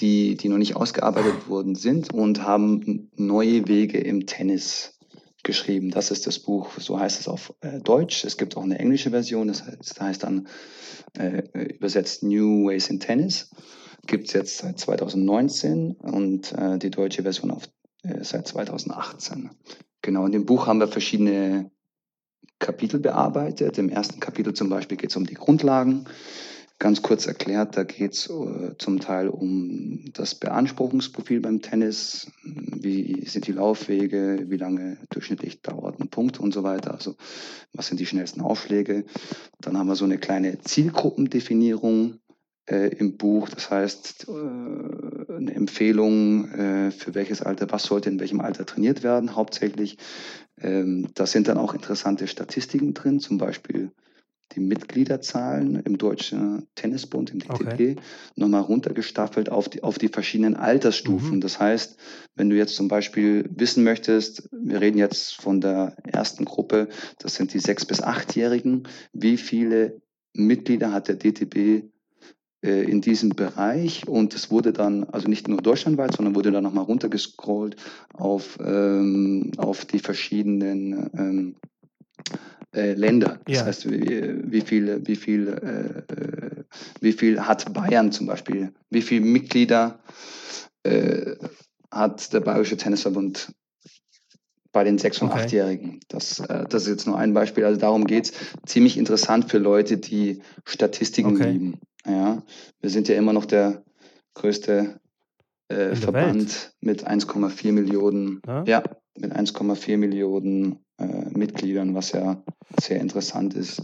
die, 0.00 0.36
die 0.36 0.48
noch 0.48 0.58
nicht 0.58 0.74
ausgearbeitet 0.74 1.48
worden 1.48 1.74
sind 1.74 2.12
und 2.12 2.42
haben 2.42 3.10
neue 3.14 3.68
Wege 3.68 3.98
im 3.98 4.26
Tennis 4.26 4.98
geschrieben. 5.42 5.90
Das 5.90 6.10
ist 6.10 6.26
das 6.26 6.38
Buch, 6.38 6.70
so 6.78 6.98
heißt 6.98 7.20
es 7.20 7.28
auf 7.28 7.54
äh, 7.60 7.80
Deutsch. 7.80 8.24
Es 8.24 8.36
gibt 8.36 8.56
auch 8.56 8.64
eine 8.64 8.78
englische 8.78 9.10
Version, 9.10 9.48
das 9.48 9.64
heißt, 9.66 9.78
das 9.80 10.00
heißt 10.00 10.22
dann 10.22 10.48
äh, 11.18 11.42
übersetzt 11.74 12.22
New 12.22 12.66
Ways 12.66 12.88
in 12.88 12.98
Tennis. 13.00 13.50
Gibt 14.06 14.28
es 14.28 14.32
jetzt 14.32 14.58
seit 14.58 14.78
2019 14.78 15.92
und 15.92 16.52
äh, 16.52 16.78
die 16.78 16.90
deutsche 16.90 17.22
Version 17.22 17.50
auf, 17.50 17.64
äh, 17.64 17.68
seit 18.22 18.48
2018. 18.48 19.50
Genau, 20.02 20.26
in 20.26 20.32
dem 20.32 20.46
Buch 20.46 20.66
haben 20.66 20.80
wir 20.80 20.88
verschiedene 20.88 21.70
Kapitel 22.58 23.00
bearbeitet. 23.00 23.78
Im 23.78 23.88
ersten 23.88 24.20
Kapitel 24.20 24.54
zum 24.54 24.68
Beispiel 24.68 24.96
geht 24.96 25.10
es 25.10 25.16
um 25.16 25.26
die 25.26 25.34
Grundlagen. 25.34 26.06
Ganz 26.80 27.02
kurz 27.02 27.26
erklärt, 27.26 27.76
da 27.76 27.84
geht 27.84 28.14
es 28.14 28.28
uh, 28.28 28.74
zum 28.78 28.98
Teil 28.98 29.28
um 29.28 30.04
das 30.12 30.34
Beanspruchungsprofil 30.34 31.40
beim 31.40 31.62
Tennis, 31.62 32.26
wie 32.42 33.24
sind 33.26 33.46
die 33.46 33.52
Laufwege, 33.52 34.46
wie 34.48 34.56
lange 34.56 34.98
durchschnittlich 35.10 35.62
dauert 35.62 36.00
ein 36.00 36.08
Punkt 36.08 36.40
und 36.40 36.52
so 36.52 36.64
weiter, 36.64 36.92
also 36.92 37.14
was 37.72 37.86
sind 37.86 38.00
die 38.00 38.06
schnellsten 38.06 38.40
Aufschläge. 38.40 39.04
Dann 39.60 39.78
haben 39.78 39.86
wir 39.86 39.94
so 39.94 40.04
eine 40.04 40.18
kleine 40.18 40.58
Zielgruppendefinierung 40.60 42.18
äh, 42.66 42.88
im 42.96 43.16
Buch, 43.16 43.48
das 43.48 43.70
heißt 43.70 44.26
äh, 44.28 44.32
eine 44.32 45.54
Empfehlung 45.54 46.48
äh, 46.50 46.90
für 46.90 47.14
welches 47.14 47.42
Alter, 47.42 47.70
was 47.70 47.84
sollte 47.84 48.08
in 48.10 48.20
welchem 48.20 48.40
Alter 48.40 48.66
trainiert 48.66 49.02
werden, 49.02 49.36
hauptsächlich. 49.36 49.98
Ähm, 50.60 51.08
da 51.14 51.26
sind 51.26 51.48
dann 51.48 51.58
auch 51.58 51.74
interessante 51.74 52.26
Statistiken 52.26 52.94
drin, 52.94 53.20
zum 53.20 53.38
Beispiel 53.38 53.90
die 54.52 54.60
Mitgliederzahlen 54.60 55.76
im 55.76 55.98
Deutschen 55.98 56.68
Tennisbund, 56.74 57.30
im 57.30 57.40
DTB, 57.40 57.60
okay. 57.60 57.96
nochmal 58.36 58.60
runtergestaffelt 58.60 59.50
auf 59.50 59.68
die, 59.68 59.82
auf 59.82 59.98
die 59.98 60.08
verschiedenen 60.08 60.54
Altersstufen. 60.54 61.36
Mhm. 61.36 61.40
Das 61.40 61.58
heißt, 61.58 61.96
wenn 62.36 62.50
du 62.50 62.56
jetzt 62.56 62.76
zum 62.76 62.88
Beispiel 62.88 63.48
wissen 63.52 63.84
möchtest, 63.84 64.48
wir 64.52 64.80
reden 64.80 64.98
jetzt 64.98 65.34
von 65.34 65.60
der 65.60 65.96
ersten 66.04 66.44
Gruppe, 66.44 66.88
das 67.18 67.34
sind 67.34 67.52
die 67.52 67.58
sechs- 67.58 67.86
bis 67.86 68.00
achtjährigen, 68.00 68.84
wie 69.12 69.36
viele 69.36 70.00
Mitglieder 70.34 70.92
hat 70.92 71.08
der 71.08 71.16
DTB 71.16 71.88
in 72.64 73.00
diesem 73.00 73.30
Bereich 73.30 74.08
und 74.08 74.34
es 74.34 74.50
wurde 74.50 74.72
dann, 74.72 75.04
also 75.04 75.28
nicht 75.28 75.48
nur 75.48 75.60
deutschlandweit, 75.60 76.14
sondern 76.14 76.34
wurde 76.34 76.50
dann 76.50 76.64
nochmal 76.64 76.84
runtergescrollt 76.84 77.76
auf, 78.14 78.58
ähm, 78.64 79.52
auf 79.58 79.84
die 79.84 79.98
verschiedenen 79.98 81.10
ähm, 81.16 81.56
äh, 82.74 82.94
Länder. 82.94 83.40
Das 83.44 83.58
ja. 83.58 83.64
heißt, 83.66 83.90
wie, 83.90 84.50
wie 84.50 84.60
viel, 84.60 85.06
wie 85.06 85.16
viel, 85.16 85.48
äh, 85.48 86.62
wie 87.00 87.12
viel 87.12 87.40
hat 87.40 87.72
Bayern 87.72 88.12
zum 88.12 88.26
Beispiel? 88.26 88.72
Wie 88.90 89.02
viele 89.02 89.24
Mitglieder 89.24 90.00
äh, 90.82 91.36
hat 91.90 92.32
der 92.32 92.40
Bayerische 92.40 92.76
Tennisverbund 92.76 93.52
bei 94.72 94.84
den 94.84 94.98
6- 94.98 95.22
und 95.22 95.30
Okay. 95.30 95.46
8-Jährigen. 95.46 96.00
Das, 96.08 96.40
äh, 96.40 96.64
das 96.68 96.82
ist 96.82 96.88
jetzt 96.88 97.06
nur 97.06 97.16
ein 97.16 97.32
Beispiel. 97.32 97.64
Also 97.64 97.78
darum 97.78 98.06
geht 98.06 98.24
es. 98.26 98.32
Ziemlich 98.66 98.96
interessant 98.96 99.50
für 99.50 99.58
Leute, 99.58 99.98
die 99.98 100.42
Statistiken 100.66 101.36
Okay. 101.36 101.52
lieben. 101.52 101.80
Ja, 102.06 102.42
wir 102.80 102.90
sind 102.90 103.08
ja 103.08 103.16
immer 103.16 103.32
noch 103.32 103.46
der 103.46 103.82
größte 104.34 105.00
äh, 105.68 105.74
der 105.74 105.90
Welt. 105.90 105.98
Verband 105.98 106.72
mit 106.80 107.06
1,4 107.08 107.72
Millionen, 107.72 108.40
Ne? 108.46 108.64
ja, 108.66 108.82
mit 109.18 109.32
1,4 109.34 109.96
Millionen 109.96 110.78
äh, 110.98 111.28
Mitgliedern, 111.30 111.94
was 111.94 112.12
ja 112.12 112.42
sehr 112.80 113.00
interessant 113.00 113.54
ist. 113.54 113.80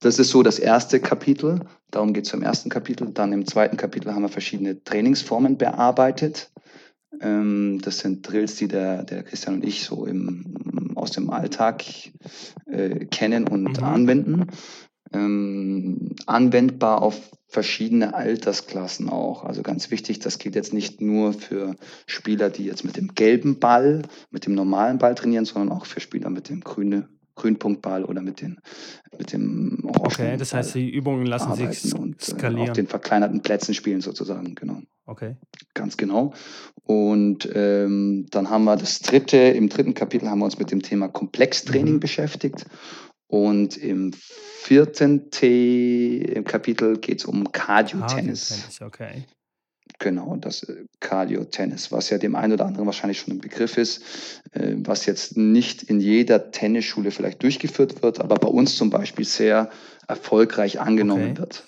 Das 0.00 0.18
ist 0.18 0.30
so 0.30 0.42
das 0.42 0.58
erste 0.58 1.00
Kapitel. 1.00 1.60
Darum 1.90 2.12
geht 2.12 2.26
es 2.26 2.32
im 2.32 2.42
ersten 2.42 2.68
Kapitel. 2.70 3.10
Dann 3.12 3.32
im 3.32 3.46
zweiten 3.46 3.76
Kapitel 3.76 4.12
haben 4.14 4.22
wir 4.22 4.28
verschiedene 4.28 4.82
Trainingsformen 4.82 5.56
bearbeitet. 5.58 6.50
Ähm, 7.20 7.80
das 7.82 7.98
sind 7.98 8.28
Drills, 8.28 8.56
die 8.56 8.68
der, 8.68 9.04
der 9.04 9.22
Christian 9.22 9.56
und 9.56 9.64
ich 9.64 9.84
so 9.84 10.04
im, 10.06 10.92
aus 10.94 11.12
dem 11.12 11.30
Alltag 11.30 11.84
äh, 12.66 13.06
kennen 13.06 13.46
und 13.48 13.78
Mhm. 13.78 13.84
anwenden. 13.84 14.46
Ähm, 15.14 16.14
anwendbar 16.26 17.02
auf 17.02 17.20
verschiedene 17.48 18.14
Altersklassen 18.14 19.08
auch. 19.08 19.44
Also 19.44 19.62
ganz 19.62 19.90
wichtig, 19.90 20.18
das 20.18 20.38
gilt 20.38 20.54
jetzt 20.56 20.74
nicht 20.74 21.00
nur 21.00 21.32
für 21.32 21.76
Spieler, 22.06 22.50
die 22.50 22.64
jetzt 22.64 22.84
mit 22.84 22.96
dem 22.96 23.14
gelben 23.14 23.58
Ball, 23.60 24.02
mit 24.30 24.46
dem 24.46 24.54
normalen 24.54 24.98
Ball 24.98 25.14
trainieren, 25.14 25.44
sondern 25.44 25.76
auch 25.76 25.86
für 25.86 26.00
Spieler 26.00 26.30
mit 26.30 26.48
dem 26.48 26.60
grüne, 26.62 27.08
Grünpunktball 27.36 28.04
oder 28.04 28.22
mit, 28.22 28.40
den, 28.40 28.58
mit 29.18 29.32
dem 29.32 29.80
Okay, 29.98 30.36
das 30.36 30.54
heißt, 30.54 30.74
die 30.76 30.88
Übungen 30.90 31.26
lassen 31.26 31.54
sich 31.54 31.92
äh, 31.92 31.96
auf 31.96 32.04
skalieren. 32.20 32.74
den 32.74 32.86
verkleinerten 32.86 33.40
Plätzen 33.42 33.74
spielen 33.74 34.00
sozusagen, 34.00 34.54
genau. 34.54 34.80
Okay. 35.06 35.36
Ganz 35.74 35.96
genau. 35.96 36.32
Und 36.84 37.48
ähm, 37.54 38.26
dann 38.30 38.50
haben 38.50 38.64
wir 38.64 38.76
das 38.76 39.00
dritte, 39.00 39.36
im 39.36 39.68
dritten 39.68 39.94
Kapitel 39.94 40.28
haben 40.30 40.38
wir 40.38 40.44
uns 40.46 40.58
mit 40.58 40.70
dem 40.70 40.82
Thema 40.82 41.08
Komplextraining 41.08 41.94
Mhm. 41.94 42.00
beschäftigt. 42.00 42.66
Und 43.26 43.76
im 43.76 44.12
vierten 44.12 45.30
T 45.30 46.18
im 46.18 46.44
Kapitel 46.44 46.98
geht 46.98 47.20
es 47.20 47.24
um 47.24 47.50
Cardio-Tennis. 47.52 48.48
Cardio-Tennis, 48.48 48.82
okay. 48.82 49.24
Genau, 49.98 50.36
das 50.36 50.62
äh, 50.64 50.84
Cardio-Tennis, 51.00 51.92
was 51.92 52.10
ja 52.10 52.18
dem 52.18 52.34
einen 52.34 52.54
oder 52.54 52.66
anderen 52.66 52.86
wahrscheinlich 52.86 53.20
schon 53.20 53.34
ein 53.34 53.40
Begriff 53.40 53.76
ist, 53.78 54.42
äh, 54.52 54.74
was 54.78 55.06
jetzt 55.06 55.36
nicht 55.36 55.82
in 55.84 56.00
jeder 56.00 56.50
Tennisschule 56.50 57.10
vielleicht 57.10 57.42
durchgeführt 57.42 58.02
wird, 58.02 58.20
aber 58.20 58.36
bei 58.36 58.48
uns 58.48 58.76
zum 58.76 58.90
Beispiel 58.90 59.24
sehr 59.24 59.70
erfolgreich 60.08 60.80
angenommen 60.80 61.30
Okay. 61.32 61.38
wird. 61.38 61.64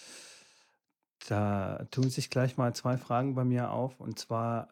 Da 1.28 1.86
tun 1.90 2.10
sich 2.10 2.30
gleich 2.30 2.56
mal 2.56 2.74
zwei 2.74 2.96
Fragen 2.96 3.34
bei 3.34 3.44
mir 3.44 3.70
auf. 3.70 4.00
Und 4.00 4.18
zwar, 4.18 4.68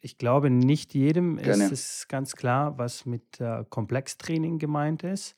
ich 0.00 0.16
glaube, 0.18 0.50
nicht 0.50 0.94
jedem 0.94 1.38
ist 1.38 1.44
Gerne. 1.44 1.64
es 1.72 2.06
ganz 2.08 2.34
klar, 2.34 2.78
was 2.78 3.04
mit 3.04 3.40
äh, 3.40 3.64
Komplextraining 3.68 4.58
gemeint 4.58 5.02
ist. 5.02 5.34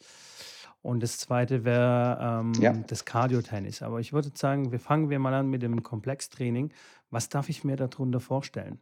Und 0.84 1.02
das 1.02 1.16
zweite 1.16 1.64
wäre 1.64 2.18
Ja. 2.60 2.70
ähm, 2.72 2.84
das 2.88 3.06
Cardio-Tennis. 3.06 3.80
Aber 3.80 4.00
ich 4.00 4.12
würde 4.12 4.30
sagen, 4.34 4.70
wir 4.70 4.78
fangen 4.78 5.08
wir 5.08 5.18
mal 5.18 5.32
an 5.32 5.48
mit 5.48 5.62
dem 5.62 5.82
Komplextraining. 5.82 6.72
Was 7.10 7.30
darf 7.30 7.48
ich 7.48 7.64
mir 7.64 7.76
darunter 7.76 8.20
vorstellen? 8.20 8.78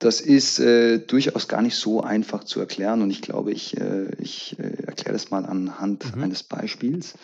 Das 0.00 0.20
ist 0.20 0.58
äh, 0.58 0.98
durchaus 0.98 1.48
gar 1.48 1.62
nicht 1.62 1.76
so 1.76 2.02
einfach 2.02 2.44
zu 2.44 2.60
erklären 2.60 3.00
und 3.00 3.10
ich 3.10 3.22
glaube, 3.22 3.52
ich, 3.52 3.76
äh, 3.80 4.10
ich 4.18 4.58
äh, 4.58 4.82
erkläre 4.84 5.12
das 5.14 5.30
mal 5.30 5.46
anhand 5.46 6.14
Mhm. 6.14 6.24
eines 6.24 6.42
Beispiels. 6.42 7.14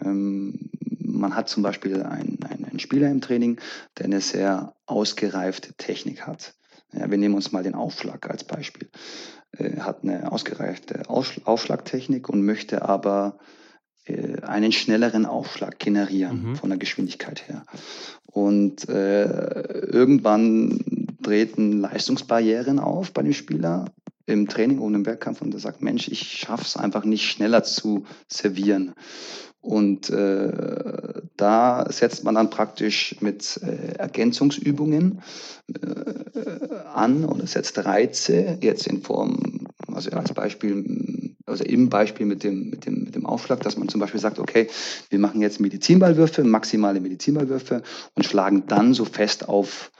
Ähm, 0.00 0.70
man 1.00 1.36
hat 1.36 1.50
zum 1.50 1.62
Beispiel 1.62 2.02
einen, 2.02 2.38
einen, 2.44 2.64
einen 2.64 2.78
Spieler 2.78 3.10
im 3.10 3.20
Training, 3.20 3.60
der 3.98 4.06
eine 4.06 4.22
sehr 4.22 4.74
ausgereifte 4.86 5.74
Technik 5.74 6.26
hat. 6.26 6.54
Ja, 6.92 7.10
wir 7.10 7.18
nehmen 7.18 7.34
uns 7.34 7.52
mal 7.52 7.62
den 7.62 7.74
Aufschlag 7.74 8.30
als 8.30 8.44
Beispiel. 8.44 8.88
Äh, 9.58 9.80
hat 9.80 10.02
eine 10.02 10.30
ausgereifte 10.32 11.02
Aufschlagtechnik 11.08 12.28
und 12.28 12.44
möchte 12.44 12.82
aber 12.82 13.38
äh, 14.04 14.40
einen 14.42 14.72
schnelleren 14.72 15.26
Aufschlag 15.26 15.78
generieren 15.78 16.50
Mhm. 16.50 16.56
von 16.56 16.70
der 16.70 16.78
Geschwindigkeit 16.78 17.48
her. 17.48 17.64
Und 18.26 18.88
äh, 18.88 19.24
irgendwann 19.86 20.80
treten 21.22 21.80
Leistungsbarrieren 21.80 22.78
auf 22.78 23.12
bei 23.12 23.22
dem 23.22 23.32
Spieler 23.32 23.86
im 24.26 24.48
Training 24.48 24.78
und 24.78 24.94
im 24.94 25.06
Wettkampf 25.06 25.42
und 25.42 25.52
er 25.54 25.60
sagt, 25.60 25.82
Mensch, 25.82 26.08
ich 26.08 26.22
schaffe 26.22 26.64
es 26.64 26.76
einfach 26.76 27.04
nicht 27.04 27.30
schneller 27.30 27.62
zu 27.62 28.04
servieren. 28.28 28.94
Und 29.64 30.10
äh, 30.10 31.22
da 31.38 31.86
setzt 31.90 32.22
man 32.22 32.34
dann 32.34 32.50
praktisch 32.50 33.16
mit 33.20 33.58
äh, 33.62 33.94
Ergänzungsübungen 33.94 35.22
äh, 35.72 36.74
an 36.92 37.24
oder 37.24 37.46
setzt 37.46 37.82
Reize 37.82 38.58
jetzt 38.60 38.86
in 38.86 39.00
Form, 39.00 39.66
also 39.90 40.10
als 40.10 40.34
Beispiel, 40.34 41.34
also 41.46 41.64
im 41.64 41.88
Beispiel 41.88 42.26
mit 42.26 42.44
dem, 42.44 42.68
mit 42.68 42.84
dem, 42.84 43.04
mit 43.04 43.14
dem 43.14 43.24
Aufschlag, 43.24 43.62
dass 43.62 43.78
man 43.78 43.88
zum 43.88 44.02
Beispiel 44.02 44.20
sagt, 44.20 44.38
okay, 44.38 44.68
wir 45.08 45.18
machen 45.18 45.40
jetzt 45.40 45.60
Medizinballwürfe, 45.60 46.44
maximale 46.44 47.00
Medizinballwürfe 47.00 47.82
und 48.14 48.26
schlagen 48.26 48.64
dann 48.66 48.92
so 48.92 49.06
fest 49.06 49.48
auf, 49.48 49.92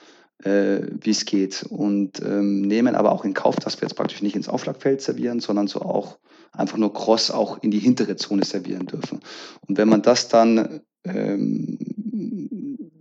äh, 0.43 0.81
wie 1.01 1.11
es 1.13 1.25
geht. 1.25 1.65
Und 1.71 2.21
ähm, 2.21 2.61
nehmen 2.61 2.95
aber 2.95 3.13
auch 3.13 3.25
in 3.25 3.33
Kauf, 3.33 3.57
dass 3.57 3.81
wir 3.81 3.89
jetzt 3.89 3.97
praktisch 3.97 4.21
nicht 4.21 4.37
ins 4.37 4.51
Aufschlagfeld 4.51 5.01
servieren, 5.01 5.41
sondern 5.41 5.69
so 5.69 5.81
auch 5.81 6.19
einfach 6.55 6.79
nur 6.79 6.93
cross 6.93 7.31
auch 7.31 7.63
in 7.63 7.71
die 7.71 7.79
hintere 7.79 8.17
Zone 8.17 8.45
servieren 8.45 8.87
dürfen. 8.87 9.21
Und 9.67 9.77
wenn 9.77 9.89
man 9.89 10.03
das 10.03 10.29
dann 10.29 10.81
ähm, 11.05 11.79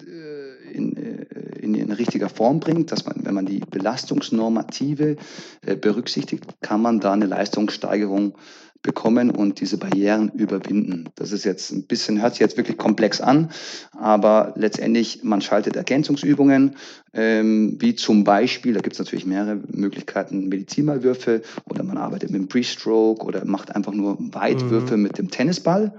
äh, 0.05 0.73
in, 0.73 0.97
äh, 0.97 1.59
in, 1.59 1.75
in 1.75 1.91
richtiger 1.91 2.29
Form 2.29 2.59
bringt, 2.59 2.91
dass 2.91 3.05
man, 3.05 3.15
wenn 3.23 3.35
man 3.35 3.45
die 3.45 3.59
Belastungsnormative 3.59 5.17
äh, 5.65 5.75
berücksichtigt, 5.75 6.45
kann 6.61 6.81
man 6.81 6.99
da 6.99 7.13
eine 7.13 7.27
Leistungssteigerung 7.27 8.35
bekommen 8.83 9.31
und 9.31 9.61
diese 9.61 9.77
Barrieren 9.77 10.29
überwinden. 10.35 11.09
Das 11.15 11.31
ist 11.31 11.45
jetzt 11.45 11.71
ein 11.71 11.87
bisschen, 11.87 12.21
hört 12.21 12.33
sich 12.33 12.41
jetzt 12.41 12.57
wirklich 12.57 12.77
komplex 12.77 13.21
an, 13.21 13.49
aber 13.93 14.53
letztendlich, 14.57 15.23
man 15.23 15.41
schaltet 15.41 15.75
Ergänzungsübungen, 15.75 16.75
ähm, 17.13 17.77
wie 17.79 17.95
zum 17.95 18.23
Beispiel, 18.25 18.73
da 18.73 18.81
gibt 18.81 18.93
es 18.93 18.99
natürlich 18.99 19.25
mehrere 19.25 19.55
Möglichkeiten, 19.55 20.49
Medizinballwürfe 20.49 21.41
oder 21.69 21.83
man 21.83 21.97
arbeitet 21.97 22.29
mit 22.29 22.41
dem 22.41 22.47
Pre-Stroke 22.49 23.25
oder 23.25 23.45
macht 23.45 23.75
einfach 23.75 23.93
nur 23.93 24.17
Weitwürfe 24.19 24.97
Mhm. 24.97 25.03
mit 25.03 25.17
dem 25.17 25.31
Tennisball. 25.31 25.93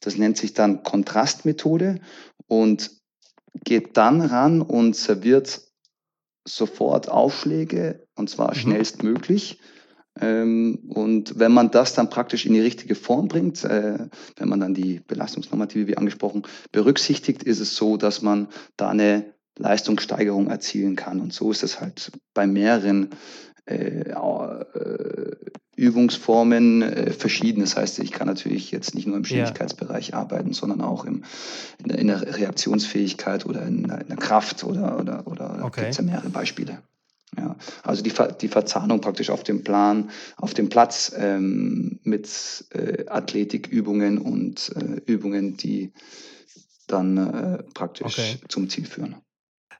Das 0.00 0.16
nennt 0.16 0.38
sich 0.38 0.54
dann 0.54 0.82
Kontrastmethode 0.82 2.00
und 2.46 2.90
geht 3.64 3.96
dann 3.96 4.20
ran 4.22 4.62
und 4.62 4.94
serviert 4.96 5.62
sofort 6.46 7.08
Aufschläge 7.08 8.06
und 8.16 8.30
zwar 8.30 8.50
Mhm. 8.54 8.60
schnellstmöglich. 8.60 9.58
Ähm, 10.18 10.78
und 10.88 11.38
wenn 11.38 11.52
man 11.52 11.70
das 11.70 11.94
dann 11.94 12.10
praktisch 12.10 12.46
in 12.46 12.54
die 12.54 12.60
richtige 12.60 12.94
Form 12.94 13.28
bringt, 13.28 13.64
äh, 13.64 14.08
wenn 14.36 14.48
man 14.48 14.60
dann 14.60 14.74
die 14.74 15.00
Belastungsnormative, 15.06 15.86
wie 15.86 15.96
angesprochen, 15.96 16.42
berücksichtigt, 16.72 17.42
ist 17.42 17.60
es 17.60 17.76
so, 17.76 17.96
dass 17.96 18.22
man 18.22 18.48
da 18.76 18.90
eine 18.90 19.34
Leistungssteigerung 19.58 20.48
erzielen 20.48 20.96
kann. 20.96 21.20
Und 21.20 21.32
so 21.32 21.50
ist 21.50 21.62
es 21.62 21.80
halt 21.80 22.12
bei 22.34 22.46
mehreren 22.46 23.10
äh, 23.66 24.10
äh, 24.10 25.36
Übungsformen 25.76 26.82
äh, 26.82 27.12
verschieden. 27.12 27.60
Das 27.60 27.76
heißt, 27.76 28.00
ich 28.00 28.10
kann 28.10 28.26
natürlich 28.26 28.70
jetzt 28.70 28.94
nicht 28.94 29.06
nur 29.06 29.16
im 29.16 29.22
Ja. 29.22 29.28
Schnelligkeitsbereich 29.28 30.14
arbeiten, 30.14 30.52
sondern 30.52 30.80
auch 30.80 31.04
im, 31.04 31.24
in, 31.78 31.88
der, 31.88 31.98
in 31.98 32.06
der 32.08 32.36
Reaktionsfähigkeit 32.36 33.46
oder 33.46 33.62
in 33.62 33.84
der, 33.86 34.00
in 34.00 34.08
der 34.08 34.16
Kraft 34.16 34.64
oder, 34.64 34.98
oder, 34.98 35.26
oder 35.26 35.48
gibt 35.54 35.64
Okay. 35.64 35.88
es 35.88 35.96
ja 35.96 36.02
mehrere 36.02 36.30
Beispiele. 36.30 36.82
Ja, 37.36 37.56
also 37.84 38.02
die, 38.02 38.10
Ver 38.10 38.32
die 38.32 38.48
Verzahnung 38.48 39.00
praktisch 39.00 39.30
auf 39.30 39.44
dem 39.44 39.62
Plan, 39.62 40.10
auf 40.36 40.52
dem 40.52 40.68
Platz 40.68 41.12
ähm, 41.16 42.00
mit 42.02 42.64
äh, 42.70 43.06
Athletikübungen 43.06 44.18
und 44.18 44.72
äh, 44.74 45.00
Übungen, 45.06 45.56
die 45.56 45.92
dann 46.88 47.16
äh, 47.16 47.62
praktisch 47.74 48.18
Okay. 48.18 48.36
zum 48.48 48.68
Ziel 48.68 48.84
führen. 48.84 49.16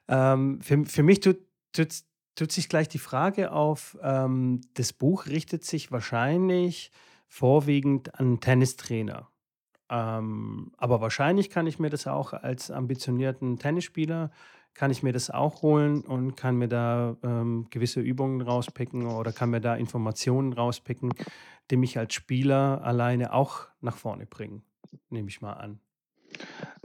Ähm, 0.07 0.61
für, 0.61 0.85
für 0.85 1.03
mich 1.03 1.19
tut, 1.19 1.39
tut, 1.73 1.89
tut 2.35 2.51
sich 2.51 2.69
gleich 2.69 2.87
die 2.87 2.99
Frage 2.99 3.51
auf, 3.51 3.97
ähm, 4.01 4.61
das 4.75 4.93
Buch 4.93 5.27
richtet 5.27 5.65
sich 5.65 5.91
wahrscheinlich 5.91 6.91
vorwiegend 7.27 8.19
an 8.19 8.39
Tennistrainer. 8.39 9.29
Ähm, 9.89 10.71
aber 10.77 11.01
wahrscheinlich 11.01 11.49
kann 11.49 11.67
ich 11.67 11.79
mir 11.79 11.89
das 11.89 12.07
auch 12.07 12.31
als 12.31 12.71
ambitionierten 12.71 13.59
Tennisspieler, 13.59 14.31
kann 14.73 14.91
ich 14.91 15.03
mir 15.03 15.13
das 15.13 15.29
auch 15.29 15.61
holen 15.61 16.01
und 16.01 16.35
kann 16.35 16.57
mir 16.57 16.67
da 16.67 17.17
ähm, 17.23 17.67
gewisse 17.69 17.99
Übungen 17.99 18.41
rauspicken 18.41 19.05
oder 19.05 19.31
kann 19.31 19.49
mir 19.49 19.61
da 19.61 19.75
Informationen 19.75 20.53
rauspicken, 20.53 21.13
die 21.69 21.77
mich 21.77 21.97
als 21.97 22.13
Spieler 22.13 22.81
alleine 22.83 23.33
auch 23.33 23.67
nach 23.81 23.97
vorne 23.97 24.25
bringen, 24.25 24.63
nehme 25.09 25.29
ich 25.29 25.41
mal 25.41 25.53
an. 25.53 25.79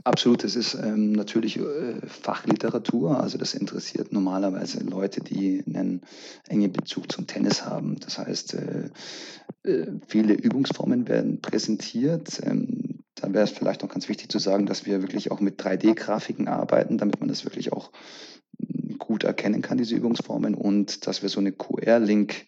Absolut, 0.03 0.43
es 0.45 0.55
ist 0.55 0.73
ähm, 0.75 1.11
natürlich 1.11 1.57
äh, 1.57 1.95
Fachliteratur, 2.05 3.19
also 3.19 3.37
das 3.37 3.53
interessiert 3.53 4.13
normalerweise 4.13 4.81
Leute, 4.83 5.21
die 5.21 5.63
einen 5.65 6.01
engen 6.47 6.71
Bezug 6.71 7.11
zum 7.11 7.27
Tennis 7.27 7.65
haben. 7.65 7.99
Das 7.99 8.17
heißt, 8.17 8.53
äh, 8.53 8.89
äh, 9.63 9.87
viele 10.07 10.33
Übungsformen 10.33 11.09
werden 11.09 11.41
präsentiert. 11.41 12.41
Ähm, 12.43 12.86
da 13.21 13.33
wäre 13.33 13.43
es 13.43 13.51
vielleicht 13.51 13.81
noch 13.81 13.89
ganz 13.89 14.07
wichtig 14.09 14.29
zu 14.29 14.39
sagen, 14.39 14.65
dass 14.65 14.85
wir 14.85 15.01
wirklich 15.01 15.31
auch 15.31 15.39
mit 15.39 15.61
3D-Grafiken 15.61 16.47
arbeiten, 16.47 16.97
damit 16.97 17.19
man 17.19 17.29
das 17.29 17.45
wirklich 17.45 17.73
auch 17.73 17.91
gut 18.97 19.23
erkennen 19.23 19.61
kann, 19.61 19.77
diese 19.77 19.95
Übungsformen, 19.95 20.53
und 20.53 21.07
dass 21.07 21.21
wir 21.21 21.29
so 21.29 21.39
eine 21.39 21.51
QR-Link 21.51 22.47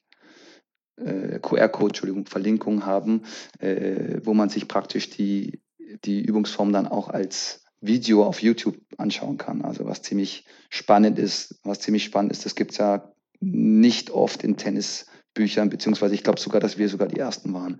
äh, 0.97 1.39
QR-Code, 1.39 1.89
Entschuldigung, 1.89 2.25
Verlinkung 2.25 2.85
haben, 2.85 3.23
äh, 3.59 4.19
wo 4.23 4.33
man 4.33 4.49
sich 4.49 4.67
praktisch 4.67 5.09
die, 5.09 5.61
die 6.05 6.21
Übungsform 6.21 6.73
dann 6.73 6.87
auch 6.87 7.09
als 7.09 7.63
Video 7.81 8.25
auf 8.25 8.41
YouTube 8.41 8.77
anschauen 8.97 9.37
kann. 9.37 9.63
Also 9.63 9.85
was 9.85 10.01
ziemlich 10.01 10.45
spannend 10.69 11.17
ist, 11.17 11.59
was 11.63 11.79
ziemlich 11.79 12.03
spannend 12.03 12.31
ist, 12.31 12.45
das 12.45 12.55
gibt 12.55 12.71
es 12.71 12.77
ja 12.77 13.11
nicht 13.39 14.11
oft 14.11 14.43
in 14.43 14.57
Tennisbüchern, 14.57 15.69
beziehungsweise 15.69 16.13
ich 16.13 16.23
glaube 16.23 16.39
sogar, 16.39 16.59
dass 16.59 16.77
wir 16.77 16.89
sogar 16.89 17.07
die 17.07 17.19
ersten 17.19 17.53
waren. 17.53 17.79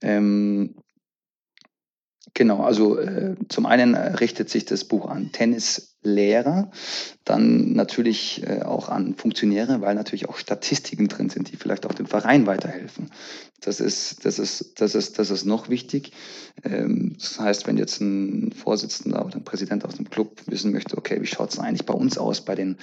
Ähm, 0.00 0.76
genau, 2.34 2.60
also 2.60 2.98
äh, 2.98 3.36
zum 3.48 3.66
einen 3.66 3.94
richtet 3.94 4.50
sich 4.50 4.64
das 4.64 4.84
Buch 4.84 5.08
an 5.08 5.30
Tennislehrer, 6.02 6.70
dann 7.24 7.72
natürlich 7.72 8.42
äh, 8.46 8.62
auch 8.62 8.88
an 8.88 9.14
Funktionäre, 9.14 9.80
weil 9.80 9.94
natürlich 9.94 10.28
auch 10.28 10.36
Statistiken 10.36 11.08
drin 11.08 11.30
sind, 11.30 11.50
die 11.52 11.56
vielleicht 11.56 11.86
auch 11.86 11.94
dem 11.94 12.06
Verein 12.06 12.46
weiterhelfen. 12.46 13.10
Das 13.60 13.80
ist, 13.80 14.24
das 14.24 14.38
ist, 14.38 14.80
das 14.80 14.94
ist, 14.94 15.18
das 15.18 15.30
ist 15.30 15.44
noch 15.44 15.68
wichtig. 15.68 16.12
Ähm, 16.64 17.16
das 17.18 17.38
heißt, 17.38 17.66
wenn 17.66 17.76
jetzt 17.76 18.00
ein 18.00 18.52
Vorsitzender 18.52 19.24
oder 19.24 19.36
ein 19.36 19.44
Präsident 19.44 19.84
aus 19.84 19.96
dem 19.96 20.08
Club 20.08 20.40
wissen 20.46 20.72
möchte, 20.72 20.96
okay, 20.96 21.20
wie 21.20 21.26
schaut 21.26 21.52
es 21.52 21.58
eigentlich 21.58 21.84
bei 21.86 21.94
uns 21.94 22.18
aus, 22.18 22.44
bei 22.44 22.54
den, 22.54 22.76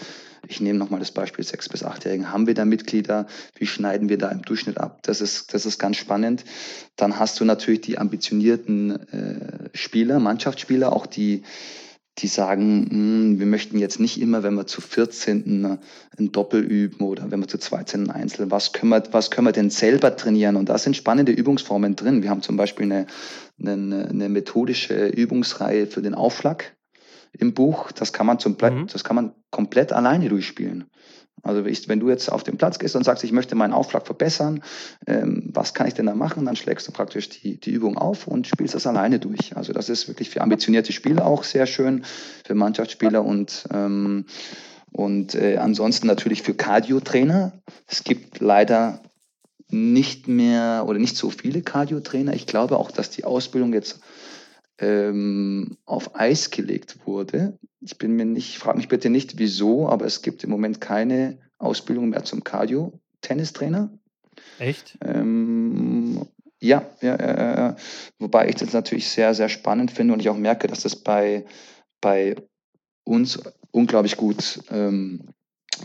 ich 0.48 0.60
nehme 0.62 0.78
nochmal 0.78 1.00
das 1.00 1.12
Beispiel 1.12 1.46
sechs 1.46 1.70
bis 1.70 1.84
achtjährigen, 1.84 2.32
haben 2.32 2.46
wir 2.46 2.54
da 2.54 2.66
Mitglieder, 2.66 3.26
wie 3.56 3.68
schneiden 3.68 4.10
wir 4.10 4.18
da 4.18 4.30
im 4.30 4.42
Durchschnitt 4.42 4.78
ab? 4.78 5.00
Das 5.04 5.22
ist, 5.22 5.54
das 5.54 5.66
ist 5.66 5.80
ganz 5.80 5.98
spannend. 5.98 6.44
Dann 6.98 7.20
hast 7.20 7.40
du 7.40 7.46
natürlich 7.46 7.82
die 7.82 7.98
ambitionierten 7.98 8.92
äh, 8.92 9.70
Spieler, 9.74 10.20
Mannschaftsspieler, 10.20 10.94
auch 10.94 11.06
die 11.06 11.44
die 12.20 12.28
sagen, 12.28 12.88
hm, 12.90 13.40
wir 13.40 13.46
möchten 13.46 13.78
jetzt 13.78 14.00
nicht 14.00 14.22
immer, 14.22 14.44
wenn 14.44 14.54
wir 14.54 14.68
zu 14.68 14.82
14 14.82 15.80
ein 16.18 16.32
Doppel 16.32 16.62
üben 16.62 17.06
oder 17.06 17.30
wenn 17.30 17.42
wir 17.42 17.48
zu 17.48 17.58
12 17.58 17.96
ein 17.96 18.10
Einzel, 18.10 18.52
was 18.52 18.72
können, 18.72 18.92
wir, 18.92 19.04
was 19.12 19.32
können 19.32 19.48
wir 19.48 19.52
denn 19.52 19.70
selber 19.70 20.16
trainieren? 20.16 20.56
Und 20.56 20.70
da 20.70 20.78
sind 20.78 20.96
spannende 20.96 21.34
Übungsformen 21.34 21.96
drin. 21.96 22.24
Wir 22.24 22.30
haben 22.30 22.42
zum 22.42 22.56
Beispiel 22.56 22.86
eine, 22.86 23.08
eine, 23.60 24.08
eine 24.10 24.30
methodische 24.30 25.08
Übungsreihe 25.08 25.88
für 25.88 26.02
den 26.02 26.14
Aufschlag 26.14 26.76
im 27.34 27.54
Buch. 27.54 27.92
Das 27.92 28.14
kann 28.14 28.26
man, 28.26 28.40
zum, 28.40 28.56
mhm. 28.62 28.88
das 28.88 29.04
kann 29.04 29.16
man 29.16 29.34
komplett 29.52 29.92
alleine 29.92 30.30
durchspielen. 30.30 30.86
Also 31.44 31.64
wenn 31.64 32.00
du 32.00 32.10
jetzt 32.10 32.32
auf 32.32 32.44
den 32.44 32.58
Platz 32.58 32.80
gehst 32.80 32.96
und 32.96 33.04
sagst, 33.04 33.24
ich 33.24 33.32
möchte 33.32 33.56
meinen 33.56 33.74
Aufschlag 33.74 34.06
verbessern, 34.06 34.64
ähm, 35.06 35.50
was 35.54 35.74
kann 35.74 35.88
ich 35.88 35.94
denn 35.94 36.08
da 36.08 36.16
machen? 36.16 36.46
Dann 36.46 36.56
schlägst 36.56 36.88
du 36.88 36.92
praktisch 36.92 37.30
die, 37.30 37.60
die 37.60 37.72
Übung 37.72 37.98
auf 37.98 38.26
und 38.26 38.48
spielst 38.48 38.74
das 38.74 38.88
alleine 38.88 39.20
durch. 39.20 39.56
Also 39.56 39.72
das 39.72 39.90
ist 39.90 40.08
wirklich 40.08 40.32
für 40.32 40.42
ambitionierte 40.42 40.92
Spieler 40.92 41.26
auch 41.26 41.44
sehr 41.44 41.68
schön, 41.68 42.04
für 42.46 42.56
Mannschaftsspieler 42.56 43.24
und, 43.24 43.66
ähm, 43.72 44.26
und 44.92 45.36
äh, 45.36 45.58
ansonsten 45.58 46.08
natürlich 46.08 46.42
für 46.42 46.56
Cardio-Trainer. 46.56 47.52
Es 47.88 48.04
gibt 48.04 48.40
leider 48.40 49.02
nicht 49.70 50.28
mehr 50.28 50.86
oder 50.88 51.00
nicht 51.00 51.18
so 51.18 51.30
viele 51.30 51.62
Cardio-Trainer. 51.62 52.34
Ich 52.34 52.48
glaube 52.48 52.78
auch, 52.78 52.92
dass 52.92 53.10
die 53.10 53.24
Ausbildung 53.24 53.74
jetzt 53.74 54.00
ähm, 54.80 55.78
auf 55.86 56.16
Eis 56.16 56.52
gelegt 56.52 57.06
wurde. 57.06 57.58
Ich 57.82 57.98
bin 57.98 58.16
mir 58.16 58.26
nicht, 58.26 58.58
frage 58.58 58.78
mich 58.78 58.88
bitte 58.88 59.10
nicht, 59.10 59.38
wieso, 59.38 59.88
aber 59.90 60.06
es 60.06 60.22
gibt 60.22 60.44
im 60.44 60.50
Moment 60.50 60.82
keine 60.82 61.38
Ausbildung 61.58 62.10
mehr 62.10 62.24
zum 62.24 62.44
Cardio-Tennistrainer. 62.44 63.90
Echt? 64.60 64.98
Ähm, 65.02 66.26
ja, 66.60 66.90
ja, 67.02 67.16
äh, 67.16 67.76
wobei 68.20 68.50
ich 68.50 68.56
das 68.56 68.74
natürlich 68.74 69.08
sehr, 69.10 69.34
sehr 69.34 69.50
spannend 69.50 69.92
finde 69.92 70.14
und 70.14 70.20
ich 70.20 70.30
auch 70.30 70.38
merke, 70.38 70.68
dass 70.68 70.82
das 70.82 70.96
bei, 70.96 71.46
bei 72.02 72.36
uns 73.04 73.40
unglaublich 73.72 74.18
gut 74.18 74.62
ähm, 74.72 75.22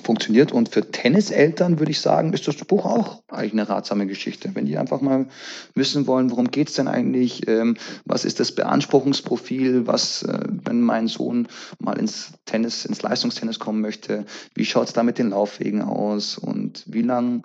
funktioniert. 0.03 0.53
Und 0.53 0.69
für 0.69 0.91
Tenniseltern 0.91 1.79
würde 1.79 1.91
ich 1.91 2.01
sagen, 2.01 2.33
ist 2.33 2.47
das 2.47 2.57
Buch 2.57 2.85
auch 2.85 3.23
eigentlich 3.29 3.53
eine 3.53 3.69
ratsame 3.69 4.07
Geschichte. 4.07 4.51
Wenn 4.55 4.67
die 4.67 4.79
einfach 4.79 5.01
mal 5.01 5.27
wissen 5.75 6.07
wollen, 6.07 6.31
worum 6.31 6.51
geht 6.51 6.69
es 6.69 6.75
denn 6.75 6.89
eigentlich, 6.89 7.47
ähm, 7.49 7.77
was 8.05 8.25
ist 8.25 8.41
das 8.41 8.53
Beanspruchungsprofil, 8.53 9.87
was, 9.87 10.23
äh, 10.23 10.41
wenn 10.65 10.81
mein 10.81 11.09
Sohn 11.09 11.49
mal 11.79 11.99
ins 11.99 12.33
Tennis, 12.45 12.85
ins 12.85 13.03
Leistungstennis 13.03 13.59
kommen 13.59 13.81
möchte, 13.81 14.27
wie 14.55 14.65
schaut 14.65 14.89
es 14.89 14.93
da 14.93 15.03
mit 15.03 15.19
den 15.19 15.31
Laufwegen 15.31 15.83
aus 15.83 16.39
und 16.39 16.85
wie 16.87 17.03
lang 17.03 17.45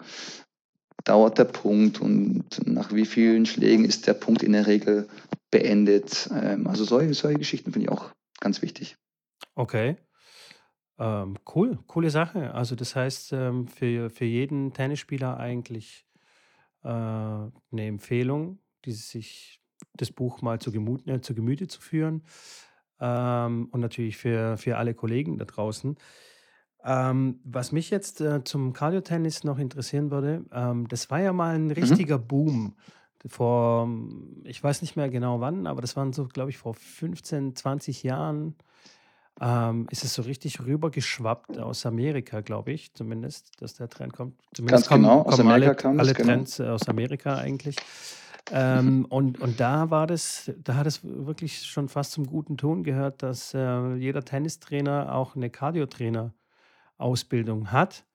dauert 1.04 1.38
der 1.38 1.46
Punkt 1.46 2.02
und 2.02 2.44
nach 2.66 2.92
wie 2.94 3.06
vielen 3.06 3.46
Schlägen 3.46 3.86
ist 3.86 4.08
der 4.08 4.14
Punkt 4.14 4.44
in 4.44 4.54
der 4.54 4.68
Regel 4.68 5.08
beendet. 5.52 6.30
Ähm, 6.34 6.68
also 6.68 6.84
solche, 6.84 7.14
solche 7.14 7.40
Geschichten 7.40 7.72
finde 7.72 7.88
ich 7.88 7.92
auch 7.92 8.12
ganz 8.40 8.62
wichtig. 8.62 8.98
Okay. 9.56 9.96
Ähm, 10.98 11.38
cool, 11.56 11.80
coole 11.88 12.10
Sache. 12.10 12.54
Also 12.54 12.76
das 12.76 12.96
heißt, 12.96 13.34
ähm, 13.34 13.68
für, 13.68 14.10
für 14.10 14.26
jeden 14.26 14.74
Tennisspieler 14.74 15.38
eigentlich 15.38 16.06
äh, 16.84 16.90
eine 16.90 17.52
Empfehlung, 17.74 18.60
die 18.86 18.94
sich 18.94 19.62
das 19.96 20.12
Buch 20.12 20.42
mal 20.42 20.60
zu, 20.60 20.72
Gemut, 20.72 21.08
äh, 21.08 21.22
zu 21.22 21.36
Gemüte 21.36 21.68
zu 21.68 21.82
führen. 21.82 22.24
Ähm, 23.00 23.70
und 23.72 23.82
natürlich 23.82 24.18
für, 24.18 24.58
für 24.58 24.78
alle 24.78 24.94
Kollegen 24.96 25.38
da 25.38 25.46
draußen. 25.46 25.98
Ähm, 26.84 27.42
was 27.44 27.72
mich 27.72 27.90
jetzt 27.90 28.22
äh, 28.22 28.44
zum 28.44 28.74
Cardio-Tennis 28.74 29.44
noch 29.44 29.58
interessieren 29.60 30.12
würde, 30.12 30.46
ähm, 30.52 30.88
das 30.88 31.10
war 31.10 31.20
ja 31.22 31.34
mal 31.34 31.56
ein 31.56 31.72
Mhm. 31.82 32.00
richtiger 32.00 32.20
Boom. 32.20 32.76
Vor, 33.28 33.90
ich 34.44 34.64
weiß 34.64 34.84
nicht 34.84 34.96
mehr 34.96 35.10
genau 35.10 35.40
wann, 35.42 35.66
aber 35.66 35.82
das 35.82 35.96
waren 35.96 36.14
so, 36.14 36.28
glaube 36.28 36.52
ich, 36.52 36.58
vor 36.58 36.76
15, 36.76 37.56
20 37.56 38.04
Jahren 38.04 38.56
ähm, 39.42 39.88
ist 39.92 40.04
es 40.04 40.14
so 40.14 40.22
richtig 40.22 40.62
rübergeschwappt 40.62 41.58
aus 41.60 41.86
Amerika, 41.86 42.40
glaube 42.42 42.72
ich, 42.72 42.94
zumindest, 42.94 43.62
dass 43.62 43.76
der 43.76 43.90
Trend 43.90 44.14
kommt. 44.14 44.36
Zumindest 44.54 44.90
Ganz 44.90 45.02
genau, 45.02 45.24
aus 45.24 45.40
Amerika 45.40 45.68
alle, 45.68 45.76
kam 45.76 46.00
alle 46.00 46.14
genau. 46.14 46.30
Trends 46.30 46.60
äh, 46.60 46.68
aus 46.68 46.88
Amerika 46.88 47.36
eigentlich. 47.36 47.76
Ähm, 48.52 49.06
und, 49.10 49.42
und 49.42 49.60
da 49.60 49.90
war 49.90 50.06
das, 50.08 50.52
da 50.64 50.76
hat 50.76 50.88
es 50.88 51.02
wirklich 51.04 51.64
schon 51.64 51.90
fast 51.90 52.14
zum 52.14 52.28
guten 52.28 52.56
Ton 52.58 52.84
gehört, 52.84 53.24
dass 53.24 53.54
äh, 53.54 53.96
jeder 53.96 54.24
Tennistrainer 54.24 55.14
auch 55.14 55.36
eine 55.36 55.50
Cardio-Trainer-Ausbildung 55.50 57.74
hat. 57.74 58.06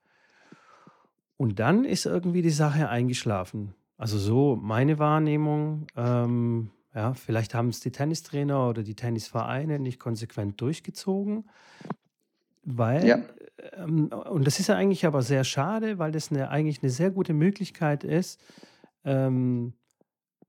Und 1.37 1.59
dann 1.59 1.85
ist 1.85 2.07
irgendwie 2.07 2.41
die 2.43 2.51
Sache 2.51 2.89
eingeschlafen. 2.89 3.75
Also 3.99 4.18
so 4.18 4.57
meine 4.57 4.99
Wahrnehmung. 4.99 5.87
Ähm, 5.97 6.71
ja, 6.95 7.14
vielleicht 7.14 7.55
haben 7.55 7.68
es 7.68 7.80
die 7.80 7.93
Tennistrainer 7.93 8.68
oder 8.68 8.82
die 8.82 8.95
Tennisvereine 8.95 9.78
nicht 9.78 10.01
konsequent 10.01 10.61
durchgezogen, 10.61 11.49
weil, 12.64 13.07
Ja. 13.07 13.18
ähm, 13.76 14.09
und 14.09 14.47
das 14.47 14.61
ist 14.61 14.68
ja 14.68 14.76
eigentlich 14.76 15.07
aber 15.07 15.22
sehr 15.22 15.45
schade, 15.45 15.99
weil 15.99 16.12
das 16.12 16.30
eine, 16.30 16.51
eigentlich 16.51 16.82
eine 16.82 16.91
sehr 16.91 17.11
gute 17.11 17.32
Möglichkeit 17.32 18.05
ist, 18.05 18.41
ähm, 19.05 19.74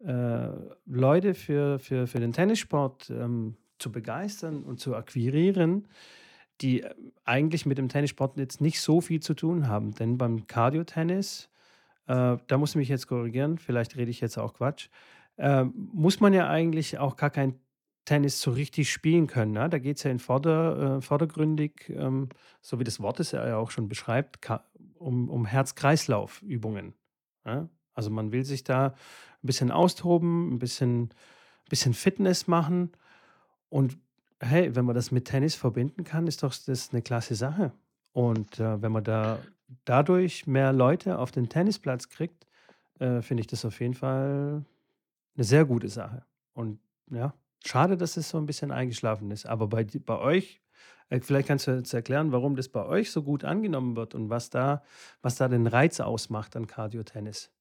äh, 0.04 0.50
Leute 0.86 1.36
für, 1.36 1.80
für, 1.80 2.08
für 2.08 2.20
den 2.20 2.34
Tennissport 2.34 3.10
ähm, 3.12 3.56
zu 3.78 3.92
begeistern 3.92 4.64
und 4.64 4.80
zu 4.80 4.96
akquirieren, 4.96 5.88
die 6.62 6.82
äh, 6.82 6.94
eigentlich 7.24 7.66
mit 7.66 7.78
dem 7.78 7.88
Tennissport 7.88 8.38
jetzt 8.38 8.62
nicht 8.62 8.82
so 8.82 9.00
viel 9.00 9.20
zu 9.20 9.36
tun 9.36 9.68
haben. 9.68 9.94
Denn 9.94 10.18
beim 10.18 10.48
Cardio-Tennis, 10.48 11.50
äh, 12.08 12.38
da 12.48 12.58
muss 12.58 12.72
ich 12.72 12.78
mich 12.78 12.90
jetzt 12.90 13.08
korrigieren, 13.08 13.58
vielleicht 13.58 13.96
rede 13.96 14.10
ich 14.10 14.22
jetzt 14.22 14.38
auch 14.38 14.56
Quatsch, 14.56 14.90
äh, 15.38 15.64
muss 15.64 16.20
man 16.20 16.34
ja 16.34 16.50
eigentlich 16.50 16.98
auch 17.00 17.16
gar 17.16 17.30
kein 17.30 17.60
Tennis 18.06 18.42
so 18.42 18.52
richtig 18.52 18.92
spielen 18.92 19.28
können. 19.28 19.54
Ne? 19.54 19.70
Da 19.70 19.80
geht 19.80 19.98
es 19.98 20.04
ja 20.04 20.12
in 20.12 20.20
vorder, 20.20 20.98
äh, 20.98 21.02
vordergründig, 21.02 21.90
ähm, 21.96 22.30
so 22.62 22.80
wie 22.80 22.84
das 22.84 23.00
Wort 23.00 23.20
es 23.20 23.32
ja 23.32 23.58
auch 23.58 23.72
schon 23.72 23.88
beschreibt, 23.88 24.40
um, 24.96 25.30
um 25.30 25.46
Herz-Kreislauf-Übungen. 25.46 26.94
Ja? 27.46 27.70
Also 27.94 28.10
man 28.10 28.32
will 28.32 28.44
sich 28.44 28.64
da 28.64 28.88
ein 28.88 28.94
bisschen 29.48 29.72
austoben, 29.72 30.54
ein 30.54 30.60
bisschen, 30.60 31.10
bisschen 31.70 31.94
Fitness 31.94 32.48
machen. 32.48 32.92
Und 33.70 33.98
hey, 34.40 34.76
wenn 34.76 34.86
man 34.86 34.96
das 34.96 35.12
mit 35.12 35.26
Tennis 35.26 35.56
verbinden 35.56 36.04
kann, 36.04 36.28
ist 36.28 36.44
doch 36.44 36.54
das 36.66 36.92
eine 36.92 37.02
klasse 37.02 37.36
Sache. 37.36 37.72
Und 38.14 38.60
äh, 38.60 38.82
wenn 38.82 38.92
man 38.92 39.04
da 39.04 39.40
dadurch 39.86 40.48
mehr 40.48 40.74
Leute 40.74 41.18
auf 41.18 41.32
den 41.32 41.50
Tennisplatz 41.50 42.10
kriegt, 42.10 42.46
äh, 43.00 43.22
finde 43.22 43.42
ich 43.42 43.48
das 43.48 43.64
auf 43.64 43.80
jeden 43.80 43.94
Fall 43.94 44.66
eine 45.36 45.44
sehr 45.44 45.66
gute 45.66 45.90
Sache. 45.90 46.26
Und 46.54 46.80
ja, 47.10 47.34
schade, 47.66 47.98
dass 47.98 48.18
es 48.18 48.30
so 48.30 48.38
ein 48.38 48.46
bisschen 48.46 48.72
eingeschlafen 48.72 49.32
ist. 49.32 49.46
Aber 49.46 49.68
bei, 49.68 49.84
bei 49.84 50.18
euch, 50.20 50.62
äh, 51.10 51.20
vielleicht 51.22 51.48
kannst 51.48 51.68
du 51.68 51.72
jetzt 51.72 51.94
erklären, 51.94 52.32
warum 52.32 52.56
das 52.56 52.70
bei 52.70 52.86
euch 52.86 53.12
so 53.12 53.24
gut 53.24 53.44
angenommen 53.44 53.96
wird 53.96 54.16
und 54.16 54.30
was 54.30 54.50
da, 54.50 54.84
was 55.22 55.36
da 55.36 55.48
den 55.48 55.68
Reiz 55.68 56.00
ausmacht 56.00 56.56
an 56.56 56.68
Cardio-Tennis. 56.68 57.52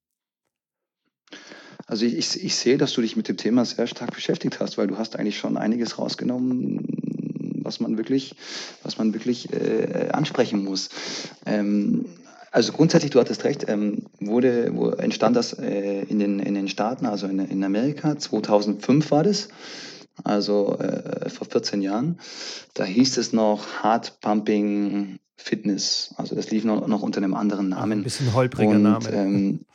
Also 1.87 2.05
ich, 2.05 2.17
ich, 2.17 2.43
ich 2.43 2.55
sehe, 2.55 2.77
dass 2.77 2.93
du 2.93 3.01
dich 3.01 3.15
mit 3.15 3.27
dem 3.27 3.37
Thema 3.37 3.65
sehr 3.65 3.87
stark 3.87 4.13
beschäftigt 4.13 4.59
hast, 4.59 4.77
weil 4.77 4.87
du 4.87 4.97
hast 4.97 5.15
eigentlich 5.15 5.37
schon 5.37 5.57
einiges 5.57 5.97
rausgenommen, 5.97 6.85
was 7.63 7.79
man 7.79 7.97
wirklich, 7.97 8.35
was 8.83 8.97
man 8.97 9.13
wirklich 9.13 9.51
äh, 9.53 10.09
ansprechen 10.11 10.63
muss. 10.63 10.89
Ähm, 11.45 12.05
Also 12.51 12.73
grundsätzlich, 12.73 13.11
du 13.11 13.19
hattest 13.19 13.45
recht, 13.45 13.69
ähm, 13.69 14.07
wurde, 14.19 14.75
wo 14.75 14.89
entstand 14.89 15.37
das 15.37 15.53
äh, 15.53 16.03
in, 16.03 16.19
den, 16.19 16.39
in 16.39 16.53
den 16.53 16.67
Staaten, 16.67 17.05
also 17.05 17.27
in, 17.27 17.39
in 17.39 17.63
Amerika, 17.63 18.17
2005 18.17 19.09
war 19.09 19.23
das, 19.23 19.47
also 20.25 20.77
äh, 20.77 21.29
vor 21.29 21.47
14 21.47 21.81
Jahren. 21.81 22.19
Da 22.73 22.83
hieß 22.83 23.17
es 23.17 23.31
noch 23.31 23.65
Hard 23.81 24.19
Pumping 24.19 25.19
Fitness, 25.37 26.13
also 26.17 26.35
das 26.35 26.51
lief 26.51 26.65
noch, 26.65 26.87
noch 26.87 27.01
unter 27.01 27.19
einem 27.19 27.35
anderen 27.35 27.69
Namen. 27.69 27.99
Ein 27.99 28.03
bisschen 28.03 28.33
holpriger 28.33 28.71
Und 28.71 28.83
Name. 28.83 29.09
ähm, 29.11 29.65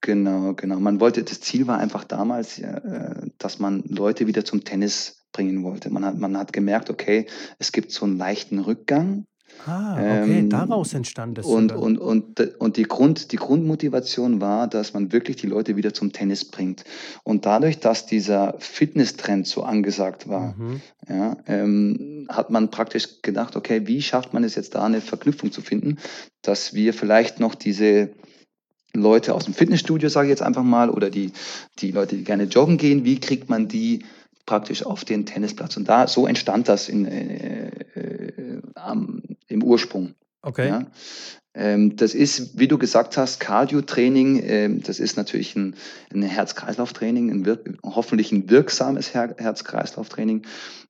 genau, 0.00 0.54
genau. 0.54 0.78
Man 0.78 1.00
wollte, 1.00 1.24
das 1.24 1.40
Ziel 1.40 1.66
war 1.66 1.78
einfach 1.78 2.04
damals, 2.04 2.60
äh, 2.60 3.14
dass 3.38 3.58
man 3.58 3.82
Leute 3.88 4.28
wieder 4.28 4.44
zum 4.44 4.62
Tennis 4.62 5.24
bringen 5.32 5.64
wollte. 5.64 5.90
Man 5.90 6.04
hat, 6.04 6.18
man 6.18 6.38
hat 6.38 6.52
gemerkt, 6.52 6.88
okay, 6.88 7.26
es 7.58 7.72
gibt 7.72 7.90
so 7.90 8.06
einen 8.06 8.16
leichten 8.16 8.60
Rückgang 8.60 9.26
Ah, 9.66 9.92
okay, 10.22 10.46
daraus 10.48 10.92
ähm, 10.92 10.98
entstand 10.98 11.38
es 11.38 11.46
und, 11.46 11.70
sogar. 11.70 11.84
und, 11.84 11.98
und, 11.98 12.40
und 12.58 12.76
die, 12.76 12.84
Grund, 12.84 13.30
die 13.32 13.36
Grundmotivation 13.36 14.40
war, 14.40 14.66
dass 14.68 14.94
man 14.94 15.12
wirklich 15.12 15.36
die 15.36 15.46
Leute 15.46 15.76
wieder 15.76 15.92
zum 15.92 16.12
Tennis 16.12 16.46
bringt. 16.46 16.84
Und 17.24 17.44
dadurch, 17.44 17.78
dass 17.78 18.06
dieser 18.06 18.54
Fitnesstrend 18.58 19.46
so 19.46 19.62
angesagt 19.62 20.28
war, 20.28 20.54
Mhm. 20.56 20.80
ja, 21.08 21.36
ähm, 21.46 22.26
hat 22.30 22.50
man 22.50 22.70
praktisch 22.70 23.20
gedacht, 23.22 23.54
okay, 23.56 23.82
wie 23.86 24.00
schafft 24.00 24.32
man 24.32 24.44
es 24.44 24.54
jetzt 24.54 24.74
da 24.74 24.84
eine 24.84 25.00
Verknüpfung 25.00 25.52
zu 25.52 25.60
finden, 25.60 25.98
dass 26.42 26.72
wir 26.74 26.94
vielleicht 26.94 27.38
noch 27.38 27.54
diese 27.54 28.10
Leute 28.92 29.34
aus 29.34 29.44
dem 29.44 29.54
Fitnessstudio, 29.54 30.08
sage 30.08 30.26
ich 30.28 30.30
jetzt 30.30 30.42
einfach 30.42 30.64
mal, 30.64 30.90
oder 30.90 31.10
die, 31.10 31.32
die 31.78 31.92
Leute, 31.92 32.16
die 32.16 32.24
gerne 32.24 32.44
joggen 32.44 32.76
gehen, 32.76 33.04
wie 33.04 33.20
kriegt 33.20 33.48
man 33.48 33.68
die 33.68 34.04
praktisch 34.46 34.84
auf 34.84 35.04
den 35.04 35.26
Tennisplatz? 35.26 35.76
Und 35.76 35.88
da 35.88 36.06
so 36.06 36.26
entstand 36.26 36.68
das 36.68 36.88
in, 36.88 37.06
äh, 37.06 37.68
äh, 37.94 38.62
am, 38.74 39.22
im 39.48 39.62
Ursprung. 39.62 40.14
Okay. 40.42 40.68
Ja. 40.68 40.86
Ähm, 41.52 41.96
das 41.96 42.14
ist, 42.14 42.58
wie 42.58 42.68
du 42.68 42.78
gesagt 42.78 43.16
hast, 43.16 43.40
Cardio-Training. 43.40 44.42
Ähm, 44.44 44.82
das 44.82 45.00
ist 45.00 45.16
natürlich 45.16 45.56
ein, 45.56 45.74
ein 46.12 46.22
Herz-Kreislauf-Training, 46.22 47.30
ein 47.30 47.58
hoffentlich 47.84 48.30
ein 48.30 48.48
wirksames 48.48 49.14
Her 49.14 49.34
Herz-Kreislauf-Training 49.36 50.46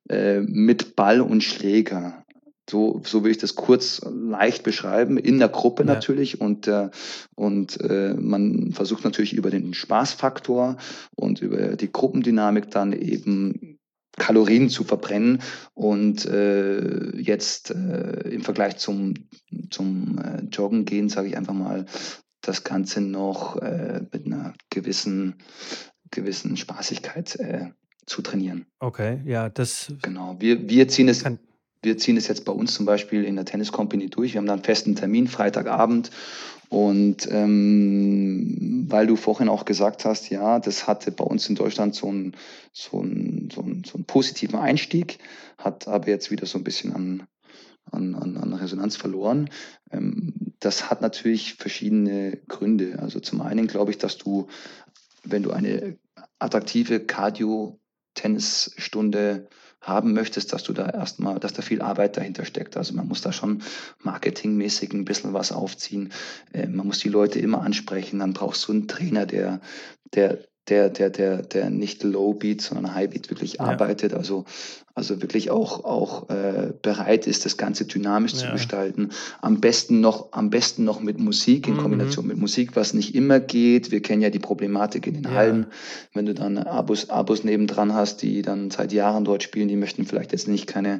äh, 0.09 0.41
mit 0.41 0.95
Ball 0.95 1.21
und 1.21 1.41
Schläger. 1.41 2.23
So, 2.69 3.01
so 3.03 3.23
will 3.23 3.31
ich 3.31 3.37
das 3.37 3.55
kurz 3.55 4.01
leicht 4.05 4.63
beschreiben, 4.63 5.17
in 5.17 5.39
der 5.39 5.49
Gruppe 5.49 5.83
Ja. 5.83 5.93
natürlich. 5.93 6.39
Und, 6.39 6.67
äh, 6.67 6.89
und 7.35 7.79
äh, 7.81 8.13
man 8.13 8.71
versucht 8.71 9.03
natürlich 9.03 9.33
über 9.33 9.49
den 9.49 9.73
Spaßfaktor 9.73 10.77
und 11.15 11.41
über 11.41 11.75
die 11.75 11.91
Gruppendynamik 11.91 12.69
dann 12.71 12.93
eben 12.93 13.79
Kalorien 14.17 14.69
zu 14.69 14.83
verbrennen 14.83 15.41
und 15.73 16.25
äh, 16.25 17.15
jetzt 17.17 17.71
äh, 17.71 18.29
im 18.29 18.41
Vergleich 18.41 18.77
zum, 18.77 19.13
zum 19.69 20.19
äh, 20.19 20.43
Joggen 20.51 20.85
gehen, 20.85 21.09
sage 21.09 21.29
ich 21.29 21.37
einfach 21.37 21.53
mal, 21.53 21.85
das 22.41 22.63
Ganze 22.63 23.01
noch 23.01 23.53
mit 23.53 24.25
einer 24.25 24.55
gewissen, 24.71 25.35
gewissen 26.09 26.57
Spaßigkeit 26.57 27.37
zu 28.07 28.21
trainieren. 28.23 28.65
Okay, 28.79 29.21
ja, 29.25 29.47
das 29.47 29.93
Genau. 30.01 30.37
Wir, 30.39 30.67
wir, 30.67 30.87
ziehen 30.87 31.07
es. 31.07 31.23
Wir 31.83 31.97
ziehen 31.97 32.17
es 32.17 32.27
jetzt 32.27 32.45
bei 32.45 32.51
uns 32.51 32.73
zum 32.73 32.85
Beispiel 32.85 33.23
in 33.23 33.35
der 33.35 33.45
Tennis 33.45 33.71
Company 33.71 34.09
durch. 34.09 34.33
Wir 34.33 34.39
haben 34.39 34.45
da 34.45 34.53
einen 34.53 34.63
festen 34.63 34.95
Termin, 34.95 35.27
Freitagabend. 35.27 36.11
Und 36.69 37.27
ähm, 37.29 38.85
weil 38.87 39.07
du 39.07 39.17
vorhin 39.17 39.49
auch 39.49 39.65
gesagt 39.65 40.05
hast, 40.05 40.29
ja, 40.29 40.59
das 40.59 40.87
hatte 40.87 41.11
bei 41.11 41.25
uns 41.25 41.49
in 41.49 41.55
Deutschland 41.55 41.95
so 41.95 42.07
einen, 42.07 42.37
so 42.71 43.01
einen, 43.01 43.49
so 43.53 43.61
einen, 43.61 43.83
so 43.83 43.95
einen 43.95 44.05
positiven 44.05 44.57
Einstieg, 44.57 45.19
hat 45.57 45.85
aber 45.87 46.07
jetzt 46.07 46.31
wieder 46.31 46.45
so 46.45 46.57
ein 46.57 46.63
bisschen 46.63 46.93
an, 46.93 47.27
an, 47.91 48.15
an, 48.15 48.37
an 48.37 48.53
Resonanz 48.53 48.95
verloren. 48.95 49.49
Ähm, 49.91 50.33
das 50.59 50.89
hat 50.89 51.01
natürlich 51.01 51.55
verschiedene 51.55 52.37
Gründe. 52.47 52.99
Also 52.99 53.19
zum 53.19 53.41
einen 53.41 53.67
glaube 53.67 53.91
ich, 53.91 53.97
dass 53.97 54.17
du, 54.17 54.47
wenn 55.23 55.43
du 55.43 55.51
eine 55.51 55.97
attraktive 56.39 57.01
Cardio-Tennisstunde 57.01 59.49
haben 59.81 60.13
möchtest, 60.13 60.53
dass 60.53 60.63
du 60.63 60.73
da 60.73 60.89
erstmal, 60.89 61.39
dass 61.39 61.53
da 61.53 61.61
viel 61.61 61.81
Arbeit 61.81 62.15
dahinter 62.15 62.45
steckt. 62.45 62.77
Also 62.77 62.93
man 62.93 63.07
muss 63.07 63.21
da 63.21 63.33
schon 63.33 63.63
marketingmäßig 63.99 64.93
ein 64.93 65.05
bisschen 65.05 65.33
was 65.33 65.51
aufziehen. 65.51 66.13
Äh, 66.53 66.67
man 66.67 66.87
muss 66.87 66.99
die 66.99 67.09
Leute 67.09 67.39
immer 67.39 67.61
ansprechen. 67.63 68.19
Dann 68.19 68.33
brauchst 68.33 68.67
du 68.67 68.73
einen 68.73 68.87
Trainer, 68.87 69.25
der, 69.25 69.59
der, 70.13 70.39
der, 70.69 70.89
der, 70.89 71.09
der, 71.09 71.41
der 71.41 71.69
nicht 71.69 72.03
Low 72.03 72.33
Beat, 72.33 72.61
sondern 72.61 72.93
High 72.93 73.09
Beat 73.09 73.29
wirklich 73.29 73.53
Ja. 73.55 73.65
arbeitet. 73.65 74.13
Also, 74.13 74.45
also 74.93 75.21
wirklich 75.21 75.49
auch, 75.49 75.83
auch 75.85 76.29
äh, 76.29 76.73
bereit 76.81 77.25
ist, 77.25 77.45
das 77.45 77.57
Ganze 77.57 77.85
dynamisch 77.85 78.35
zu 78.35 78.45
Ja. 78.45 78.51
gestalten. 78.53 79.09
Am 79.41 79.59
besten 79.59 80.01
noch, 80.01 80.33
am 80.33 80.49
besten 80.49 80.83
noch 80.83 80.99
mit 81.01 81.17
Musik, 81.19 81.67
in 81.67 81.75
Mhm. 81.75 81.79
Kombination 81.79 82.27
mit 82.27 82.37
Musik, 82.37 82.75
was 82.75 82.93
nicht 82.93 83.15
immer 83.15 83.39
geht. 83.39 83.91
Wir 83.91 84.01
kennen 84.01 84.21
ja 84.21 84.29
die 84.29 84.39
Problematik 84.39 85.07
in 85.07 85.15
den 85.15 85.23
Ja. 85.25 85.31
Hallen 85.31 85.65
wenn 86.13 86.25
du 86.25 86.33
dann 86.33 86.57
Abos, 86.57 87.09
Abos 87.09 87.43
nebendran 87.43 87.93
hast, 87.93 88.21
die 88.21 88.41
dann 88.41 88.69
seit 88.69 88.91
Jahren 88.91 89.23
dort 89.23 89.43
spielen, 89.43 89.67
die 89.67 89.75
möchten 89.77 90.05
vielleicht 90.05 90.31
jetzt 90.33 90.47
nicht 90.47 90.67
keine, 90.67 90.99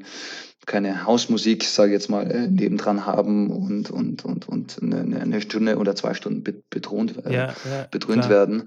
keine 0.65 1.05
Hausmusik, 1.05 1.63
sage 1.63 1.89
ich 1.89 1.93
jetzt 1.93 2.09
mal, 2.09 2.29
äh, 2.29 2.47
nebendran 2.47 3.05
haben 3.05 3.49
und, 3.49 3.89
und, 3.89 4.23
und, 4.25 4.47
und 4.47 4.77
eine, 4.81 5.19
eine 5.19 5.41
Stunde 5.41 5.77
oder 5.77 5.95
zwei 5.95 6.13
Stunden 6.13 6.43
betont, 6.69 7.25
äh, 7.25 7.33
Ja, 7.33 7.47
ja, 7.47 7.87
bedröhnt 7.89 8.29
werden. 8.29 8.63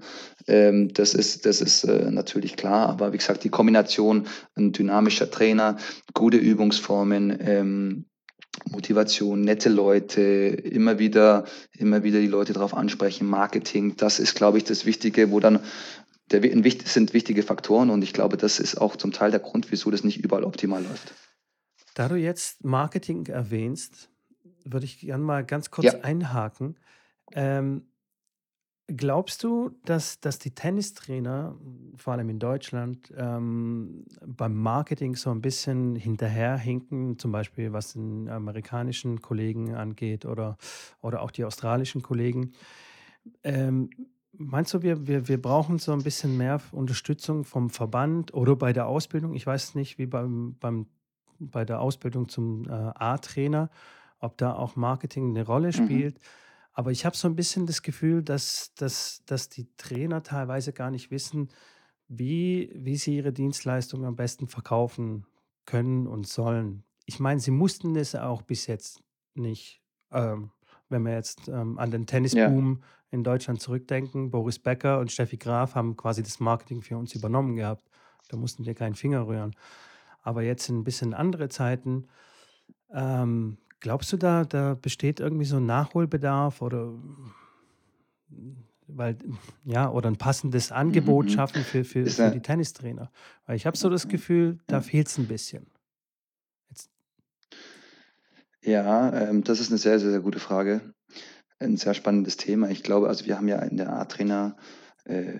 Ähm, 0.47 0.93
das 0.93 1.13
ist, 1.13 1.45
das 1.45 1.61
ist 1.61 1.85
äh, 1.85 2.11
natürlich 2.11 2.57
klar, 2.57 2.89
aber 2.89 3.13
wie 3.13 3.17
gesagt, 3.17 3.43
die 3.43 3.49
Kombination, 3.49 4.27
ein 4.55 4.71
dynamischer 4.71 5.31
Trainer, 5.31 5.77
gute 6.13 6.37
Übungsformen, 6.37 7.37
ähm, 7.39 8.05
Motivation, 8.69 9.41
nette 9.41 9.69
Leute, 9.69 10.21
immer 10.21 10.99
wieder, 10.99 11.45
immer 11.77 12.03
wieder 12.03 12.19
die 12.19 12.27
Leute 12.27 12.53
darauf 12.53 12.73
ansprechen, 12.73 13.27
Marketing, 13.27 13.95
das 13.97 14.19
ist, 14.19 14.35
glaube 14.35 14.57
ich, 14.57 14.63
das 14.63 14.85
Wichtige, 14.85 15.31
wo 15.31 15.39
dann 15.39 15.59
der, 16.31 16.41
sind 16.85 17.13
wichtige 17.13 17.43
Faktoren 17.43 17.89
und 17.89 18.03
ich 18.03 18.13
glaube, 18.13 18.37
das 18.37 18.59
ist 18.59 18.79
auch 18.81 18.95
zum 18.95 19.11
Teil 19.11 19.31
der 19.31 19.39
Grund, 19.39 19.71
wieso 19.71 19.91
das 19.91 20.03
nicht 20.03 20.23
überall 20.23 20.43
optimal 20.43 20.81
läuft. 20.81 21.13
Da 21.95 22.09
du 22.09 22.15
jetzt 22.15 22.63
Marketing 22.63 23.25
erwähnst, 23.27 24.11
würde 24.65 24.85
ich 24.85 24.99
gerne 24.99 25.23
mal 25.23 25.45
ganz 25.45 25.71
kurz 25.71 25.93
Ja. 25.93 25.99
einhaken. 26.01 26.77
Ähm, 27.31 27.87
glaubst 28.87 29.43
du, 29.43 29.71
dass, 29.85 30.19
dass 30.19 30.37
die 30.37 30.53
Tennistrainer, 30.53 31.57
vor 31.95 32.13
allem 32.13 32.29
in 32.29 32.37
Deutschland, 32.39 33.11
ähm, 33.17 34.05
beim 34.25 34.55
Marketing 34.55 35.15
so 35.15 35.31
ein 35.31 35.41
bisschen 35.41 35.95
hinterherhinken, 35.95 37.17
zum 37.17 37.31
Beispiel 37.31 37.71
was 37.71 37.93
den 37.93 38.29
amerikanischen 38.29 39.21
Kollegen 39.21 39.73
angeht 39.73 40.25
oder, 40.25 40.57
oder 41.01 41.21
auch 41.21 41.31
die 41.31 41.45
australischen 41.45 42.01
Kollegen? 42.01 42.51
Ähm, 43.43 43.89
meinst 44.33 44.73
du, 44.73 44.81
wir, 44.81 45.07
wir, 45.07 45.27
wir 45.27 45.41
brauchen 45.41 45.79
so 45.79 45.93
ein 45.93 46.03
bisschen 46.03 46.37
mehr 46.37 46.61
Unterstützung 46.71 47.45
vom 47.45 47.69
Verband 47.69 48.33
oder 48.33 48.55
bei 48.55 48.73
der 48.73 48.87
Ausbildung? 48.87 49.33
Ich 49.33 49.47
weiß 49.47 49.75
nicht, 49.75 49.97
wie 49.97 50.05
beim, 50.05 50.57
beim, 50.59 50.87
bei 51.39 51.65
der 51.65 51.81
Ausbildung 51.81 52.29
zum 52.29 52.65
äh, 52.67 52.71
A-Trainer, 52.71 53.69
ob 54.19 54.37
da 54.37 54.53
auch 54.55 54.75
Marketing 54.75 55.29
eine 55.29 55.45
Rolle 55.45 55.73
Mhm. 55.73 55.73
spielt. 55.73 56.19
Aber 56.73 56.91
ich 56.91 57.05
habe 57.05 57.15
so 57.15 57.27
ein 57.27 57.35
bisschen 57.35 57.65
das 57.67 57.81
Gefühl, 57.83 58.23
dass, 58.23 58.73
dass, 58.75 59.23
dass 59.25 59.49
die 59.49 59.69
Trainer 59.77 60.23
teilweise 60.23 60.73
gar 60.73 60.91
nicht 60.91 61.11
wissen, 61.11 61.49
wie, 62.07 62.71
wie 62.75 62.97
sie 62.97 63.17
ihre 63.17 63.33
Dienstleistung 63.33 64.05
am 64.05 64.15
besten 64.15 64.47
verkaufen 64.47 65.25
können 65.65 66.07
und 66.07 66.27
sollen. 66.27 66.83
Ich 67.05 67.19
meine, 67.19 67.39
sie 67.39 67.51
mussten 67.51 67.95
es 67.95 68.15
auch 68.15 68.41
bis 68.41 68.67
jetzt 68.67 69.01
nicht. 69.33 69.81
Ähm, 70.11 70.51
wenn 70.89 71.03
wir 71.03 71.13
jetzt 71.13 71.47
ähm, 71.47 71.79
an 71.79 71.89
den 71.91 72.05
Ja, 72.31 72.51
Tennisboom 72.53 72.83
in 73.09 73.23
Deutschland 73.23 73.59
zurückdenken, 73.61 74.29
Boris 74.29 74.59
Becker 74.59 74.99
und 74.99 75.11
Steffi 75.11 75.37
Graf 75.37 75.73
haben 75.75 75.95
quasi 75.95 76.21
das 76.21 76.39
Marketing 76.39 76.81
für 76.83 76.97
uns 76.97 77.15
übernommen 77.15 77.55
gehabt. 77.55 77.89
Da 78.29 78.37
mussten 78.37 78.65
wir 78.65 78.75
keinen 78.75 78.95
Finger 78.95 79.27
rühren. 79.27 79.55
Aber 80.25 80.41
jetzt 80.41 80.67
in 80.69 80.79
ein 80.79 80.83
bisschen 80.83 81.13
andere 81.13 81.49
Zeiten. 81.49 82.07
Ähm, 82.91 83.57
glaubst 83.79 84.11
du, 84.11 84.17
da, 84.17 84.43
da 84.43 84.73
besteht 84.73 85.19
irgendwie 85.19 85.45
so 85.45 85.57
ein 85.57 85.67
Nachholbedarf 85.67 86.63
oder 86.63 86.91
weil, 88.87 89.17
ja, 89.63 89.89
oder 89.89 90.09
ein 90.09 90.17
passendes 90.17 90.71
mhm, 90.71 90.77
Angebot 90.77 91.25
mhm. 91.25 91.29
schaffen 91.29 91.63
für, 91.63 91.83
für, 91.83 92.07
für 92.07 92.31
die 92.31 92.41
Tennistrainer? 92.41 93.11
Weil 93.45 93.55
ich 93.55 93.67
habe 93.67 93.77
so 93.77 93.87
das 93.89 94.07
Gefühl, 94.07 94.57
da 94.65 94.81
fehlt 94.81 95.07
es 95.07 95.17
ein 95.19 95.27
bisschen. 95.27 95.67
Jetzt, 96.69 96.89
Ja, 98.63 99.13
ähm, 99.13 99.43
das 99.43 99.59
ist 99.59 99.69
eine 99.69 99.77
sehr, 99.77 99.99
sehr, 99.99 100.09
sehr 100.09 100.21
gute 100.21 100.39
Frage. 100.39 100.81
Ein 101.59 101.77
sehr 101.77 101.93
spannendes 101.93 102.37
Thema. 102.37 102.71
Ich 102.71 102.81
glaube, 102.81 103.07
also 103.07 103.25
wir 103.27 103.37
haben 103.37 103.47
ja 103.47 103.59
in 103.59 103.77
der 103.77 103.93
A-Trainer 103.93 104.57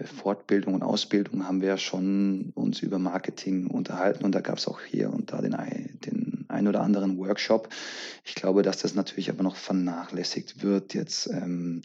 Fortbildung 0.06 0.76
und 0.76 0.84
Ausbildung 0.84 1.48
haben 1.48 1.62
wir 1.62 1.78
schon 1.78 2.52
uns 2.54 2.82
über 2.82 3.00
Marketing 3.00 3.68
unterhalten 3.68 4.24
und 4.24 4.36
da 4.36 4.42
gab 4.42 4.58
es 4.58 4.68
auch 4.68 4.82
hier 4.82 5.12
und 5.12 5.32
da 5.32 5.42
den, 5.42 5.56
den 6.06 6.35
einen 6.56 6.68
oder 6.68 6.82
anderen 6.82 7.18
Workshop. 7.18 7.70
Ich 8.24 8.36
glaube, 8.36 8.64
dass 8.64 8.78
das 8.78 8.96
natürlich 8.96 9.30
aber 9.30 9.44
noch 9.44 9.56
vernachlässigt 9.56 10.64
wird 10.64 10.94
jetzt 10.94 11.28
ähm, 11.28 11.84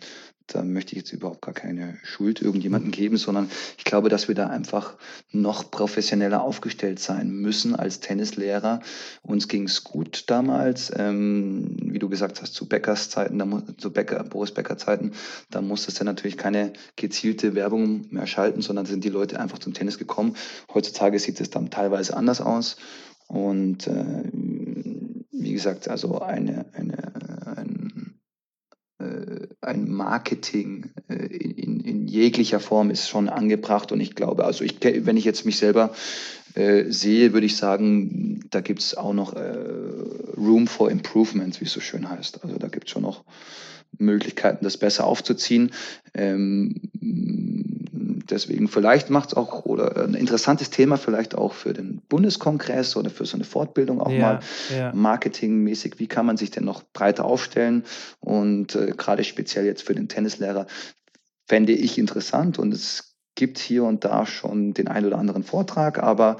da 0.55 0.62
möchte 0.62 0.93
ich 0.93 0.99
jetzt 0.99 1.12
überhaupt 1.12 1.43
gar 1.43 1.55
keine 1.55 1.99
Schuld 2.03 2.43
irgendjemandem 2.43 2.91
geben, 2.91 3.16
sondern 3.16 3.51
ich 3.79 3.85
glaube, 3.85 4.09
dass 4.09 4.29
wir 4.29 4.35
da 4.35 4.49
einfach 4.49 4.97
noch 5.31 5.71
professioneller 5.71 6.43
aufgestellt 6.43 6.99
sein 6.99 7.31
müssen 7.31 7.75
als 7.75 8.01
Tennislehrer. 8.01 8.81
Uns 9.23 9.49
ging 9.49 9.64
es 9.64 9.85
gut 9.85 10.25
damals, 10.27 10.93
ähm, 10.97 11.77
wie 11.81 11.99
du 11.99 12.09
gesagt 12.09 12.43
hast, 12.43 12.55
zu 12.55 12.68
Beckers 12.68 13.11
Zeiten, 13.11 13.39
da, 13.39 13.62
zu 13.79 13.93
Becker, 13.93 14.25
Boris 14.25 14.53
Becker 14.53 14.77
Zeiten, 14.77 15.12
da 15.51 15.61
musstest 15.61 16.01
du 16.01 16.05
natürlich 16.05 16.37
keine 16.37 16.73
gezielte 16.97 17.55
Werbung 17.55 18.07
mehr 18.11 18.27
schalten, 18.27 18.62
sondern 18.62 18.87
sind 18.87 19.05
die 19.05 19.09
Leute 19.09 19.39
einfach 19.39 19.59
zum 19.59 19.75
Tennis 19.75 19.99
gekommen. 19.99 20.37
Heutzutage 20.75 21.18
sieht 21.18 21.41
es 21.41 21.51
dann 21.51 21.71
teilweise 21.71 22.16
anders 22.16 22.41
aus. 22.41 22.77
Und 23.29 23.87
äh, 23.87 24.25
wie 25.43 25.53
gesagt, 25.53 25.88
also 25.88 26.20
eine, 26.20 26.66
eine 26.72 27.11
äh, 29.01 29.49
ein 29.62 29.91
Marketing 29.91 30.91
äh, 31.09 31.14
in, 31.14 31.80
in, 31.80 32.07
jeglicher 32.07 32.61
Form 32.61 32.91
ist 32.91 33.09
schon 33.09 33.28
angebracht. 33.28 33.93
Und 33.93 34.01
ich 34.01 34.14
glaube, 34.14 34.45
also 34.45 34.62
ich, 34.62 34.76
wenn 34.82 35.16
ich 35.16 35.24
jetzt 35.24 35.47
mich 35.47 35.57
selber 35.57 35.95
äh, 36.55 36.84
sehe, 36.91 37.32
würde 37.32 37.47
ich 37.47 37.57
sagen, 37.57 38.45
da 38.51 38.61
gibt 38.61 38.80
es 38.80 38.97
auch 38.97 39.14
noch 39.14 39.32
äh, 39.34 39.55
Room 40.36 40.66
for 40.66 40.91
Improvement, 40.91 41.61
wie 41.61 41.64
es 41.64 41.72
so 41.72 41.80
schön 41.80 42.11
heißt. 42.11 42.45
Also 42.45 42.59
da 42.59 42.68
gibt 42.68 42.86
es 42.86 42.91
schon 42.91 43.03
noch 43.03 43.24
Möglichkeiten, 43.97 44.64
das 44.64 44.76
besser 44.76 45.07
aufzuziehen. 45.07 45.72
Ähm, 46.12 46.74
deswegen 48.31 48.68
vielleicht 48.68 49.11
macht 49.11 49.31
es 49.31 49.37
auch 49.37 49.64
oder 49.64 50.05
ein 50.05 50.14
interessantes 50.14 50.70
Thema 50.70 50.97
vielleicht 50.97 51.35
auch 51.35 51.53
für 51.53 51.72
den 51.72 52.01
Bundeskongress 52.09 52.97
oder 52.97 53.11
für 53.11 53.26
so 53.26 53.37
eine 53.37 53.45
Fortbildung 53.45 54.01
auch 54.01 54.11
ja, 54.11 54.20
mal 54.20 54.41
ja. 54.74 54.93
marketingmäßig. 54.95 55.99
Wie 55.99 56.07
kann 56.07 56.26
man 56.26 56.37
sich 56.37 56.51
denn 56.51 56.64
noch 56.64 56.83
breiter 56.93 57.24
aufstellen? 57.24 57.85
Und 58.20 58.74
äh, 58.74 58.93
gerade 58.97 59.24
speziell 59.24 59.64
jetzt 59.66 59.83
für 59.83 59.95
den 59.95 60.09
Tennislehrer 60.09 60.66
fände 61.47 61.72
ich 61.72 61.99
interessant 61.99 62.59
und 62.59 62.72
es 62.72 63.16
gibt 63.35 63.59
hier 63.59 63.85
und 63.85 64.05
da 64.05 64.26
schon 64.26 64.74
den 64.74 64.89
einen 64.89 65.07
oder 65.07 65.18
anderen 65.18 65.43
Vortrag, 65.43 66.03
aber 66.03 66.37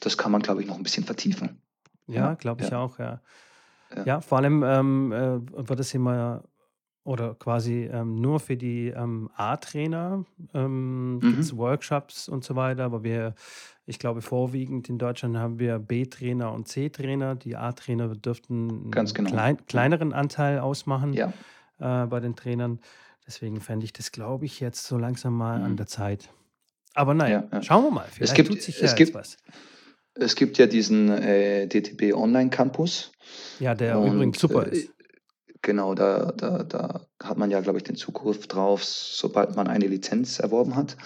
das 0.00 0.16
kann 0.16 0.30
man, 0.30 0.42
glaube 0.42 0.62
ich, 0.62 0.68
noch 0.68 0.76
ein 0.76 0.82
bisschen 0.82 1.04
vertiefen. 1.04 1.60
Ja, 2.06 2.34
glaube 2.34 2.62
ich 2.62 2.70
ja. 2.70 2.78
auch, 2.78 2.98
ja. 2.98 3.20
Ja, 4.04 4.20
vor 4.20 4.38
allem 4.38 4.62
ähm, 4.64 5.12
äh, 5.12 5.68
wird 5.68 5.80
es 5.80 5.94
immer 5.94 6.42
oder 7.04 7.34
quasi 7.34 7.88
ähm, 7.92 8.20
nur 8.20 8.40
für 8.40 8.56
die 8.56 8.88
ähm, 8.88 9.30
A-Trainer 9.36 10.24
ähm, 10.54 11.20
gibt 11.22 11.38
es 11.38 11.52
mhm. 11.52 11.58
Workshops 11.58 12.28
und 12.28 12.44
so 12.44 12.56
weiter, 12.56 12.84
aber 12.84 13.04
wir, 13.04 13.34
ich 13.84 13.98
glaube, 13.98 14.22
vorwiegend 14.22 14.88
in 14.88 14.96
Deutschland 14.98 15.36
haben 15.36 15.58
wir 15.58 15.78
B-Trainer 15.78 16.50
und 16.52 16.66
C-Trainer. 16.66 17.34
Die 17.34 17.56
A-Trainer 17.56 18.08
dürften 18.08 18.90
Ganz 18.90 19.10
einen 19.14 19.26
genau. 19.26 19.30
klein, 19.36 19.66
kleineren 19.66 20.12
Anteil 20.14 20.58
ausmachen 20.58 21.12
Ja. 21.12 21.32
äh, 21.78 22.06
bei 22.06 22.20
den 22.20 22.36
Trainern. 22.36 22.80
Deswegen 23.26 23.60
fände 23.60 23.84
ich 23.84 23.92
das, 23.92 24.10
glaube 24.10 24.46
ich, 24.46 24.60
jetzt 24.60 24.84
so 24.86 24.96
langsam 24.96 25.36
mal 25.36 25.60
an 25.62 25.72
mhm. 25.72 25.76
der 25.76 25.86
Zeit. 25.86 26.30
Aber 26.94 27.12
naja, 27.12 27.44
Ja, 27.50 27.58
ja. 27.58 27.62
schauen 27.62 27.84
wir 27.84 27.90
mal. 27.90 28.06
Es 28.08 28.14
Vielleicht 28.14 28.34
gibt, 28.34 28.48
tut 28.48 28.62
sich 28.62 28.78
ja 28.80 28.86
es 28.86 28.94
gibt, 28.94 29.12
was. 29.14 29.36
es 30.14 30.34
gibt 30.36 30.56
ja 30.56 30.66
diesen 30.66 31.10
äh, 31.10 31.66
DTB 31.66 32.14
Online 32.14 32.48
Campus 32.48 33.12
Ja, 33.60 33.74
der 33.74 33.96
übrigens 33.96 34.38
super 34.38 34.66
äh, 34.66 34.76
ist. 34.78 34.93
Genau, 35.64 35.94
da, 35.94 36.30
da, 36.36 36.62
da 36.62 37.00
hat 37.22 37.38
man 37.38 37.50
ja, 37.50 37.60
glaube 37.60 37.78
ich, 37.78 37.84
den 37.84 37.96
Zugriff 37.96 38.46
drauf, 38.48 38.84
sobald 38.84 39.56
man 39.56 39.66
eine 39.66 39.86
Lizenz 39.86 40.38
erworben 40.38 40.76
hat. 40.76 40.98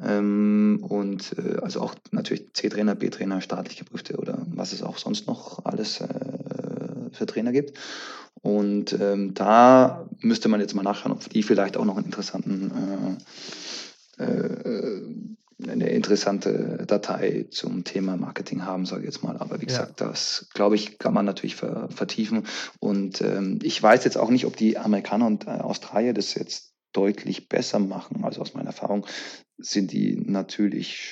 Ähm, 0.00 0.78
und 0.88 1.36
äh, 1.36 1.56
also 1.60 1.80
auch 1.80 1.96
natürlich 2.12 2.54
C-Trainer, 2.54 2.94
B-Trainer, 2.94 3.40
staatlich 3.40 3.76
geprüfte 3.76 4.16
oder 4.16 4.38
was 4.46 4.72
es 4.72 4.84
auch 4.84 4.98
sonst 4.98 5.26
noch 5.26 5.64
alles 5.64 6.00
äh, 6.00 6.06
für 7.10 7.26
Trainer 7.26 7.50
gibt. 7.50 7.76
Und 8.40 8.96
ähm, 9.00 9.34
da 9.34 10.08
müsste 10.20 10.48
man 10.48 10.60
jetzt 10.60 10.76
mal 10.76 10.84
nachschauen, 10.84 11.10
ob 11.10 11.28
die 11.28 11.42
vielleicht 11.42 11.76
auch 11.76 11.84
noch 11.84 11.96
einen 11.96 12.06
interessanten 12.06 13.18
äh, 14.18 14.24
äh 14.24 15.02
eine 15.62 15.88
interessante 15.90 16.84
Datei 16.86 17.46
zum 17.50 17.84
Thema 17.84 18.16
Marketing 18.16 18.64
haben, 18.64 18.86
sage 18.86 19.02
ich 19.02 19.06
jetzt 19.06 19.22
mal. 19.22 19.36
Aber 19.36 19.60
wie 19.60 19.66
gesagt, 19.66 20.00
ja. 20.00 20.08
das 20.08 20.48
glaube 20.52 20.74
ich, 20.74 20.98
kann 20.98 21.14
man 21.14 21.24
natürlich 21.24 21.56
ver 21.56 21.88
vertiefen. 21.90 22.44
Und 22.80 23.20
ähm, 23.20 23.58
ich 23.62 23.82
weiß 23.82 24.04
jetzt 24.04 24.18
auch 24.18 24.30
nicht, 24.30 24.46
ob 24.46 24.56
die 24.56 24.78
Amerikaner 24.78 25.26
und 25.26 25.46
äh, 25.46 25.50
Australier 25.50 26.12
das 26.14 26.34
jetzt 26.34 26.72
deutlich 26.92 27.48
besser 27.48 27.78
machen. 27.78 28.24
Also 28.24 28.40
aus 28.40 28.54
meiner 28.54 28.68
Erfahrung 28.68 29.06
sind 29.58 29.92
die 29.92 30.16
natürlich 30.16 31.10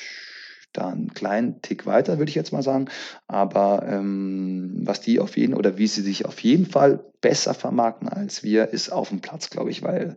da 0.73 0.89
einen 0.89 1.13
kleinen 1.13 1.61
Tick 1.63 1.87
weiter, 1.87 2.19
würde 2.19 2.31
ich 2.31 2.35
jetzt 2.35 2.53
mal 2.53 2.63
sagen. 2.63 2.89
Aber 3.27 3.85
ähm, 3.87 4.81
was 4.85 5.01
die 5.01 5.21
auf 5.21 5.37
jeden 5.37 5.55
oder 5.55 5.79
wie 5.79 5.87
sie 5.87 6.03
sich 6.03 6.27
auf 6.27 6.41
jeden 6.41 6.67
Fall 6.67 7.05
besser 7.21 7.55
vermarkten 7.55 8.09
als 8.09 8.43
wir, 8.43 8.69
ist 8.69 8.91
auf 8.91 9.11
dem 9.11 9.21
Platz, 9.21 9.51
glaube 9.51 9.71
ich, 9.71 9.83
weil 9.83 10.17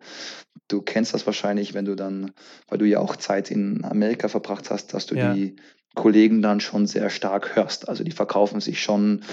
du 0.68 0.82
kennst 0.82 1.14
das 1.14 1.26
wahrscheinlich, 1.26 1.74
wenn 1.74 1.86
du 1.86 1.96
dann, 1.96 2.32
weil 2.68 2.78
du 2.78 2.86
ja 2.86 3.00
auch 3.00 3.16
Zeit 3.16 3.52
in 3.52 3.84
Amerika 3.86 4.28
verbracht 4.28 4.72
hast, 4.72 4.94
dass 4.94 5.06
du 5.06 5.16
ja. 5.16 5.34
die 5.34 5.56
Kollegen 5.96 6.42
dann 6.42 6.60
schon 6.60 6.88
sehr 6.88 7.10
stark 7.10 7.56
hörst. 7.56 7.90
Also 7.90 8.04
die 8.04 8.12
verkaufen 8.12 8.62
sich 8.62 8.82
schon 8.82 9.24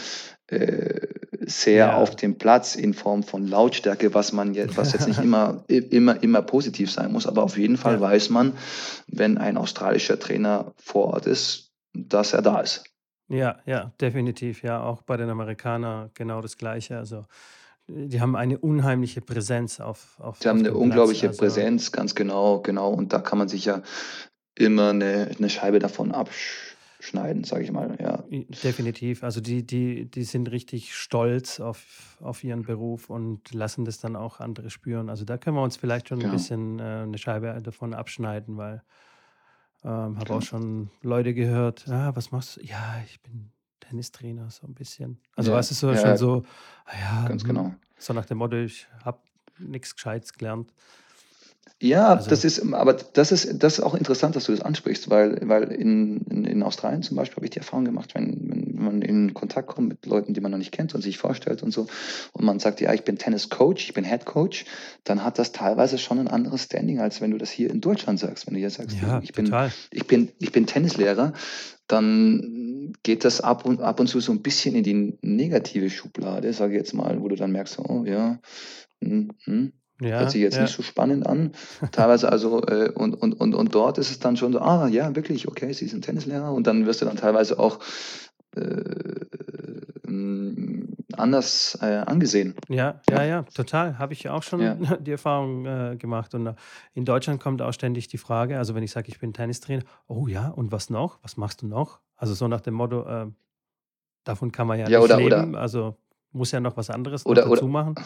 äh, 0.46 1.08
sehr 1.40 1.86
ja. 1.86 1.96
auf 1.96 2.16
dem 2.16 2.38
Platz 2.38 2.74
in 2.76 2.94
Form 2.94 3.22
von 3.22 3.46
Lautstärke, 3.46 4.14
was 4.14 4.32
man 4.32 4.54
jetzt, 4.54 4.76
was 4.76 4.92
jetzt 4.92 5.08
nicht 5.08 5.20
immer, 5.20 5.64
immer, 5.66 6.22
immer 6.22 6.42
positiv 6.42 6.90
sein 6.90 7.12
muss, 7.12 7.26
aber 7.26 7.42
auf 7.42 7.58
jeden 7.58 7.76
Fall 7.76 7.94
ja. 7.94 8.00
weiß 8.00 8.30
man, 8.30 8.52
wenn 9.08 9.38
ein 9.38 9.56
australischer 9.56 10.18
Trainer 10.18 10.72
vor 10.76 11.08
Ort 11.08 11.26
ist, 11.26 11.72
dass 11.94 12.32
er 12.32 12.42
da 12.42 12.60
ist. 12.60 12.84
Ja, 13.28 13.56
ja, 13.66 13.92
definitiv. 14.00 14.62
Ja, 14.62 14.82
auch 14.82 15.02
bei 15.02 15.16
den 15.16 15.30
Amerikanern 15.30 16.10
genau 16.14 16.40
das 16.42 16.58
Gleiche. 16.58 16.98
Also 16.98 17.24
die 17.88 18.20
haben 18.20 18.36
eine 18.36 18.58
unheimliche 18.58 19.20
Präsenz 19.20 19.80
auf, 19.80 20.16
auf 20.20 20.38
Die 20.38 20.48
haben 20.48 20.60
eine 20.60 20.74
unglaubliche 20.74 21.28
also, 21.28 21.38
Präsenz, 21.38 21.92
ganz 21.92 22.14
genau, 22.14 22.60
genau. 22.60 22.90
Und 22.92 23.12
da 23.12 23.18
kann 23.18 23.38
man 23.38 23.48
sich 23.48 23.64
ja 23.64 23.82
immer 24.54 24.90
eine, 24.90 25.30
eine 25.36 25.48
Scheibe 25.48 25.78
davon 25.78 26.12
abschneiden, 26.12 27.44
sage 27.44 27.64
ich 27.64 27.72
mal. 27.72 27.96
Ja. 28.00 28.24
Definitiv. 28.62 29.24
Also 29.24 29.40
die, 29.40 29.66
die, 29.66 30.06
die 30.10 30.24
sind 30.24 30.50
richtig 30.50 30.94
stolz 30.94 31.60
auf, 31.60 32.18
auf 32.20 32.44
ihren 32.44 32.62
Beruf 32.62 33.10
und 33.10 33.52
lassen 33.52 33.84
das 33.84 33.98
dann 33.98 34.16
auch 34.16 34.40
andere 34.40 34.70
spüren. 34.70 35.08
Also 35.08 35.24
da 35.24 35.38
können 35.38 35.56
wir 35.56 35.62
uns 35.62 35.76
vielleicht 35.76 36.08
schon 36.08 36.18
genau. 36.18 36.32
ein 36.32 36.36
bisschen 36.36 36.78
äh, 36.78 36.82
eine 36.82 37.18
Scheibe 37.18 37.60
davon 37.62 37.94
abschneiden, 37.94 38.56
weil 38.56 38.82
ähm, 39.84 39.90
habe 39.90 40.24
genau. 40.24 40.38
auch 40.38 40.42
schon 40.42 40.90
Leute 41.02 41.34
gehört, 41.34 41.88
ah, 41.88 42.12
was 42.14 42.30
machst 42.30 42.56
du? 42.56 42.60
Ja, 42.62 43.02
ich 43.04 43.20
bin 43.20 43.50
Tennistrainer, 43.80 44.48
so 44.50 44.66
ein 44.66 44.74
bisschen. 44.74 45.18
Also 45.34 45.50
ja, 45.50 45.56
weißt 45.56 45.70
du, 45.72 45.74
so 45.74 45.90
ja, 45.90 45.96
schon 45.96 46.16
so, 46.16 46.42
ah 46.84 46.92
ja, 47.00 47.28
ganz 47.28 47.42
hm, 47.42 47.48
genau. 47.48 47.74
So 47.98 48.12
nach 48.12 48.26
dem 48.26 48.38
Motto, 48.38 48.56
ich 48.56 48.86
habe 49.04 49.18
nichts 49.58 49.94
Gescheites 49.94 50.32
gelernt. 50.32 50.72
Ja, 51.82 52.14
also, 52.14 52.30
das 52.30 52.44
ist, 52.44 52.72
aber 52.72 52.92
das 52.92 53.32
ist, 53.32 53.60
das 53.60 53.78
ist 53.78 53.84
auch 53.84 53.94
interessant, 53.94 54.36
dass 54.36 54.44
du 54.44 54.52
das 54.52 54.60
ansprichst, 54.60 55.10
weil, 55.10 55.40
weil 55.42 55.64
in, 55.64 56.18
in, 56.30 56.44
in 56.44 56.62
Australien 56.62 57.02
zum 57.02 57.16
Beispiel 57.16 57.36
habe 57.36 57.46
ich 57.46 57.50
die 57.50 57.58
Erfahrung 57.58 57.84
gemacht, 57.84 58.14
wenn, 58.14 58.38
wenn 58.48 58.84
man 58.84 59.02
in 59.02 59.34
Kontakt 59.34 59.66
kommt 59.66 59.88
mit 59.88 60.06
Leuten, 60.06 60.32
die 60.32 60.40
man 60.40 60.52
noch 60.52 60.58
nicht 60.58 60.70
kennt 60.70 60.94
und 60.94 61.02
sich 61.02 61.18
vorstellt 61.18 61.64
und 61.64 61.72
so, 61.72 61.88
und 62.34 62.44
man 62.44 62.60
sagt, 62.60 62.80
ja, 62.80 62.92
ich 62.92 63.02
bin 63.02 63.18
Tennis-Coach, 63.18 63.88
ich 63.88 63.94
bin 63.94 64.04
Head-Coach, 64.04 64.64
dann 65.02 65.24
hat 65.24 65.40
das 65.40 65.50
teilweise 65.50 65.98
schon 65.98 66.20
ein 66.20 66.28
anderes 66.28 66.62
Standing, 66.62 67.00
als 67.00 67.20
wenn 67.20 67.32
du 67.32 67.38
das 67.38 67.50
hier 67.50 67.68
in 67.68 67.80
Deutschland 67.80 68.20
sagst. 68.20 68.46
Wenn 68.46 68.54
du 68.54 68.60
hier 68.60 68.70
sagst, 68.70 68.96
ja, 69.02 69.20
ich, 69.20 69.32
bin, 69.32 69.52
ich, 69.90 70.06
bin, 70.06 70.30
ich 70.38 70.52
bin 70.52 70.66
Tennislehrer, 70.66 71.32
dann 71.88 72.92
geht 73.02 73.24
das 73.24 73.40
ab 73.40 73.64
und, 73.64 73.80
ab 73.80 73.98
und 73.98 74.06
zu 74.06 74.20
so 74.20 74.30
ein 74.30 74.42
bisschen 74.42 74.76
in 74.76 74.84
die 74.84 75.18
negative 75.20 75.90
Schublade, 75.90 76.52
sage 76.52 76.74
ich 76.74 76.78
jetzt 76.78 76.94
mal, 76.94 77.20
wo 77.20 77.26
du 77.26 77.34
dann 77.34 77.50
merkst, 77.50 77.80
oh 77.80 78.04
ja, 78.06 78.38
hm, 79.00 79.32
hm, 79.42 79.72
ja, 80.02 80.20
Hört 80.20 80.30
sich 80.30 80.40
jetzt 80.40 80.56
ja. 80.56 80.62
nicht 80.62 80.74
so 80.74 80.82
spannend 80.82 81.26
an. 81.26 81.52
Teilweise 81.92 82.30
also, 82.30 82.62
äh, 82.62 82.90
und, 82.94 83.14
und, 83.14 83.34
und, 83.40 83.54
und 83.54 83.74
dort 83.74 83.98
ist 83.98 84.10
es 84.10 84.18
dann 84.18 84.36
schon 84.36 84.52
so, 84.52 84.60
ah 84.60 84.88
ja, 84.88 85.14
wirklich, 85.14 85.48
okay, 85.48 85.72
Sie 85.72 85.86
sind 85.88 86.04
Tennislehrer. 86.04 86.52
Und 86.52 86.66
dann 86.66 86.86
wirst 86.86 87.02
du 87.02 87.06
dann 87.06 87.16
teilweise 87.16 87.58
auch 87.58 87.78
äh, 88.56 89.12
anders 91.22 91.78
äh, 91.80 92.02
angesehen. 92.06 92.54
Ja, 92.68 93.00
ja, 93.08 93.24
ja, 93.24 93.42
total. 93.54 93.98
Habe 93.98 94.12
ich 94.12 94.28
auch 94.28 94.42
schon 94.42 94.60
ja. 94.60 94.74
die 95.00 95.12
Erfahrung 95.12 95.66
äh, 95.66 95.96
gemacht. 95.96 96.34
Und 96.34 96.46
äh, 96.46 96.54
in 96.94 97.04
Deutschland 97.04 97.40
kommt 97.40 97.62
auch 97.62 97.72
ständig 97.72 98.08
die 98.08 98.18
Frage, 98.18 98.58
also 98.58 98.74
wenn 98.74 98.82
ich 98.82 98.90
sage, 98.90 99.08
ich 99.08 99.18
bin 99.18 99.32
Tennistrainer, 99.32 99.82
oh 100.08 100.26
ja, 100.26 100.48
und 100.48 100.72
was 100.72 100.90
noch? 100.90 101.18
Was 101.22 101.36
machst 101.36 101.62
du 101.62 101.66
noch? 101.66 102.00
Also 102.16 102.34
so 102.34 102.48
nach 102.48 102.60
dem 102.60 102.74
Motto, 102.74 103.06
äh, 103.06 103.26
davon 104.24 104.52
kann 104.52 104.66
man 104.66 104.78
ja, 104.78 104.88
ja 104.88 104.98
nicht 104.98 105.04
oder, 105.04 105.16
leben. 105.16 105.50
Oder, 105.50 105.60
also 105.60 105.96
muss 106.32 106.50
ja 106.52 106.60
noch 106.60 106.76
was 106.76 106.90
anderes 106.90 107.26
oder, 107.26 107.48
dazu 107.48 107.68
machen. 107.68 107.94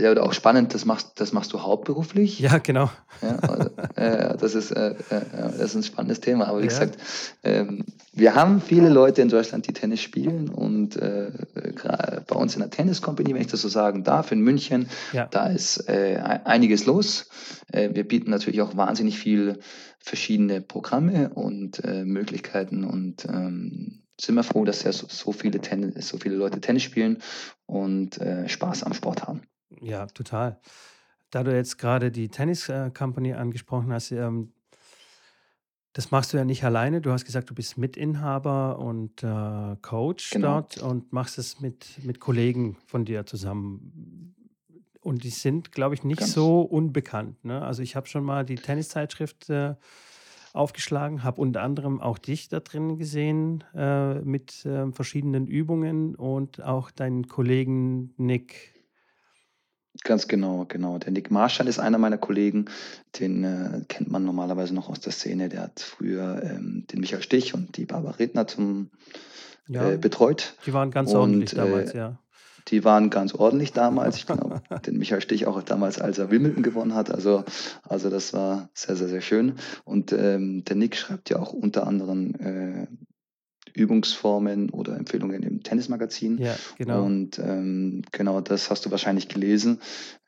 Ja, 0.00 0.10
oder 0.10 0.22
auch 0.22 0.32
spannend, 0.32 0.72
das 0.72 0.84
machst, 0.84 1.12
das 1.20 1.32
machst 1.32 1.52
du 1.52 1.62
hauptberuflich. 1.62 2.40
Ja, 2.40 2.58
genau. 2.58 2.90
Ja, 3.20 3.36
also, 3.36 3.70
äh, 3.96 4.36
das, 4.38 4.54
ist, 4.54 4.70
äh, 4.70 4.90
äh, 5.10 5.20
das 5.30 5.70
ist 5.70 5.74
ein 5.74 5.82
spannendes 5.82 6.20
Thema. 6.20 6.48
Aber 6.48 6.58
wie 6.58 6.64
ja. 6.64 6.68
gesagt, 6.68 6.98
ähm, 7.42 7.84
wir 8.12 8.34
haben 8.34 8.60
viele 8.60 8.88
Leute 8.88 9.20
in 9.20 9.28
Deutschland, 9.28 9.66
die 9.66 9.72
Tennis 9.72 10.00
spielen. 10.00 10.48
Und 10.48 10.96
äh, 10.96 11.30
bei 12.26 12.36
uns 12.36 12.54
in 12.54 12.60
der 12.60 12.70
Tennis 12.70 13.02
Company, 13.02 13.34
wenn 13.34 13.42
ich 13.42 13.48
das 13.48 13.60
so 13.60 13.68
sagen 13.68 14.02
darf, 14.02 14.32
in 14.32 14.40
München, 14.40 14.88
ja. 15.12 15.26
da 15.30 15.46
ist 15.48 15.88
äh, 15.88 16.16
einiges 16.44 16.86
los. 16.86 17.28
Äh, 17.70 17.90
wir 17.92 18.08
bieten 18.08 18.30
natürlich 18.30 18.62
auch 18.62 18.76
wahnsinnig 18.76 19.18
viel 19.18 19.58
verschiedene 19.98 20.62
Programme 20.62 21.28
und 21.34 21.82
Möglichkeiten 21.84 22.84
und 22.84 23.26
ähm, 23.26 24.00
sind 24.18 24.34
wir 24.34 24.44
froh, 24.44 24.64
dass 24.64 24.82
ja 24.82 24.92
so, 24.92 25.06
so 25.08 25.32
viele, 25.32 25.60
Tennis, 25.60 26.08
so 26.08 26.18
viele 26.18 26.36
Leute 26.36 26.60
Tennis 26.60 26.84
spielen 26.84 27.18
und 27.66 28.18
äh, 28.18 28.48
Spaß 28.48 28.82
am 28.84 28.94
Sport 28.94 29.26
haben. 29.26 29.42
Ja, 29.80 30.06
total. 30.06 30.58
Da 31.30 31.44
du 31.44 31.54
jetzt 31.54 31.78
gerade 31.78 32.10
die 32.10 32.28
Tennis 32.28 32.68
äh, 32.68 32.90
Company 32.90 33.32
angesprochen 33.34 33.92
hast, 33.92 34.10
ähm, 34.10 34.52
das 35.92 36.10
machst 36.12 36.32
du 36.32 36.36
ja 36.36 36.44
nicht 36.44 36.64
alleine. 36.64 37.00
Du 37.00 37.10
hast 37.10 37.24
gesagt, 37.24 37.50
du 37.50 37.54
bist 37.54 37.76
Mitinhaber 37.76 38.78
und 38.78 39.22
äh, 39.22 39.76
Coach 39.82 40.30
Genau. 40.30 40.60
dort 40.60 40.78
und 40.78 41.12
machst 41.12 41.38
es 41.38 41.60
mit, 41.60 42.04
mit 42.04 42.20
Kollegen 42.20 42.76
von 42.86 43.04
dir 43.04 43.26
zusammen. 43.26 44.34
Und 45.00 45.24
die 45.24 45.30
sind, 45.30 45.72
glaube 45.72 45.94
ich, 45.94 46.04
nicht 46.04 46.20
Ganz 46.20 46.32
so 46.32 46.60
unbekannt. 46.60 47.44
Ne? 47.44 47.62
Also 47.62 47.82
ich 47.82 47.96
habe 47.96 48.06
schon 48.06 48.22
mal 48.22 48.44
die 48.44 48.56
Tenniszeitschrift 48.56 49.50
äh, 49.50 49.74
aufgeschlagen, 50.52 51.24
habe 51.24 51.40
unter 51.40 51.62
anderem 51.62 52.00
auch 52.00 52.18
dich 52.18 52.48
da 52.48 52.60
drin 52.60 52.96
gesehen 52.98 53.64
äh, 53.74 54.14
mit 54.20 54.64
äh, 54.66 54.92
verschiedenen 54.92 55.46
Übungen 55.46 56.14
und 56.14 56.62
auch 56.62 56.90
deinen 56.90 57.28
Kollegen 57.28 58.12
Nick. 58.16 58.74
Ganz 60.02 60.28
genau, 60.28 60.64
genau. 60.66 60.98
Der 60.98 61.12
Nick 61.12 61.30
Marshall 61.30 61.68
ist 61.68 61.78
einer 61.78 61.98
meiner 61.98 62.16
Kollegen. 62.16 62.66
Den 63.18 63.44
äh, 63.44 63.82
kennt 63.88 64.10
man 64.10 64.24
normalerweise 64.24 64.74
noch 64.74 64.88
aus 64.88 65.00
der 65.00 65.12
Szene. 65.12 65.48
Der 65.50 65.62
hat 65.62 65.80
früher 65.80 66.42
ähm, 66.42 66.86
den 66.90 67.00
Michael 67.00 67.22
Stich 67.22 67.52
und 67.52 67.76
die 67.76 67.84
Barbara 67.84 68.12
Redner 68.12 68.46
zum 68.46 68.90
Ja, 69.68 69.90
äh, 69.90 69.96
betreut. 69.98 70.54
die 70.64 70.72
waren 70.72 70.90
ganz 70.90 71.12
ordentlich 71.12 71.52
Und 71.52 71.58
damals, 71.58 71.92
äh, 71.92 71.98
ja. 71.98 72.18
die 72.68 72.82
waren 72.82 73.10
ganz 73.10 73.34
ordentlich 73.34 73.72
damals. 73.74 74.16
Ich 74.16 74.26
glaube, 74.26 74.62
den 74.86 74.96
Michael 74.96 75.20
Stich 75.20 75.46
auch 75.46 75.62
damals, 75.62 76.00
als 76.00 76.16
er 76.16 76.30
Wimbledon 76.30 76.62
gewonnen 76.62 76.94
hat. 76.94 77.10
Also, 77.10 77.44
also 77.82 78.08
das 78.08 78.32
war 78.32 78.70
sehr, 78.72 78.96
sehr, 78.96 79.08
sehr 79.08 79.20
schön. 79.20 79.56
Und 79.84 80.12
ähm, 80.14 80.64
der 80.64 80.76
Nick 80.76 80.96
schreibt 80.96 81.28
ja 81.28 81.38
auch 81.38 81.52
unter 81.52 81.86
anderem 81.86 82.34
äh, 82.36 82.86
Übungsformen 83.74 84.70
oder 84.70 84.96
Empfehlungen 84.96 85.42
im 85.42 85.62
Tennismagazin. 85.62 86.38
Ja, 86.38 86.56
genau. 86.78 87.04
Und 87.04 87.38
ähm, 87.38 88.02
genau 88.12 88.40
das 88.40 88.70
hast 88.70 88.86
du 88.86 88.90
wahrscheinlich 88.90 89.28
gelesen. 89.28 89.80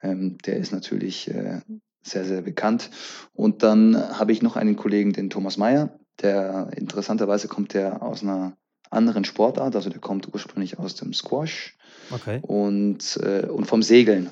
Ähm, 0.03 0.39
der 0.45 0.57
ist 0.57 0.73
natürlich 0.73 1.29
äh, 1.29 1.61
sehr, 2.03 2.25
sehr 2.25 2.43
bekannt. 2.43 2.91
Und 3.33 3.63
dann 3.63 3.97
habe 4.19 4.33
ich 4.33 4.43
noch 4.43 4.57
einen 4.57 4.77
Kollegen, 4.77 5.13
den 5.13 5.31
Thomas 5.31 5.57
Meyer. 5.57 5.99
Der 6.21 6.71
interessanterweise 6.77 7.49
kommt 7.49 7.75
der 7.75 8.03
aus 8.03 8.23
einer 8.23 8.57
anderen 8.91 9.25
Sportart, 9.25 9.75
also 9.75 9.89
der 9.89 10.01
kommt 10.01 10.33
ursprünglich 10.33 10.79
aus 10.79 10.95
dem 10.95 11.15
Squash 11.15 11.77
Okay. 12.11 12.41
und, 12.43 13.17
äh, 13.23 13.47
und 13.47 13.67
vom 13.67 13.83
Segeln. 13.83 14.29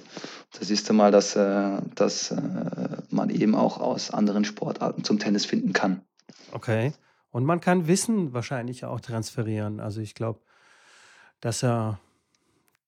Da 0.53 0.65
siehst 0.65 0.89
du 0.89 0.93
mal, 0.93 1.11
dass, 1.11 1.37
äh, 1.37 1.79
dass 1.95 2.31
äh, 2.31 2.37
man 3.09 3.31
eben 3.31 3.55
auch 3.55 3.81
aus 3.81 4.11
anderen 4.11 4.45
Sportarten 4.45 5.05
zum 5.05 5.19
Tennis 5.19 5.47
finden 5.47 5.73
kann. 5.73 6.03
Okay. 6.53 6.93
Und 7.31 7.45
man 7.45 7.61
kann 7.61 7.87
Wissen 7.87 8.33
wahrscheinlich 8.33 8.85
auch 8.85 9.01
transferieren. 9.01 9.81
Also 9.81 10.01
ich 10.01 10.15
glaube, 10.15 10.41
dass 11.41 11.63
er 11.63 12.01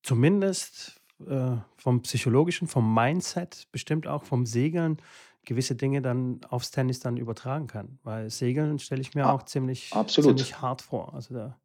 zumindest 0.03 1.01
äh, 1.29 1.57
vom 1.77 2.03
psychologischen, 2.03 2.67
vom 2.69 2.93
Mindset, 2.93 3.69
bestimmt 3.73 4.07
auch 4.07 4.25
vom 4.25 4.47
Segeln 4.47 4.99
gewisse 5.45 5.75
Dinge 5.75 6.03
dann 6.03 6.41
aufs 6.49 6.71
Tennis 6.71 7.01
dann 7.01 7.17
übertragen 7.17 7.67
kann. 7.67 7.99
Weil 8.03 8.31
Segeln 8.31 8.79
stelle 8.79 9.01
ich 9.01 9.15
mir 9.15 9.27
A 9.27 9.33
auch 9.33 9.45
ziemlich, 9.45 9.93
absolut, 9.93 10.39
ziemlich 10.39 10.61
hart 10.61 10.83
vor. 10.83 11.15
Also 11.15 11.35
da 11.35 11.59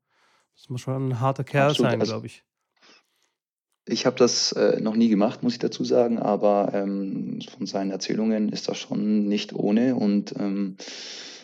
muss 0.55 0.69
man 0.69 0.77
schon 0.77 1.09
ein 1.09 1.19
harter 1.19 1.43
Kerl 1.43 1.69
absolut. 1.69 1.91
sein, 1.91 1.99
Also 1.99 2.13
glaube 2.13 2.27
ich. 2.27 2.43
ich 3.85 4.05
habe 4.05 4.15
das 4.17 4.51
äh, 4.53 4.79
noch 4.81 4.95
nie 4.95 5.09
gemacht, 5.09 5.43
muss 5.43 5.53
ich 5.53 5.59
dazu 5.59 5.83
sagen, 5.83 6.17
aber 6.17 6.71
ähm, 6.73 7.39
von 7.55 7.67
seinen 7.67 7.91
Erzählungen 7.91 8.49
ist 8.49 8.67
das 8.67 8.77
schon 8.77 9.27
nicht 9.27 9.53
ohne 9.53 9.95
und 9.95 10.33
ähm, 10.39 10.77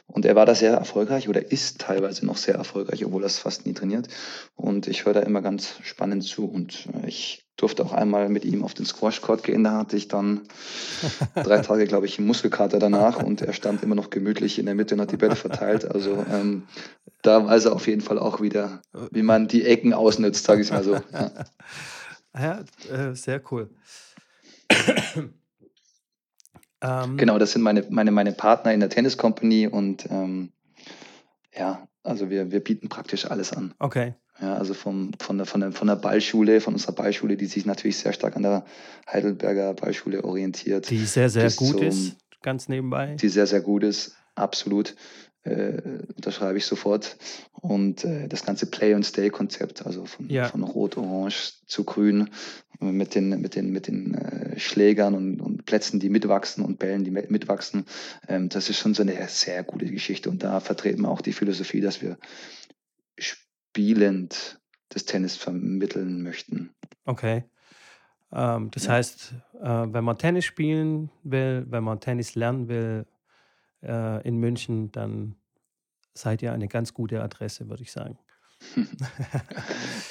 und 0.08 0.26
er 0.26 0.36
war 0.36 0.46
da 0.46 0.54
sehr 0.54 0.74
erfolgreich 0.74 1.30
oder 1.30 1.52
ist 1.52 1.80
teilweise 1.80 2.26
noch 2.26 2.38
sehr 2.38 2.56
erfolgreich, 2.56 3.06
obwohl 3.06 3.24
er 3.24 3.28
es 3.28 3.40
fast 3.40 3.66
nie 3.66 3.74
trainiert. 3.74 4.08
Und 4.56 4.88
ich 4.88 5.06
höre 5.06 5.14
da 5.14 5.22
immer 5.22 5.42
ganz 5.42 5.76
spannend 5.82 6.24
zu. 6.24 6.46
Und 6.46 6.88
äh, 6.94 7.08
ich 7.08 7.46
durfte 7.56 7.84
auch 7.84 7.94
einmal 7.94 8.30
mit 8.30 8.46
ihm 8.46 8.64
auf 8.64 8.74
den 8.74 8.86
Squash-Court 8.86 9.44
gehen. 9.44 9.64
Da 9.64 9.78
hatte 9.78 9.96
ich 9.96 10.10
dann 10.10 10.42
drei 11.36 11.60
Tage, 11.60 11.86
glaube 11.88 12.06
ich, 12.06 12.18
einen 12.18 12.28
Muskelkater 12.28 12.80
danach 12.80 13.24
und 13.24 13.42
er 13.42 13.54
stand 13.54 13.82
immer 13.82 13.96
noch 13.96 14.10
gemütlich 14.10 14.60
in 14.60 14.66
der 14.66 14.76
Mitte 14.76 14.96
und 14.96 15.02
hat 15.02 15.12
die 15.12 15.18
Bälle 15.18 15.36
verteilt. 15.36 15.90
Also 15.90 16.26
ähm, 16.32 16.64
da 17.22 17.46
weiß 17.46 17.66
er 17.66 17.74
auf 17.74 17.88
jeden 17.88 18.02
Fall 18.02 18.20
auch 18.20 18.42
wieder, 18.42 18.82
wie 19.12 19.24
man 19.24 19.48
die 19.48 19.66
Ecken 19.66 19.94
ausnutzt, 19.94 20.44
sage 20.44 20.62
ich 20.62 20.72
mal 20.72 20.84
so. 20.84 20.96
Ja. 21.12 21.32
Ja, 22.36 22.64
äh, 22.92 23.14
sehr 23.14 23.44
cool. 23.52 23.70
Ähm, 26.84 27.18
Genau, 27.18 27.40
das 27.40 27.54
sind 27.54 27.62
meine, 27.64 27.86
meine, 27.90 28.12
meine 28.12 28.32
Partner 28.34 28.74
in 28.74 28.80
der 28.80 28.90
Tennis 28.90 29.18
Company 29.18 29.68
und 29.68 30.06
ähm, 30.12 30.52
ja, 31.56 31.88
also 32.04 32.30
wir, 32.30 32.52
wir 32.52 32.60
bieten 32.64 32.90
praktisch 32.90 33.26
alles 33.30 33.54
an. 33.54 33.74
okay. 33.80 34.14
Ja, 34.42 34.56
also 34.56 34.74
vom, 34.74 35.12
von, 35.20 35.38
der, 35.38 35.46
von, 35.46 35.62
der, 35.62 35.72
von 35.72 35.88
der 35.88 35.96
Ballschule, 35.96 36.60
von 36.60 36.74
unserer 36.74 36.94
Ballschule, 36.94 37.38
die 37.38 37.46
sich 37.46 37.68
natürlich 37.68 37.98
sehr 37.98 38.14
stark 38.14 38.36
an 38.36 38.42
der 38.42 38.66
Heidelberger 39.08 39.76
Ballschule 39.76 40.24
orientiert, 40.24 40.90
Die 40.90 41.06
sehr, 41.06 41.30
sehr 41.30 41.52
gut 41.52 41.78
zum, 41.78 41.84
ist, 41.84 42.18
ganz 42.42 42.68
nebenbei. 42.68 43.16
die 43.16 43.30
sehr, 43.30 43.46
sehr 43.46 43.62
gut 43.62 43.84
ist, 43.84 44.16
absolut. 44.34 44.96
Äh, 45.46 46.04
unterschreibe 46.16 46.58
ich 46.58 46.66
sofort. 46.66 47.18
Und 47.52 48.06
äh, 48.06 48.30
das 48.30 48.46
ganze 48.46 48.66
Play-and-Stay-Konzept, 48.66 49.86
also 49.86 50.06
von, 50.06 50.30
Ja, 50.30 50.46
von 50.46 50.64
Rot, 50.64 50.96
Orange 50.96 51.54
zu 51.68 51.84
Grün, 51.84 52.30
äh, 52.80 52.86
mit 52.86 53.14
den, 53.14 53.42
mit 53.42 53.56
den, 53.56 53.72
mit 53.72 53.88
den 53.88 54.14
äh, 54.16 54.58
Schlägern 54.58 55.16
und, 55.16 55.42
und 55.42 55.66
Plätzen, 55.66 56.00
die 56.00 56.10
mitwachsen 56.10 56.64
und 56.64 56.80
Bällen, 56.80 57.04
die 57.04 57.12
mit- 57.12 57.30
mitwachsen, 57.30 57.86
ähm, 58.30 58.48
das 58.48 58.70
ist 58.70 58.80
schon 58.80 58.94
so 58.94 59.02
eine 59.04 59.28
sehr 59.28 59.64
gute 59.64 59.86
Geschichte. 59.88 60.30
Und 60.30 60.44
da 60.44 60.62
vertreten 60.62 61.02
wir 61.02 61.10
auch 61.10 61.22
die 61.22 61.34
Philosophie, 61.34 61.82
dass 61.82 62.02
wir 62.02 62.18
spielend 63.18 64.60
das 64.90 65.06
Tennis 65.06 65.36
vermitteln 65.36 66.22
möchten. 66.24 66.70
okay. 67.06 67.44
Ähm, 68.32 68.72
das 68.72 68.86
Ja. 68.86 68.94
heißt, 68.94 69.34
äh, 69.62 69.66
wenn 69.92 70.04
man 70.04 70.18
Tennis 70.18 70.46
spielen 70.46 71.10
will, 71.24 71.66
wenn 71.70 71.84
man 71.84 72.00
Tennis 72.00 72.34
lernen 72.36 72.68
will 72.68 73.06
äh, 73.84 74.28
in 74.28 74.38
München, 74.38 74.92
dann 74.92 75.36
seid 76.14 76.42
ihr 76.42 76.54
eine 76.54 76.68
ganz 76.68 76.94
gute 76.94 77.22
Adresse, 77.22 77.70
würde 77.70 77.84
ich 77.84 77.92
sagen. 77.92 78.18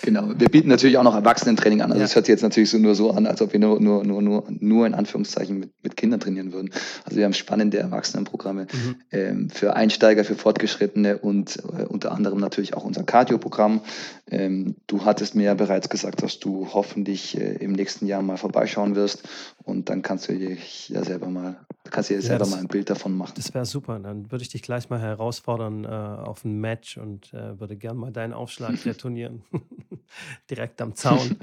Genau. 0.05 0.29
Wir 0.37 0.49
bieten 0.49 0.68
natürlich 0.68 0.99
auch 0.99 1.05
noch 1.05 1.14
Erwachsenentraining 1.14 1.81
an. 1.81 1.93
Also 1.93 2.01
Ja, 2.01 2.05
es 2.07 2.16
hört 2.16 2.27
sich 2.27 2.33
jetzt 2.33 2.43
natürlich 2.43 2.70
so 2.70 2.79
nur 2.79 2.97
so 2.97 3.12
an, 3.12 3.27
als 3.27 3.41
ob 3.41 3.53
wir 3.53 3.61
nur, 3.61 3.81
nur, 3.81 4.05
nur, 4.05 4.20
nur, 4.20 4.45
nur 4.51 4.87
in 4.87 4.95
Anführungszeichen 4.95 5.61
mit, 5.61 5.70
mit 5.83 5.97
Kindern 5.97 6.18
trainieren 6.18 6.53
würden. 6.53 6.70
Also 7.05 7.18
wir 7.18 7.25
haben 7.25 7.35
spannende 7.35 7.79
Erwachsenenprogramme 7.79 8.62
mhm. 8.62 8.97
ähm, 9.12 9.51
für 9.51 9.77
Einsteiger, 9.77 10.25
für 10.25 10.35
Fortgeschrittene 10.35 11.18
und 11.18 11.57
äh, 11.57 11.85
unter 11.85 12.11
anderem 12.12 12.41
natürlich 12.41 12.75
auch 12.75 12.85
unser 12.85 13.05
Cardio-Programm. 13.05 13.81
Ähm, 14.29 14.75
du 14.89 15.05
hattest 15.05 15.37
mir 15.37 15.45
ja 15.45 15.55
bereits 15.55 15.89
gesagt, 15.89 16.23
dass 16.23 16.41
du 16.41 16.68
hoffentlich 16.73 17.39
äh, 17.39 17.55
im 17.55 17.73
nächsten 17.73 18.07
Jahr 18.07 18.23
mal 18.23 18.37
vorbeischauen 18.37 18.97
wirst 18.97 19.23
und 19.62 19.89
dann 19.89 20.03
kannst 20.03 20.29
du 20.29 20.37
dich 20.37 20.89
ja 20.89 21.05
selber 21.05 21.29
mal, 21.29 21.64
kannst 21.93 22.11
du 22.11 22.14
dir 22.14 22.20
ja, 22.20 22.26
selber 22.26 22.47
mal 22.47 22.53
das, 22.53 22.61
ein 22.61 22.68
Bild 22.68 22.90
davon 22.90 23.16
machen. 23.16 23.34
das 23.36 23.55
wäre 23.55 23.64
super. 23.64 23.99
Dann 23.99 24.30
würde 24.30 24.43
ich 24.43 24.49
dich 24.49 24.62
gleich 24.62 24.90
mal 24.90 25.01
herausfordern 25.01 25.84
äh, 25.84 25.88
auf 25.88 26.45
ein 26.45 26.59
Match 26.61 26.99
und 26.99 27.32
äh, 27.32 27.59
würde 27.61 27.76
gern 27.76 27.97
mal 27.97 28.11
deinen 28.11 28.32
Aufschlag 28.32 28.72
retournieren. 28.84 29.45
Direkt 30.51 30.80
am 30.80 30.95
Zaun. 30.95 31.36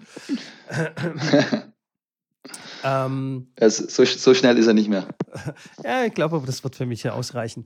ähm, 2.83 3.47
es, 3.55 3.77
so, 3.77 4.03
so 4.05 4.33
schnell 4.33 4.57
ist 4.57 4.67
er 4.67 4.73
nicht 4.73 4.89
mehr. 4.89 5.07
ja, 5.83 6.03
ich 6.05 6.13
glaube, 6.13 6.41
das 6.45 6.63
wird 6.63 6.75
für 6.75 6.85
mich 6.85 7.03
ja 7.03 7.13
ausreichen. 7.13 7.63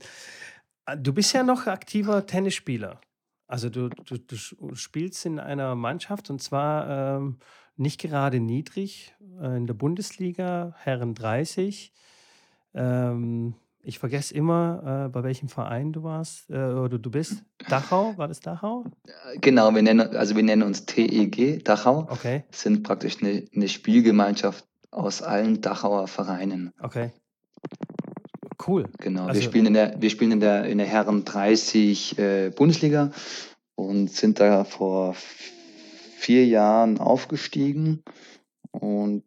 Äh, 0.86 0.96
Du 0.98 1.12
bist 1.12 1.32
ja 1.32 1.42
noch 1.42 1.66
aktiver 1.66 2.26
Tennisspieler. 2.26 3.00
Also 3.46 3.68
du, 3.68 3.88
du, 3.88 4.16
du 4.18 4.74
spielst 4.74 5.26
in 5.26 5.38
einer 5.38 5.74
Mannschaft 5.74 6.30
und 6.30 6.42
zwar 6.42 7.18
ähm, 7.18 7.38
nicht 7.76 8.00
gerade 8.00 8.40
niedrig 8.40 9.14
äh, 9.40 9.56
in 9.56 9.66
der 9.66 9.74
Bundesliga, 9.74 10.74
Herren 10.78 11.14
30. 11.14 11.92
Ähm, 12.74 13.54
ich 13.82 13.98
vergesse 13.98 14.34
immer, 14.34 15.06
äh, 15.06 15.08
bei 15.10 15.22
welchem 15.22 15.48
Verein 15.48 15.92
du 15.92 16.02
warst 16.02 16.48
äh, 16.50 16.54
oder 16.54 16.98
du 16.98 17.10
bist. 17.10 17.44
Dachau, 17.68 18.16
war 18.16 18.28
das 18.28 18.40
Dachau? 18.40 18.84
Genau, 19.40 19.74
wir 19.74 19.82
nennen, 19.82 20.00
also 20.16 20.34
wir 20.36 20.42
nennen 20.42 20.62
uns 20.62 20.86
TEG 20.86 21.62
Dachau, 21.64 22.06
Okay, 22.10 22.44
sind 22.50 22.82
praktisch 22.82 23.22
eine, 23.22 23.44
eine 23.54 23.68
Spielgemeinschaft 23.68 24.64
aus 24.90 25.22
allen 25.22 25.60
Dachauer 25.60 26.06
Vereinen. 26.08 26.72
okay, 26.80 27.12
cool. 28.66 28.88
Genau, 28.98 29.22
wir 29.22 29.28
Also, 29.30 29.42
spielen 29.42 29.66
in 29.66 29.74
der, 29.74 30.00
wir 30.00 30.10
spielen 30.10 30.32
in 30.32 30.40
der, 30.40 30.64
in 30.64 30.78
der 30.78 30.86
Herren 30.86 31.24
30 31.24 32.18
äh, 32.18 32.50
Bundesliga 32.50 33.10
und 33.74 34.10
sind 34.10 34.40
da 34.40 34.64
vor 34.64 35.14
vier 36.16 36.46
Jahren 36.46 36.98
aufgestiegen 36.98 38.02
und 38.80 39.24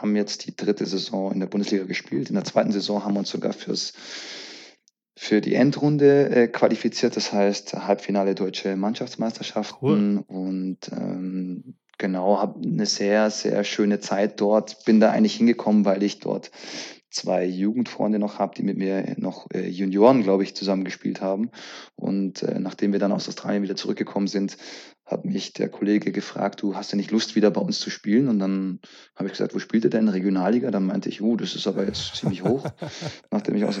haben 0.00 0.16
jetzt 0.16 0.46
die 0.46 0.56
dritte 0.56 0.86
Saison 0.86 1.32
in 1.32 1.40
der 1.40 1.46
Bundesliga 1.46 1.84
gespielt. 1.84 2.28
In 2.28 2.36
der 2.36 2.44
zweiten 2.44 2.72
Saison 2.72 3.04
haben 3.04 3.14
wir 3.14 3.20
uns 3.20 3.30
sogar 3.30 3.52
fürs, 3.52 3.92
für 5.16 5.40
die 5.40 5.54
Endrunde 5.54 6.30
äh, 6.30 6.48
qualifiziert, 6.48 7.16
das 7.16 7.32
heißt 7.32 7.74
Halbfinale 7.74 8.34
deutsche 8.34 8.70
cool. 8.70 8.76
Mannschaftsmeisterschaften 8.76 10.18
und 10.18 10.78
ähm, 10.92 11.74
genau, 11.98 12.38
habe 12.38 12.60
eine 12.62 12.86
sehr, 12.86 13.30
sehr 13.30 13.64
schöne 13.64 14.00
Zeit 14.00 14.40
dort. 14.40 14.84
Bin 14.84 15.00
da 15.00 15.10
eigentlich 15.10 15.36
hingekommen, 15.36 15.84
weil 15.84 16.02
ich 16.02 16.20
dort 16.20 16.50
zwei 17.10 17.44
Jugendfreunde 17.44 18.18
noch 18.18 18.38
habe, 18.38 18.54
die 18.56 18.64
mit 18.64 18.76
mir 18.76 19.14
noch 19.18 19.46
äh, 19.52 19.68
Junioren, 19.68 20.22
glaube 20.22 20.42
ich, 20.42 20.56
zusammen 20.56 20.84
gespielt 20.84 21.20
haben. 21.20 21.50
Und 21.94 22.42
äh, 22.42 22.58
nachdem 22.58 22.92
wir 22.92 22.98
dann 22.98 23.12
aus 23.12 23.28
Australien 23.28 23.62
wieder 23.62 23.76
zurückgekommen 23.76 24.26
sind, 24.26 24.56
hat 25.06 25.24
mich 25.24 25.52
der 25.52 25.68
Kollege 25.68 26.12
gefragt, 26.12 26.62
du 26.62 26.76
hast 26.76 26.92
ja 26.92 26.96
nicht 26.96 27.10
Lust, 27.10 27.36
wieder 27.36 27.50
bei 27.50 27.60
uns 27.60 27.78
zu 27.78 27.90
spielen? 27.90 28.28
Und 28.28 28.38
dann 28.38 28.80
habe 29.14 29.26
ich 29.26 29.32
gesagt, 29.32 29.54
wo 29.54 29.58
spielt 29.58 29.84
ihr 29.84 29.90
denn? 29.90 30.08
Regionalliga? 30.08 30.70
Dann 30.70 30.86
meinte 30.86 31.08
ich, 31.10 31.20
uh, 31.20 31.36
das 31.36 31.54
ist 31.54 31.66
aber 31.66 31.84
jetzt 31.84 32.16
ziemlich 32.16 32.42
hoch. 32.42 32.64
nachdem 33.30 33.56
ich 33.56 33.64
aus 33.64 33.78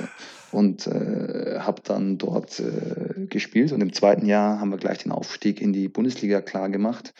und 0.52 0.86
äh, 0.86 1.58
habe 1.58 1.82
dann 1.82 2.16
dort 2.18 2.60
äh, 2.60 3.26
gespielt. 3.26 3.72
Und 3.72 3.80
im 3.80 3.92
zweiten 3.92 4.26
Jahr 4.26 4.60
haben 4.60 4.70
wir 4.70 4.78
gleich 4.78 4.98
den 4.98 5.12
Aufstieg 5.12 5.60
in 5.60 5.72
die 5.72 5.88
Bundesliga 5.88 6.40
klar 6.40 6.68
gemacht. 6.68 7.12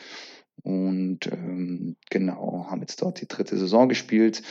Und 0.62 1.26
ähm, 1.26 1.96
genau, 2.10 2.66
haben 2.70 2.80
jetzt 2.80 3.02
dort 3.02 3.20
die 3.20 3.28
dritte 3.28 3.58
Saison 3.58 3.88
gespielt. 3.88 4.42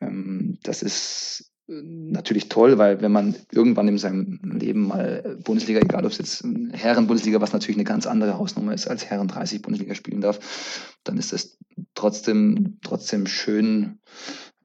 Ähm, 0.00 0.58
das 0.62 0.82
ist 0.82 1.53
natürlich 1.66 2.48
toll, 2.48 2.78
weil 2.78 3.00
wenn 3.00 3.12
man 3.12 3.34
irgendwann 3.50 3.88
in 3.88 3.98
seinem 3.98 4.40
Leben 4.42 4.88
mal 4.88 5.38
Bundesliga, 5.42 5.80
egal 5.80 6.04
ob 6.04 6.12
es 6.12 6.18
jetzt 6.18 6.44
Herren-Bundesliga, 6.72 7.40
was 7.40 7.52
natürlich 7.52 7.76
eine 7.76 7.84
ganz 7.84 8.06
andere 8.06 8.38
Hausnummer 8.38 8.74
ist, 8.74 8.86
als 8.86 9.06
Herren 9.06 9.28
30 9.28 9.62
Bundesliga 9.62 9.94
spielen 9.94 10.20
darf, 10.20 10.92
dann 11.04 11.16
ist 11.16 11.32
es 11.32 11.58
trotzdem, 11.94 12.78
trotzdem 12.82 13.26
schön, 13.26 13.98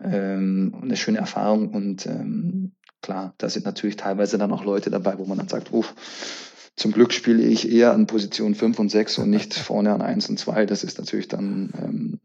ähm, 0.01 0.75
eine 0.81 0.97
schöne 0.97 1.19
Erfahrung 1.19 1.69
und 1.69 2.05
ähm, 2.05 2.73
klar, 3.01 3.33
da 3.37 3.49
sind 3.49 3.65
natürlich 3.65 3.95
teilweise 3.95 4.37
dann 4.37 4.51
auch 4.51 4.65
Leute 4.65 4.89
dabei, 4.89 5.17
wo 5.17 5.25
man 5.25 5.37
dann 5.37 5.47
sagt, 5.47 5.71
oh, 5.71 5.85
zum 6.75 6.91
Glück 6.91 7.13
spiele 7.13 7.43
ich 7.43 7.69
eher 7.71 7.93
an 7.93 8.07
Position 8.07 8.55
5 8.55 8.79
und 8.79 8.89
6 8.89 9.19
und 9.19 9.29
nicht 9.29 9.53
vorne 9.55 9.93
an 9.93 10.01
1 10.01 10.29
und 10.29 10.39
2. 10.39 10.65
Das 10.65 10.83
ist 10.83 10.97
natürlich 10.97 11.27
dann 11.27 11.71
ähm, 11.77 12.19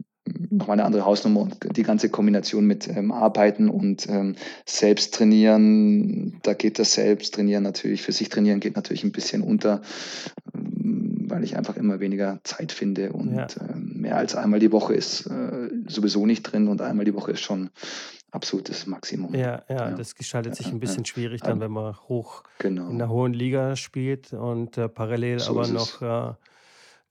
nochmal 0.56 0.78
eine 0.78 0.84
andere 0.84 1.04
Hausnummer 1.04 1.40
und 1.40 1.76
die 1.76 1.82
ganze 1.82 2.08
Kombination 2.08 2.66
mit 2.66 2.88
ähm, 2.88 3.12
Arbeiten 3.12 3.68
und 3.68 4.08
ähm, 4.08 4.36
Selbst 4.66 5.14
trainieren, 5.14 6.38
da 6.42 6.54
geht 6.54 6.78
das 6.78 6.94
Selbsttrainieren 6.94 7.62
natürlich, 7.62 8.02
für 8.02 8.12
sich 8.12 8.28
trainieren 8.28 8.60
geht 8.60 8.76
natürlich 8.76 9.04
ein 9.04 9.12
bisschen 9.12 9.42
unter, 9.42 9.82
ähm, 10.54 11.26
weil 11.28 11.44
ich 11.44 11.56
einfach 11.56 11.76
immer 11.76 12.00
weniger 12.00 12.40
Zeit 12.44 12.72
finde 12.72 13.12
und 13.12 13.34
ja. 13.34 13.46
ähm, 13.68 14.00
mehr 14.00 14.16
als 14.16 14.34
einmal 14.34 14.60
die 14.60 14.72
Woche 14.72 14.94
ist 14.94 15.26
äh, 15.26 15.70
sowieso 15.86 16.26
nicht 16.26 16.42
drin 16.42 16.68
und 16.68 16.80
einmal 16.80 17.04
die 17.04 17.14
Woche 17.14 17.32
ist 17.32 17.40
schon 17.40 17.70
absolutes 18.30 18.86
Maximum. 18.86 19.34
Ja, 19.34 19.62
ja, 19.68 19.90
Ja, 19.90 19.90
das 19.92 20.14
gestaltet 20.14 20.56
sich 20.56 20.66
ein 20.66 20.80
bisschen 20.80 21.04
schwierig 21.04 21.40
dann, 21.42 21.60
wenn 21.60 21.70
man 21.70 21.96
hoch 22.08 22.42
in 22.62 22.76
der 22.76 22.86
Genau, 22.86 23.08
hohen 23.08 23.32
Liga 23.32 23.76
spielt 23.76 24.32
und 24.32 24.76
äh, 24.76 24.88
parallel 24.88 25.38
so 25.38 25.52
aber 25.52 25.68
noch 25.68 26.02
äh, 26.02 26.34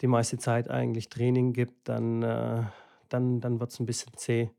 die 0.01 0.07
meiste 0.07 0.37
Zeit 0.37 0.69
eigentlich 0.69 1.09
Training 1.09 1.53
gibt, 1.53 1.87
dann, 1.87 2.23
äh, 2.23 2.63
dann, 3.13 3.39
dann 3.39 3.59
wird 3.59 3.71
es 3.71 3.79
ein 3.79 3.85
bisschen 3.85 4.11
zäh. 4.15 4.49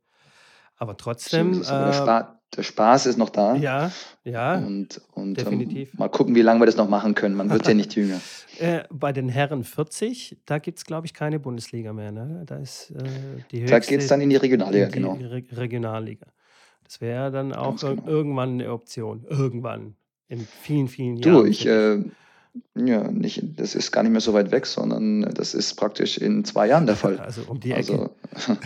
Aber 0.77 0.97
trotzdem. 0.97 1.63
Aber 1.67 1.85
der 1.85 1.89
äh, 1.89 1.93
Spaß, 1.93 2.25
der 2.57 2.63
Spaß 2.63 3.07
ist 3.07 3.19
noch 3.19 3.31
da 3.31 3.55
ja, 3.57 3.91
ja, 4.25 4.57
und, 4.57 5.01
und 5.13 5.27
ähm, 5.27 5.35
definitiv. 5.35 5.95
mal 5.95 6.09
gucken, 6.09 6.35
wie 6.35 6.43
lange 6.43 6.61
wir 6.61 6.67
das 6.67 6.77
noch 6.77 6.89
machen 6.89 7.15
können. 7.15 7.35
Man 7.35 7.51
wird 7.51 7.67
ja 7.67 7.75
nicht 7.75 7.95
jünger. 7.97 8.21
Äh, 8.59 8.85
bei 8.91 9.13
den 9.13 9.29
Herren 9.29 9.65
40, 9.65 10.39
da 10.47 10.59
gibt 10.59 10.79
es, 10.79 10.85
glaube 10.85 11.07
ich, 11.07 11.15
keine 11.15 11.41
Bundesliga 11.41 11.93
mehr. 11.93 12.13
Ne? 12.13 12.43
Da 12.47 12.57
ist 12.57 12.91
äh, 12.91 13.05
die 13.51 13.65
Da 13.65 13.79
geht 13.81 14.01
es 14.01 14.09
dann 14.09 14.21
in 14.21 14.31
die 14.31 14.37
Regionalliga, 14.37 14.87
in 14.87 14.93
die 14.93 14.99
genau. 14.99 15.15
Re 15.15 15.43
Regionalliga. 15.53 16.27
Das 16.85 17.01
wäre 17.01 17.31
dann 17.31 17.53
auch 17.53 17.81
genau. 17.81 18.07
irgendwann 18.07 18.53
eine 18.55 18.71
Option. 18.71 19.25
Irgendwann. 19.29 19.97
In 20.29 20.41
vielen, 20.41 20.89
vielen 20.89 21.21
Du, 21.21 21.31
Jahren 21.31 21.47
ich, 21.49 21.63
für 21.63 21.99
dich. 21.99 22.07
äh, 22.07 22.11
ja, 22.77 23.11
nicht, 23.11 23.43
das 23.59 23.75
ist 23.75 23.91
gar 23.91 24.03
nicht 24.03 24.13
mehr 24.13 24.21
so 24.21 24.33
weit 24.33 24.53
weg, 24.53 24.67
sondern 24.67 25.23
das 25.35 25.55
ist 25.55 25.75
praktisch 25.75 26.19
in 26.19 26.45
zwei 26.45 26.69
Jahren 26.69 26.87
der 26.87 26.95
Fall. 26.95 27.19
Also 27.19 27.43
um 27.49 27.59
die 27.59 27.73
Ecke. 27.73 28.11
Also, 28.33 28.57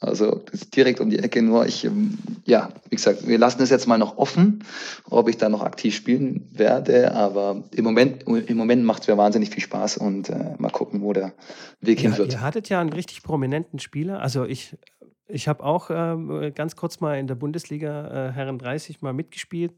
also 0.00 0.44
direkt 0.74 1.00
um 1.00 1.10
die 1.10 1.18
Ecke. 1.18 1.42
Nur 1.42 1.66
ich, 1.66 1.84
ähm, 1.84 2.18
ja, 2.44 2.70
wie 2.90 2.96
gesagt, 2.96 3.26
wir 3.26 3.38
lassen 3.38 3.62
es 3.62 3.70
jetzt 3.70 3.86
mal 3.86 3.98
noch 3.98 4.18
offen, 4.18 4.64
ob 5.10 5.28
ich 5.28 5.36
da 5.36 5.48
noch 5.48 5.62
aktiv 5.62 5.94
spielen 5.94 6.48
werde. 6.52 7.14
Aber 7.14 7.62
im 7.72 7.84
Moment, 7.84 8.24
im 8.24 8.56
Moment 8.56 8.84
macht 8.84 9.02
es 9.02 9.08
mir 9.08 9.16
wahnsinnig 9.16 9.50
viel 9.50 9.62
Spaß 9.62 9.96
und 9.98 10.30
äh, 10.30 10.54
mal 10.58 10.70
gucken, 10.70 11.02
wo 11.02 11.12
der 11.12 11.34
Weg 11.80 12.00
hin 12.00 12.12
Ihr, 12.12 12.18
wird. 12.18 12.32
ihr 12.32 12.40
hattet 12.40 12.68
ja 12.68 12.80
einen 12.80 12.92
richtig 12.92 13.22
prominenten 13.22 13.78
Spieler. 13.78 14.20
Also 14.20 14.44
ich, 14.44 14.76
ich 15.28 15.46
habe 15.46 15.62
auch 15.62 15.90
ähm, 15.92 16.52
ganz 16.54 16.74
kurz 16.74 17.00
mal 17.00 17.18
in 17.18 17.28
der 17.28 17.36
Bundesliga 17.36 18.28
äh, 18.28 18.32
Herren 18.32 18.58
30 18.58 19.02
mal 19.02 19.12
mitgespielt 19.12 19.72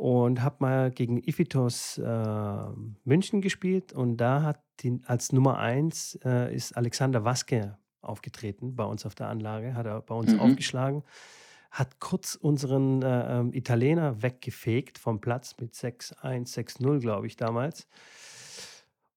und 0.00 0.40
habe 0.42 0.56
mal 0.60 0.90
gegen 0.90 1.18
Ifitos 1.18 1.98
äh, 1.98 2.64
München 3.04 3.42
gespielt 3.42 3.92
und 3.92 4.16
da 4.16 4.42
hat 4.42 4.62
die, 4.80 4.98
als 5.04 5.30
Nummer 5.30 5.58
1 5.58 6.20
äh, 6.24 6.54
ist 6.54 6.74
Alexander 6.74 7.22
Waske 7.26 7.76
aufgetreten 8.00 8.74
bei 8.76 8.84
uns 8.84 9.04
auf 9.04 9.14
der 9.14 9.28
Anlage, 9.28 9.74
hat 9.74 9.84
er 9.84 10.00
bei 10.00 10.14
uns 10.14 10.32
Mhm. 10.32 10.40
aufgeschlagen, 10.40 11.02
hat 11.70 12.00
kurz 12.00 12.34
unseren 12.34 13.02
äh, 13.02 13.40
ähm, 13.40 13.52
Italiener 13.52 14.22
weggefegt 14.22 14.96
vom 14.96 15.20
Platz 15.20 15.54
mit 15.60 15.74
6-1, 15.74 16.48
6-0, 16.48 16.98
glaube 17.00 17.26
ich, 17.26 17.36
damals. 17.36 17.86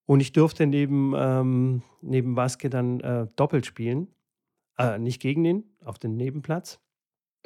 Und 0.05 0.19
ich 0.19 0.33
durfte 0.33 0.67
neben, 0.67 1.13
ähm, 1.15 1.81
neben 2.01 2.35
Waske 2.35 2.69
dann 2.69 2.99
äh, 2.99 3.27
doppelt 3.37 3.65
spielen. 3.65 4.09
Äh, 4.77 4.99
nicht 4.99 5.21
gegen 5.21 5.45
ihn, 5.45 5.63
auf 5.85 5.97
dem 5.97 6.17
Nebenplatz. 6.17 6.81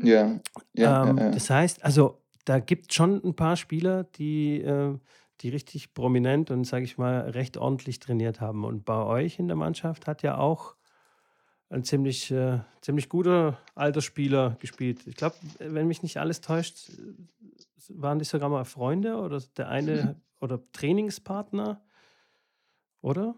Ja, 0.02 0.26
ja, 0.26 0.40
ja, 0.74 1.10
Ähm, 1.10 1.18
ja. 1.20 1.30
das 1.30 1.52
heißt, 1.52 1.84
also 1.86 2.24
da 2.48 2.60
gibt 2.60 2.92
es 2.92 2.96
schon 2.96 3.22
ein 3.26 3.36
paar 3.36 3.58
Spieler, 3.58 4.06
die, 4.06 4.62
äh, 4.62 4.98
die 5.42 5.50
richtig 5.50 5.94
prominent 5.94 6.50
und, 6.50 6.64
sage 6.64 6.86
ich 6.86 6.98
mal, 6.98 7.30
recht 7.32 7.58
ordentlich 7.58 8.00
trainiert 8.00 8.40
haben. 8.40 8.64
Und 8.64 8.86
bei 8.86 9.04
euch 9.04 9.38
in 9.38 9.48
der 9.48 9.58
Mannschaft 9.58 10.08
hat 10.08 10.24
ja 10.24 10.38
auch 10.38 10.76
ein 11.70 11.84
ziemlich, 11.84 12.32
äh, 12.32 12.60
ziemlich 12.80 13.10
guter 13.10 13.58
alter 13.76 14.00
Spieler 14.00 14.56
gespielt. 14.62 15.06
Ich 15.08 15.18
glaube, 15.18 15.36
wenn 15.60 15.88
mich 15.88 16.04
nicht 16.04 16.18
alles 16.18 16.40
täuscht, 16.40 16.90
waren 17.90 18.18
die 18.18 18.26
sogar 18.26 18.48
mal 18.48 18.64
Freunde 18.64 19.18
oder 19.18 19.42
der 19.58 19.68
eine 19.68 20.22
oder 20.40 20.62
Trainingspartner, 20.72 21.82
oder? 23.02 23.36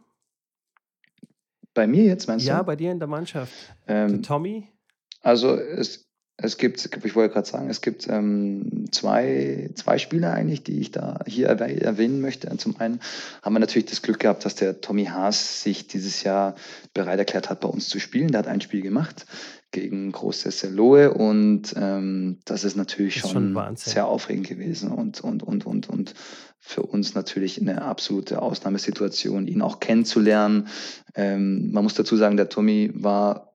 Bei 1.73 1.87
mir 1.87 2.03
jetzt, 2.03 2.27
meinst 2.27 2.45
Ja, 2.45 2.59
du? 2.59 2.65
bei 2.65 2.75
dir 2.75 2.91
in 2.91 2.99
der 2.99 3.07
Mannschaft. 3.07 3.53
Der 3.87 4.05
Ähm, 4.05 4.21
Tommy? 4.21 4.67
Also 5.21 5.55
es, 5.55 6.08
es 6.41 6.57
gibt, 6.57 6.89
ich 7.03 7.15
wollte 7.15 7.33
gerade 7.33 7.47
sagen, 7.47 7.69
es 7.69 7.81
gibt 7.81 8.07
ähm, 8.07 8.85
zwei, 8.91 9.69
zwei 9.75 9.97
Spieler 9.97 10.33
eigentlich, 10.33 10.63
die 10.63 10.79
ich 10.79 10.91
da 10.91 11.19
hier 11.27 11.49
erwäh- 11.49 11.81
erwähnen 11.81 12.21
möchte. 12.21 12.55
Zum 12.57 12.79
einen 12.79 12.99
haben 13.41 13.53
wir 13.53 13.59
natürlich 13.59 13.89
das 13.89 14.01
Glück 14.01 14.19
gehabt, 14.19 14.45
dass 14.45 14.55
der 14.55 14.81
Tommy 14.81 15.05
Haas 15.05 15.63
sich 15.63 15.87
dieses 15.87 16.23
Jahr 16.23 16.55
bereit 16.93 17.19
erklärt 17.19 17.49
hat, 17.49 17.59
bei 17.59 17.67
uns 17.67 17.89
zu 17.89 17.99
spielen. 17.99 18.29
Der 18.29 18.39
hat 18.39 18.47
ein 18.47 18.61
Spiel 18.61 18.81
gemacht 18.81 19.25
gegen 19.71 20.11
Großes 20.11 20.63
Lohe 20.71 21.13
und 21.13 21.75
ähm, 21.77 22.39
das 22.45 22.63
ist 22.63 22.75
natürlich 22.75 23.15
Das 23.15 23.25
ist 23.25 23.31
schon 23.31 23.53
schon 23.53 23.75
sehr 23.75 24.07
aufregend 24.07 24.47
gewesen 24.47 24.91
und, 24.91 25.21
und, 25.21 25.43
und, 25.43 25.65
und, 25.65 25.89
und 25.89 26.15
für 26.57 26.83
uns 26.83 27.15
natürlich 27.15 27.61
eine 27.61 27.81
absolute 27.83 28.41
Ausnahmesituation, 28.41 29.47
ihn 29.47 29.61
auch 29.61 29.79
kennenzulernen. 29.79 30.67
Ähm, 31.15 31.71
man 31.71 31.83
muss 31.83 31.93
dazu 31.93 32.15
sagen, 32.15 32.37
der 32.37 32.49
Tommy 32.49 32.91
war 32.93 33.48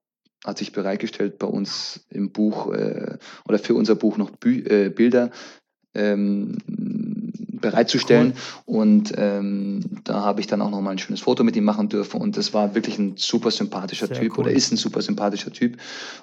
hat 0.44 0.58
sich 0.58 0.72
bereitgestellt, 0.72 1.38
bei 1.38 1.46
uns 1.46 2.06
im 2.10 2.30
Buch 2.30 2.72
äh, 2.72 3.16
oder 3.48 3.58
für 3.58 3.74
unser 3.74 3.94
Buch 3.94 4.18
noch 4.18 4.30
Bü 4.30 4.60
äh, 4.60 4.90
Bilder 4.90 5.30
ähm, 5.94 6.58
bereitzustellen. 7.64 8.34
Und 8.66 9.12
ähm, 9.16 9.80
da 10.04 10.22
habe 10.22 10.40
ich 10.40 10.46
dann 10.46 10.60
auch 10.60 10.70
noch 10.70 10.80
mal 10.82 10.90
ein 10.90 10.98
schönes 10.98 11.20
Foto 11.20 11.44
mit 11.44 11.56
ihm 11.56 11.64
machen 11.64 11.88
dürfen. 11.88 12.20
Und 12.20 12.36
das 12.36 12.52
war 12.52 12.74
wirklich 12.74 12.98
ein 12.98 13.14
super 13.16 13.50
sympathischer 13.50 14.06
Sehr 14.08 14.20
Typ 14.20 14.32
cool. 14.32 14.44
oder 14.44 14.52
ist 14.52 14.70
ein 14.70 14.76
super 14.76 15.00
sympathischer 15.00 15.50
Typ. 15.50 15.78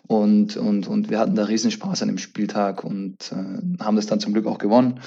Und, 0.08 0.56
und, 0.56 0.88
und 0.88 1.10
wir 1.10 1.20
hatten 1.20 1.36
da 1.36 1.46
riesen 1.46 1.72
Spaß 1.72 2.04
an 2.04 2.10
dem 2.10 2.20
Spieltag 2.20 2.84
und 2.84 3.32
äh, 3.32 3.84
haben 3.84 3.96
das 3.96 4.06
dann 4.06 4.20
zum 4.20 4.34
Glück 4.34 4.46
auch 4.46 4.60
gewonnen. 4.60 5.00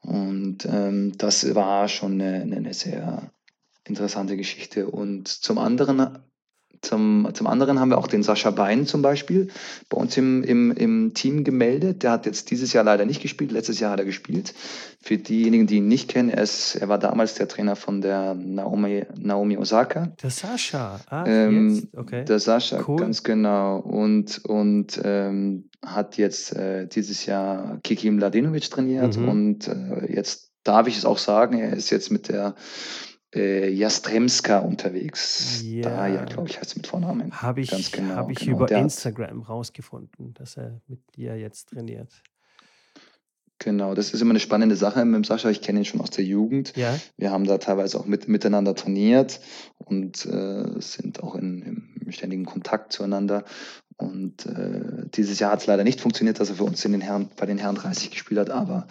Und 0.00 0.64
ähm, 0.64 1.12
das 1.18 1.54
war 1.54 1.88
schon 1.88 2.20
eine, 2.20 2.40
eine 2.42 2.72
sehr 2.72 3.30
interessante 3.84 4.38
Geschichte. 4.38 4.86
Und 4.88 5.28
zum 5.28 5.58
anderen 5.58 6.18
zum, 6.82 7.28
zum 7.34 7.46
anderen 7.46 7.78
haben 7.78 7.90
wir 7.90 7.98
auch 7.98 8.06
den 8.06 8.22
Sascha 8.22 8.50
Bein 8.50 8.86
zum 8.86 9.02
Beispiel 9.02 9.48
bei 9.88 9.96
uns 9.98 10.16
im, 10.16 10.42
im, 10.42 10.70
im 10.72 11.14
Team 11.14 11.44
gemeldet. 11.44 12.02
Der 12.02 12.12
hat 12.12 12.26
jetzt 12.26 12.50
dieses 12.50 12.72
Jahr 12.72 12.84
leider 12.84 13.04
nicht 13.04 13.20
gespielt, 13.20 13.52
letztes 13.52 13.80
Jahr 13.80 13.92
hat 13.92 13.98
er 13.98 14.06
gespielt. 14.06 14.54
Für 15.02 15.18
diejenigen, 15.18 15.66
die 15.66 15.76
ihn 15.76 15.88
nicht 15.88 16.08
kennen, 16.08 16.30
er, 16.30 16.42
ist, 16.42 16.76
er 16.76 16.88
war 16.88 16.98
damals 16.98 17.34
der 17.34 17.48
Trainer 17.48 17.76
von 17.76 18.00
der 18.00 18.34
Naomi, 18.34 19.04
Naomi 19.18 19.56
Osaka. 19.56 20.12
Der 20.22 20.30
Sascha. 20.30 21.00
Ach, 21.08 21.24
Ähm, 21.26 21.74
jetzt? 21.74 21.96
Okay. 21.96 22.24
der 22.24 22.38
Sascha, 22.38 22.84
Cool. 22.86 22.96
ganz 23.00 23.22
genau. 23.22 23.78
Und, 23.78 24.44
und 24.44 25.00
ähm, 25.04 25.68
hat 25.84 26.16
jetzt 26.16 26.54
äh, 26.54 26.86
dieses 26.86 27.26
Jahr 27.26 27.78
Kiki 27.82 28.10
Mladenovic 28.10 28.70
trainiert. 28.70 29.16
Mhm. 29.16 29.28
Und 29.28 29.68
äh, 29.68 30.12
jetzt 30.14 30.50
darf 30.64 30.86
ich 30.86 30.96
es 30.98 31.04
auch 31.04 31.18
sagen, 31.18 31.58
er 31.58 31.72
ist 31.72 31.90
jetzt 31.90 32.10
mit 32.10 32.28
der 32.28 32.54
äh, 33.34 33.68
Jastremska 33.70 34.58
unterwegs. 34.58 35.62
Da, 35.82 36.06
ja, 36.06 36.14
Ja. 36.14 36.24
glaube 36.24 36.48
ich, 36.48 36.58
heißt 36.58 36.70
sie 36.70 36.78
mit 36.78 36.86
Vornamen. 36.86 37.30
Habe 37.42 37.62
Ganz 37.62 37.80
ich, 37.80 37.92
genau, 37.92 38.14
hab 38.16 38.30
ich 38.30 38.38
genau. 38.40 38.56
über 38.56 38.66
Der 38.66 38.78
Instagram 38.78 39.42
rausgefunden, 39.42 40.34
dass 40.34 40.56
er 40.56 40.80
mit 40.88 41.00
dir 41.16 41.36
jetzt 41.36 41.70
trainiert. 41.70 42.10
Genau, 43.60 43.94
das 43.94 44.12
ist 44.12 44.20
immer 44.20 44.30
eine 44.30 44.40
spannende 44.40 44.74
Sache 44.74 45.04
mit 45.04 45.14
dem 45.14 45.24
Sascha. 45.24 45.48
Ich 45.50 45.60
kenne 45.60 45.78
ihn 45.78 45.84
schon 45.84 46.00
aus 46.00 46.10
der 46.10 46.24
Jugend. 46.24 46.76
Ja, 46.76 46.98
Wir 47.16 47.30
haben 47.30 47.44
da 47.44 47.58
teilweise 47.58 48.00
auch 48.00 48.06
mit, 48.06 48.26
miteinander 48.26 48.74
trainiert 48.74 49.40
und 49.78 50.26
äh, 50.26 50.80
sind 50.80 51.22
auch 51.22 51.36
in, 51.36 51.62
im, 51.62 52.12
ständigen 52.12 52.44
Kontakt 52.44 52.92
zueinander. 52.92 53.44
Und 53.96 54.46
äh, 54.46 55.06
dieses 55.14 55.38
Jahr 55.38 55.52
hat 55.52 55.60
es 55.60 55.66
leider 55.66 55.84
nicht 55.84 56.00
funktioniert, 56.00 56.40
dass 56.40 56.48
er 56.48 56.56
für 56.56 56.64
uns 56.64 56.84
in 56.84 56.90
den 56.90 57.02
Herren, 57.02 57.28
bei 57.36 57.46
den 57.46 57.58
Herren 57.58 57.76
30 57.76 58.10
gespielt 58.10 58.40
hat. 58.40 58.50
Aber 58.50 58.88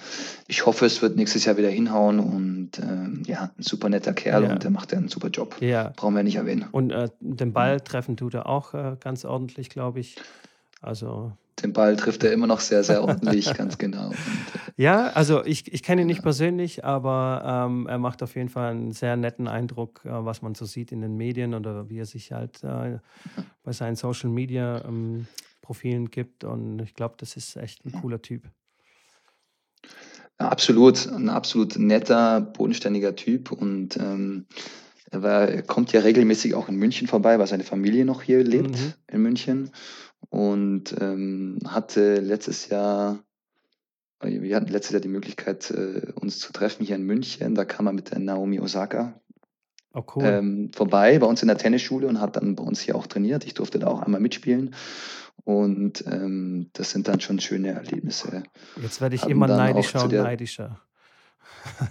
ich 0.47 0.65
hoffe, 0.65 0.85
es 0.85 1.01
wird 1.01 1.17
nächstes 1.17 1.43
Jahr 1.43 1.57
wieder 1.57 1.69
hinhauen. 1.69 2.19
Und 2.19 2.77
äh, 2.79 3.29
ja, 3.29 3.51
ein 3.57 3.63
super 3.63 3.89
netter 3.89 4.13
Kerl 4.13 4.43
Ja. 4.43 4.51
und 4.53 4.63
der 4.63 4.71
macht 4.71 4.93
ja 4.93 4.99
einen 4.99 5.09
super 5.09 5.27
Job. 5.29 5.57
Ja. 5.59 5.91
Brauchen 5.95 6.15
wir 6.15 6.23
nicht 6.23 6.35
erwähnen. 6.35 6.65
Und 6.71 6.91
äh, 6.91 7.09
den 7.19 7.51
Ball 7.51 7.81
treffen 7.81 8.15
tut 8.15 8.35
er 8.35 8.47
auch 8.47 8.73
äh, 8.73 8.95
ganz 8.99 9.25
ordentlich, 9.25 9.69
glaube 9.69 9.99
ich. 9.99 10.15
Also 10.81 11.33
Den 11.63 11.73
Ball 11.73 11.95
trifft 11.95 12.23
er 12.23 12.31
immer 12.31 12.47
noch 12.47 12.59
sehr, 12.59 12.83
sehr 12.83 13.03
ordentlich, 13.03 13.53
ganz 13.57 13.77
genau. 13.77 14.07
Und, 14.09 14.13
äh, 14.15 14.81
Ja, 14.83 15.07
also 15.13 15.43
ich, 15.45 15.71
ich 15.73 15.83
kenne 15.83 16.01
ihn 16.01 16.07
nicht 16.07 16.21
persönlich, 16.21 16.85
aber 16.85 17.67
ähm, 17.67 17.87
er 17.87 17.97
macht 17.97 18.23
auf 18.23 18.35
jeden 18.35 18.49
Fall 18.49 18.71
einen 18.71 18.91
sehr 18.91 19.15
netten 19.17 19.47
Eindruck, 19.47 20.01
äh, 20.05 20.09
was 20.11 20.41
man 20.41 20.55
so 20.55 20.65
sieht 20.65 20.91
in 20.91 21.01
den 21.01 21.17
Medien 21.17 21.53
oder 21.53 21.89
wie 21.89 21.99
er 21.99 22.05
sich 22.05 22.31
halt 22.31 22.63
äh, 22.63 22.99
bei 23.63 23.71
seinen 23.73 23.95
Social 23.95 24.29
Media 24.29 24.83
ähm, 24.85 25.27
Profilen 25.61 26.09
gibt. 26.09 26.43
Und 26.43 26.79
ich 26.81 26.93
glaube, 26.95 27.15
das 27.17 27.35
ist 27.35 27.55
echt 27.57 27.85
ein 27.85 27.91
cooler 27.91 28.21
Typ. 28.21 28.43
Ja, 30.39 30.49
absolut, 30.49 31.07
ein 31.07 31.29
absolut 31.29 31.77
netter, 31.77 32.41
bodenständiger 32.41 33.15
Typ 33.15 33.51
und 33.51 33.97
ähm, 33.97 34.45
er, 35.11 35.21
war, 35.23 35.47
er 35.49 35.61
kommt 35.63 35.91
ja 35.91 36.01
regelmäßig 36.01 36.53
auch 36.53 36.69
in 36.69 36.75
München 36.75 37.07
vorbei, 37.07 37.39
weil 37.39 37.47
seine 37.47 37.63
Familie 37.63 38.05
noch 38.05 38.21
hier 38.21 38.43
lebt 38.43 38.71
Mhm. 38.71 38.93
in 39.11 39.21
München 39.21 39.71
und 40.29 40.95
ähm, 40.99 41.59
hatte 41.65 42.15
letztes 42.19 42.69
Jahr, 42.69 43.23
äh, 44.21 44.41
wir 44.41 44.55
hatten 44.55 44.67
letztes 44.67 44.91
Jahr 44.93 45.01
die 45.01 45.07
Möglichkeit, 45.07 45.71
äh, 45.71 46.11
uns 46.15 46.39
zu 46.39 46.51
treffen 46.51 46.85
hier 46.85 46.95
in 46.95 47.03
München. 47.03 47.55
Da 47.55 47.65
kam 47.65 47.87
er 47.87 47.93
mit 47.93 48.11
der 48.11 48.19
Naomi 48.19 48.59
Osaka 48.59 49.19
Oh, 49.93 50.03
cool. 50.15 50.23
ähm, 50.23 50.71
vorbei 50.75 51.17
bei 51.17 51.25
uns 51.25 51.41
in 51.41 51.47
der 51.47 51.57
Tennisschule 51.57 52.07
und 52.07 52.21
hat 52.21 52.35
dann 52.35 52.55
bei 52.55 52.63
uns 52.63 52.79
hier 52.79 52.95
auch 52.95 53.07
trainiert. 53.07 53.43
Ich 53.43 53.55
durfte 53.55 53.79
da 53.79 53.87
auch 53.87 54.01
einmal 54.01 54.21
mitspielen 54.21 54.75
und 55.45 56.05
ähm, 56.05 56.69
das 56.73 56.91
sind 56.91 57.07
dann 57.07 57.21
schon 57.21 57.39
schöne 57.39 57.69
Erlebnisse. 57.69 58.43
Jetzt 58.81 59.01
werde 59.01 59.15
ich 59.15 59.25
immer 59.25 59.47
neidischer 59.47 60.03
und 60.03 60.11
neidischer. 60.11 60.79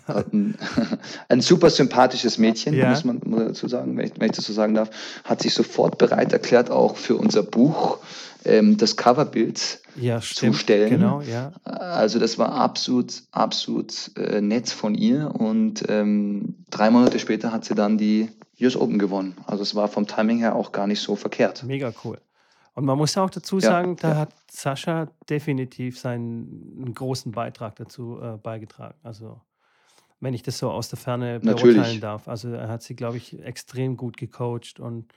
Hat 0.06 0.26
ein, 1.28 1.40
super 1.40 1.70
sympathisches 1.70 2.38
Mädchen, 2.38 2.74
Ja. 2.74 2.90
muss 2.90 3.04
man 3.04 3.20
dazu 3.20 3.68
sagen, 3.68 3.96
wenn 3.96 4.06
ich, 4.06 4.12
wenn 4.18 4.30
ich 4.30 4.36
das 4.36 4.46
so 4.46 4.52
sagen 4.52 4.74
darf, 4.74 4.90
hat 5.24 5.42
sich 5.42 5.54
sofort 5.54 5.98
bereit 5.98 6.32
erklärt, 6.32 6.70
auch 6.70 6.96
für 6.96 7.16
unser 7.16 7.42
Buch 7.42 7.98
ähm, 8.44 8.76
das 8.76 8.96
Coverbild. 8.96 9.80
Ja, 9.96 10.20
stimmt. 10.20 10.54
Zustellen. 10.54 10.90
Genau, 10.90 11.20
ja. 11.22 11.52
Also 11.64 12.18
das 12.18 12.38
war 12.38 12.52
absolut, 12.52 13.22
absolut 13.32 14.10
äh, 14.16 14.40
nett 14.40 14.70
von 14.70 14.94
ihr 14.94 15.34
und 15.34 15.84
ähm, 15.88 16.56
drei 16.70 16.90
Monate 16.90 17.18
später 17.18 17.52
hat 17.52 17.64
sie 17.64 17.74
dann 17.74 17.98
die 17.98 18.30
US 18.60 18.76
Open 18.76 18.98
gewonnen. 18.98 19.36
Also 19.46 19.62
es 19.62 19.74
war 19.74 19.88
vom 19.88 20.06
Timing 20.06 20.38
her 20.38 20.54
auch 20.56 20.72
gar 20.72 20.86
nicht 20.86 21.00
so 21.00 21.16
verkehrt. 21.16 21.62
Mega 21.64 21.92
cool. 22.04 22.18
Und 22.74 22.84
man 22.84 22.96
muss 22.96 23.16
auch 23.18 23.30
dazu 23.30 23.56
Ja, 23.58 23.70
sagen, 23.70 23.96
da 23.96 24.08
ja. 24.10 24.16
hat 24.18 24.30
Sascha 24.50 25.08
definitiv 25.28 25.98
seinen 25.98 26.76
einen 26.84 26.94
großen 26.94 27.32
Beitrag 27.32 27.74
dazu 27.76 28.20
äh, 28.22 28.36
beigetragen. 28.36 28.94
Also, 29.02 29.40
wenn 30.20 30.34
ich 30.34 30.42
das 30.42 30.58
so 30.58 30.70
aus 30.70 30.88
der 30.88 30.98
Ferne 30.98 31.40
Natürlich. 31.42 31.76
beurteilen 31.76 32.00
darf. 32.00 32.28
Also, 32.28 32.50
er 32.50 32.68
hat 32.68 32.82
sie, 32.82 32.96
glaube 32.96 33.16
ich, 33.16 33.38
extrem 33.42 33.96
gut 33.96 34.16
gecoacht 34.16 34.80
und 34.80 35.12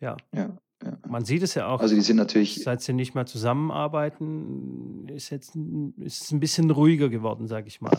ja, 0.00 0.16
Ja, 0.34 0.56
ja. 0.82 0.98
man 1.08 1.24
sieht 1.24 1.42
es 1.42 1.54
ja 1.54 1.66
auch, 1.66 1.80
Also 1.80 1.94
die 1.94 2.00
sind 2.00 2.16
natürlich 2.16 2.62
seit 2.62 2.80
sie 2.80 2.92
nicht 2.92 3.14
mehr 3.14 3.26
zusammenarbeiten, 3.26 5.08
ist 5.08 5.30
jetzt 5.30 5.54
ist 5.98 6.22
es 6.24 6.30
ein 6.32 6.40
bisschen 6.40 6.70
ruhiger 6.70 7.08
geworden, 7.08 7.46
sage 7.46 7.68
ich 7.68 7.80
mal, 7.80 7.98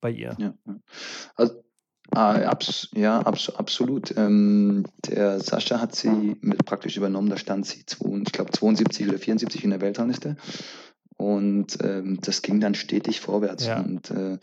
bei 0.00 0.10
ihr. 0.10 0.36
Ja, 0.38 0.54
ja. 0.66 0.76
Also, 1.34 1.62
ah, 2.10 2.34
abs 2.42 2.88
ja, 2.94 3.20
abs 3.20 3.50
absolut. 3.50 4.16
Ähm, 4.16 4.84
der 5.06 5.40
Sascha 5.40 5.80
hat 5.80 5.94
sie 5.94 6.36
mit 6.40 6.64
praktisch 6.64 6.96
übernommen, 6.96 7.30
da 7.30 7.36
stand 7.36 7.66
sie, 7.66 7.84
zwei, 7.86 8.20
ich 8.24 8.32
glaube, 8.32 8.52
72 8.52 9.08
oder 9.08 9.18
74 9.18 9.64
in 9.64 9.70
der 9.70 9.80
Weltrangliste. 9.80 10.36
Und 11.16 11.78
ähm, 11.82 12.18
das 12.20 12.42
ging 12.42 12.60
dann 12.60 12.74
stetig 12.74 13.20
vorwärts. 13.20 13.66
Ja. 13.66 13.80
Und 13.80 14.10
äh, 14.10 14.38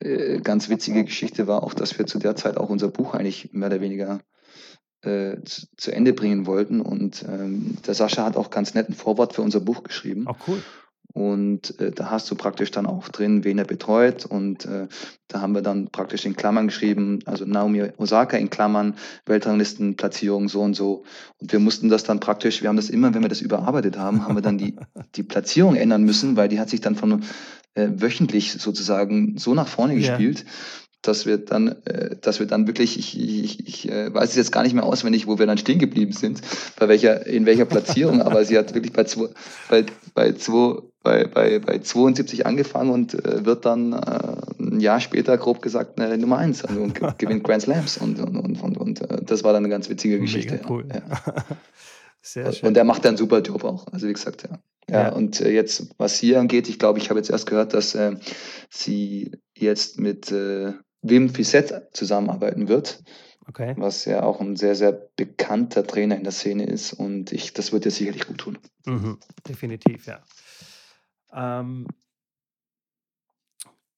äh, 0.00 0.40
ganz 0.40 0.68
witzige 0.68 1.04
Geschichte 1.04 1.46
war 1.46 1.62
auch, 1.62 1.74
dass 1.74 1.98
wir 1.98 2.06
zu 2.06 2.18
der 2.18 2.36
Zeit 2.36 2.56
auch 2.56 2.68
unser 2.68 2.88
Buch 2.88 3.14
eigentlich 3.14 3.52
mehr 3.52 3.68
oder 3.68 3.80
weniger 3.80 4.20
äh, 5.02 5.42
zu, 5.44 5.66
zu 5.76 5.92
Ende 5.92 6.12
bringen 6.12 6.46
wollten. 6.46 6.80
Und 6.80 7.24
ähm, 7.28 7.76
der 7.86 7.94
Sascha 7.94 8.24
hat 8.24 8.36
auch 8.36 8.50
ganz 8.50 8.74
netten 8.74 8.94
Vorwort 8.94 9.34
für 9.34 9.42
unser 9.42 9.60
Buch 9.60 9.82
geschrieben. 9.82 10.26
Auch 10.26 10.38
cool. 10.48 10.62
Und 11.14 11.78
äh, 11.78 11.92
da 11.92 12.10
hast 12.10 12.28
du 12.28 12.34
praktisch 12.34 12.72
dann 12.72 12.86
auch 12.86 13.08
drin, 13.08 13.44
wen 13.44 13.58
er 13.58 13.64
betreut. 13.64 14.26
Und 14.26 14.64
äh, 14.64 14.88
da 15.28 15.40
haben 15.40 15.54
wir 15.54 15.62
dann 15.62 15.88
praktisch 15.90 16.26
in 16.26 16.34
Klammern 16.34 16.66
geschrieben, 16.66 17.20
also 17.24 17.44
Naomi 17.44 17.88
Osaka 17.98 18.36
in 18.36 18.50
Klammern, 18.50 18.96
Weltranglistenplatzierung 19.26 20.48
so 20.48 20.60
und 20.62 20.74
so. 20.74 21.04
Und 21.38 21.52
wir 21.52 21.60
mussten 21.60 21.88
das 21.88 22.02
dann 22.02 22.18
praktisch, 22.18 22.62
wir 22.62 22.68
haben 22.68 22.76
das 22.76 22.90
immer, 22.90 23.14
wenn 23.14 23.22
wir 23.22 23.28
das 23.28 23.42
überarbeitet 23.42 23.96
haben, 23.96 24.24
haben 24.24 24.34
wir 24.34 24.42
dann 24.42 24.58
die, 24.58 24.74
die 25.14 25.22
Platzierung 25.22 25.76
ändern 25.76 26.02
müssen, 26.02 26.36
weil 26.36 26.48
die 26.48 26.58
hat 26.58 26.68
sich 26.68 26.80
dann 26.80 26.96
von 26.96 27.22
äh, 27.74 27.88
wöchentlich 27.96 28.52
sozusagen 28.52 29.36
so 29.38 29.54
nach 29.54 29.68
vorne 29.68 29.94
Ja. 29.94 29.98
gespielt. 30.16 30.44
Dass 31.02 31.26
wir 31.26 31.36
dann, 31.36 31.68
äh, 31.84 32.16
dass 32.22 32.40
wir 32.40 32.46
dann 32.46 32.66
wirklich, 32.66 32.98
ich, 32.98 33.18
ich, 33.20 33.68
ich 33.68 33.90
äh, 33.90 34.14
weiß 34.14 34.30
es 34.30 34.36
jetzt 34.36 34.52
gar 34.52 34.62
nicht 34.62 34.72
mehr 34.72 34.84
auswendig, 34.84 35.26
wo 35.26 35.38
wir 35.38 35.44
dann 35.44 35.58
stehen 35.58 35.78
geblieben 35.78 36.12
sind, 36.12 36.40
bei 36.78 36.88
welcher, 36.88 37.26
in 37.26 37.44
welcher 37.44 37.66
Platzierung, 37.66 38.22
aber 38.22 38.42
sie 38.46 38.56
hat 38.56 38.74
wirklich 38.74 38.94
bei 38.94 39.04
zwei, 39.04 39.28
bei, 39.68 39.84
bei 40.14 40.32
zwei, 40.32 40.78
bei, 41.02 41.26
bei, 41.26 41.58
bei 41.58 41.78
72 41.80 42.46
angefangen 42.46 42.88
und 42.88 43.12
äh, 43.22 43.44
wird 43.44 43.66
dann 43.66 43.92
äh, 43.92 43.98
ein 44.58 44.80
Jahr 44.80 44.98
später, 45.00 45.36
grob 45.36 45.60
gesagt, 45.60 46.00
eine 46.00 46.16
Nummer 46.16 46.38
1 46.38 46.64
also, 46.64 46.80
und 46.80 46.94
ge- 46.98 47.12
gewinnt 47.18 47.44
Grand 47.44 47.60
Slams. 47.60 47.98
Und, 47.98 48.18
und, 48.20 48.38
und, 48.38 48.62
und, 48.62 48.78
und 48.78 49.00
äh, 49.02 49.22
das 49.26 49.44
war 49.44 49.52
dann 49.52 49.62
eine 49.64 49.68
ganz 49.70 49.90
witzige 49.90 50.18
Geschichte. 50.18 50.54
Mega 50.54 50.70
cool. 50.70 50.86
Ja. 50.90 51.02
Sehr 52.26 52.46
Und, 52.46 52.54
schön. 52.56 52.68
und 52.68 52.76
er 52.78 52.84
macht 52.84 53.04
einen 53.06 53.18
super 53.18 53.40
Job 53.42 53.64
auch. 53.64 53.86
Also 53.88 54.08
wie 54.08 54.12
gesagt, 54.14 54.44
ja. 54.48 54.58
Ja, 54.88 55.02
Ja. 55.02 55.12
und 55.12 55.40
äh, 55.42 55.50
jetzt, 55.50 55.94
was 55.98 56.18
hier 56.18 56.40
angeht, 56.40 56.68
ich 56.70 56.78
glaube, 56.78 56.98
ich 56.98 57.10
habe 57.10 57.18
jetzt 57.20 57.28
erst 57.30 57.46
gehört, 57.46 57.74
dass 57.74 57.94
äh, 57.94 58.16
sie 58.70 59.32
jetzt 59.54 59.98
mit 60.00 60.30
äh, 60.32 60.72
Wim 61.02 61.28
Fissett 61.34 61.88
zusammenarbeiten 61.92 62.68
wird, 62.68 63.02
Okay. 63.46 63.74
was 63.76 64.06
ja 64.06 64.22
auch 64.22 64.40
ein 64.40 64.56
sehr, 64.56 64.74
sehr 64.74 64.92
bekannter 65.16 65.86
Trainer 65.86 66.16
in 66.16 66.22
der 66.22 66.32
Szene 66.32 66.64
ist 66.64 66.94
und 66.94 67.30
ich, 67.30 67.52
das 67.52 67.72
wird 67.72 67.84
ihr 67.84 67.90
sicherlich 67.90 68.26
gut 68.26 68.38
tun. 68.38 68.58
Mhm, 68.86 69.18
definitiv, 69.46 70.06
ja. 70.06 70.22
Ähm, 71.34 71.86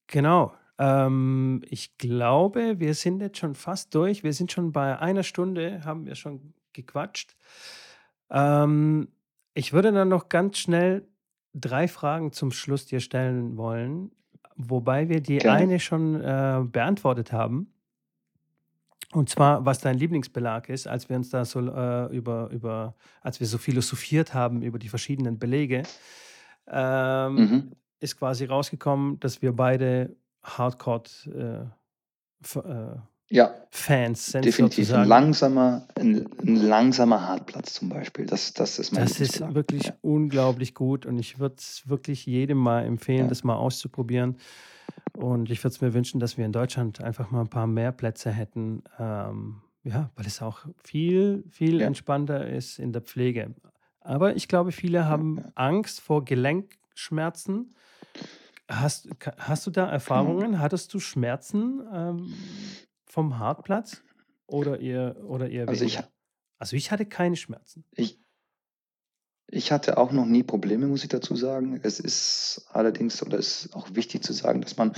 genau. 0.09 0.53
Ähm, 0.79 1.63
ich 1.69 1.97
glaube, 1.97 2.81
wir 2.81 2.95
sind 2.95 3.21
jetzt 3.21 3.39
schon 3.39 3.55
fast 3.55 3.95
durch. 3.95 4.25
Wir 4.25 4.33
sind 4.33 4.51
schon 4.51 4.73
bei 4.73 4.99
einer 4.99 5.23
Stunde, 5.23 5.85
haben 5.85 6.07
wir 6.07 6.17
schon 6.17 6.55
gequatscht. 6.73 7.37
Ähm, 8.31 9.09
ich 9.55 9.73
würde 9.73 9.93
dann 9.93 10.09
noch 10.09 10.29
ganz 10.29 10.59
schnell 10.59 11.07
drei 11.55 11.89
Fragen 11.89 12.33
zum 12.33 12.51
Schluss 12.51 12.87
dir 12.87 13.01
stellen 13.01 13.57
wollen, 13.57 14.11
wobei 14.57 15.09
wir 15.09 15.21
die 15.21 15.39
Gerne. 15.39 15.59
eine 15.59 15.81
schon 15.81 16.21
äh, 16.21 16.63
beantwortet 16.65 17.33
haben. 17.33 17.73
Und 19.13 19.31
zwar, 19.31 19.65
was 19.65 19.79
dein 19.79 19.97
Lieblingsbelag 19.97 20.69
ist, 20.69 20.87
als 20.89 21.09
wir 21.09 21.17
uns 21.17 21.31
da 21.31 21.45
so 21.45 21.61
äh, 21.61 22.15
über, 22.15 22.51
über, 22.51 22.95
als 23.23 23.41
wir 23.41 23.47
so 23.47 23.57
philosophiert 23.57 24.35
haben 24.35 24.63
über 24.63 24.79
die 24.79 24.89
verschiedenen 24.89 25.39
Belege, 25.39 25.85
ähm, 26.69 27.35
Mhm. 27.37 27.73
ist 28.01 28.19
quasi 28.19 28.45
rausgekommen, 28.45 29.19
dass 29.21 29.41
wir 29.41 29.53
beide 29.55 30.17
Hardcore-Fans 30.43 31.29
äh, 32.57 32.99
Ja, 33.29 33.55
sind. 33.73 34.45
definitiv. 34.45 34.79
Ein 34.79 34.85
sozusagen. 34.85 35.09
langsamer, 35.09 35.89
ein, 35.97 36.27
ein 36.47 36.57
langsamer 36.57 37.27
Hartplatz 37.27 37.75
zum 37.75 37.89
Beispiel. 37.89 38.25
Das, 38.27 38.53
das 38.55 38.79
ist 38.79 38.93
mein 38.93 39.03
Das 39.03 39.21
ist 39.21 39.41
wirklich 39.55 39.87
Ja. 39.87 39.95
unglaublich 40.03 40.75
gut 40.75 41.07
und 41.07 41.19
ich 41.19 41.39
würde 41.41 41.57
es 41.59 41.89
wirklich 41.89 42.25
jedem 42.27 42.59
mal 42.59 42.85
empfehlen, 42.85 43.23
Ja. 43.25 43.29
das 43.29 43.43
mal 43.43 43.57
auszuprobieren. 43.57 44.37
Und 45.15 45.51
ich 45.51 45.63
würde 45.65 45.75
es 45.75 45.81
mir 45.81 45.93
wünschen, 45.95 46.21
dass 46.21 46.37
wir 46.39 46.45
in 46.45 46.53
Deutschland 46.53 47.01
einfach 47.01 47.31
mal 47.31 47.41
ein 47.41 47.49
paar 47.49 47.67
mehr 47.67 47.91
Plätze 47.91 48.31
hätten. 48.31 48.83
Ähm, 48.99 49.63
ja, 49.83 50.11
weil 50.15 50.27
es 50.27 50.41
auch 50.43 50.61
viel, 50.85 51.43
viel 51.51 51.81
Ja. 51.81 51.87
entspannter 51.87 52.47
ist 52.49 52.79
in 52.79 52.93
der 52.93 53.03
Pflege. 53.03 53.55
Aber 54.01 54.37
ich 54.37 54.47
glaube, 54.47 54.71
viele 54.73 55.07
haben. 55.07 55.43
Angst 55.57 56.01
vor 56.01 56.25
Gelenkschmerzen. 56.25 57.75
Hast, 58.69 59.09
hast 59.39 59.67
du 59.67 59.71
da 59.71 59.89
Erfahrungen? 59.89 60.61
Hattest 60.61 60.93
du 60.95 60.99
Schmerzen 61.01 61.81
ähm, 61.93 62.33
vom 63.17 63.39
Hartplatz 63.39 64.03
oder 64.47 64.79
eher, 64.79 65.17
oder 65.25 65.49
eher 65.49 65.67
Also 65.67 65.87
ich, 65.87 65.95
weniger? 65.95 66.11
Also 66.59 66.77
ich 66.77 66.91
hatte 66.91 67.07
keine 67.07 67.37
Schmerzen. 67.37 67.83
ich, 67.93 68.19
ich 69.49 69.73
hatte 69.73 69.97
auch 69.97 70.13
noch 70.13 70.27
nie 70.27 70.43
Probleme, 70.43 70.87
muss 70.87 71.03
ich 71.03 71.09
dazu 71.09 71.35
sagen. 71.35 71.81
Es 71.83 71.99
ist 71.99 72.67
allerdings, 72.73 73.23
oder 73.23 73.39
es 73.39 73.65
ist 73.65 73.75
auch 73.75 73.89
wichtig 73.95 74.23
zu 74.23 74.35
sagen, 74.35 74.61
dass 74.61 74.77
man, 74.77 74.93